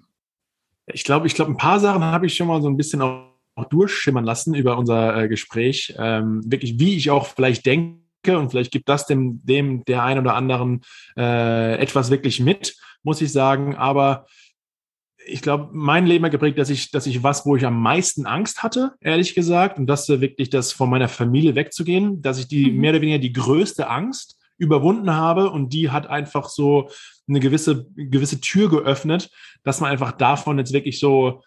[0.88, 3.30] Ich glaube, ich glaube, ein paar Sachen habe ich schon mal so ein bisschen auch,
[3.70, 5.96] durchschimmern lassen über unser äh, Gespräch.
[5.98, 10.20] Ähm, wirklich, wie ich auch vielleicht denke und vielleicht gibt das dem, dem der ein
[10.20, 10.82] oder anderen
[11.16, 13.76] äh, etwas wirklich mit, muss ich sagen.
[13.76, 14.26] Aber
[15.26, 18.26] ich glaube, mein Leben hat geprägt, dass ich, dass ich was, wo ich am meisten
[18.26, 22.72] Angst hatte, ehrlich gesagt, und das wirklich das von meiner Familie wegzugehen, dass ich die
[22.72, 22.80] mhm.
[22.80, 26.90] mehr oder weniger die größte Angst überwunden habe und die hat einfach so
[27.28, 29.30] eine gewisse, gewisse Tür geöffnet,
[29.64, 31.42] dass man einfach davon jetzt wirklich so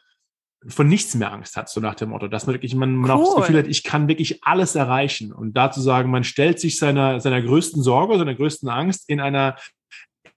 [0.66, 3.16] von nichts mehr Angst hat, so nach dem Motto, dass man wirklich, man, man cool.
[3.16, 5.32] auch das Gefühl hat, ich kann wirklich alles erreichen.
[5.32, 9.54] Und dazu sagen, man stellt sich seiner, seiner größten Sorge, seiner größten Angst in einer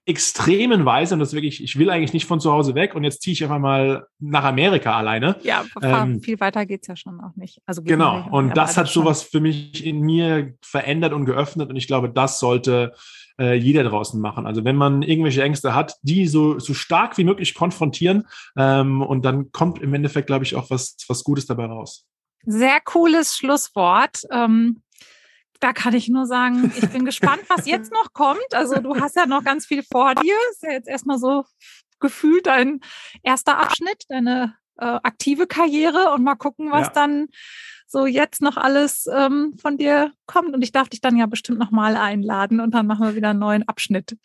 [0.04, 3.22] extremen Weise, und das wirklich, ich will eigentlich nicht von zu Hause weg und jetzt
[3.22, 5.36] ziehe ich einfach mal nach Amerika alleine.
[5.42, 7.60] Ja, ähm, viel weiter geht's ja schon auch nicht.
[7.66, 11.86] Also genau, und das hat sowas für mich in mir verändert und geöffnet und ich
[11.86, 12.94] glaube, das sollte
[13.38, 14.46] äh, jeder draußen machen.
[14.46, 18.26] Also wenn man irgendwelche Ängste hat, die so, so stark wie möglich konfrontieren
[18.56, 22.06] ähm, und dann kommt im Endeffekt, glaube ich, auch was, was Gutes dabei raus.
[22.44, 24.22] Sehr cooles Schlusswort.
[24.32, 24.82] Ähm,
[25.62, 28.52] da kann ich nur sagen, ich bin gespannt, was jetzt noch kommt.
[28.52, 30.34] Also du hast ja noch ganz viel vor dir.
[30.50, 31.44] Ist ja jetzt erstmal so
[32.00, 32.80] gefühlt dein
[33.22, 36.92] erster Abschnitt, deine äh, aktive Karriere und mal gucken, was ja.
[36.94, 37.28] dann
[37.86, 40.52] so jetzt noch alles ähm, von dir kommt.
[40.52, 43.38] Und ich darf dich dann ja bestimmt nochmal einladen und dann machen wir wieder einen
[43.38, 44.16] neuen Abschnitt.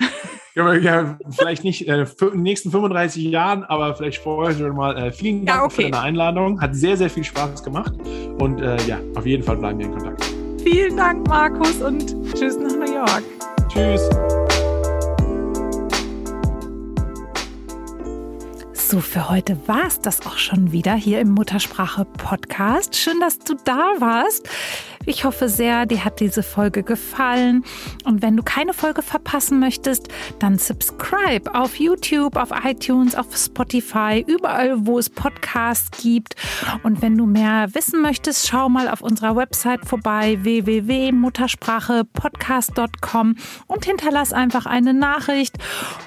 [0.56, 4.98] Ja, ja vielleicht nicht äh, in den nächsten 35 Jahren, aber vielleicht vorher schon mal.
[4.98, 5.76] Äh, vielen Dank ja, okay.
[5.76, 6.60] für deine Einladung.
[6.60, 7.94] Hat sehr, sehr viel Spaß gemacht.
[8.40, 10.37] Und äh, ja, auf jeden Fall bleiben wir in Kontakt.
[10.70, 13.24] Vielen Dank, Markus, und tschüss nach New York.
[13.70, 14.02] Tschüss.
[18.74, 22.98] So, für heute war es das auch schon wieder hier im Muttersprache Podcast.
[22.98, 24.50] Schön, dass du da warst.
[25.10, 27.64] Ich hoffe sehr, dir hat diese Folge gefallen.
[28.04, 30.10] Und wenn du keine Folge verpassen möchtest,
[30.40, 36.36] dann subscribe auf YouTube, auf iTunes, auf Spotify, überall, wo es Podcasts gibt.
[36.84, 43.36] Und wenn du mehr wissen möchtest, schau mal auf unserer Website vorbei www.muttersprachepodcast.com
[43.68, 45.56] und hinterlass einfach eine Nachricht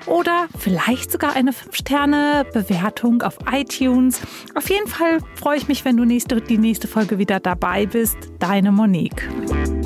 [0.05, 4.21] oder vielleicht sogar eine 5-Sterne-Bewertung auf iTunes.
[4.55, 8.19] Auf jeden Fall freue ich mich, wenn du nächste, die nächste Folge wieder dabei bist.
[8.39, 8.90] Deine Monika.
[8.91, 9.80] Monique.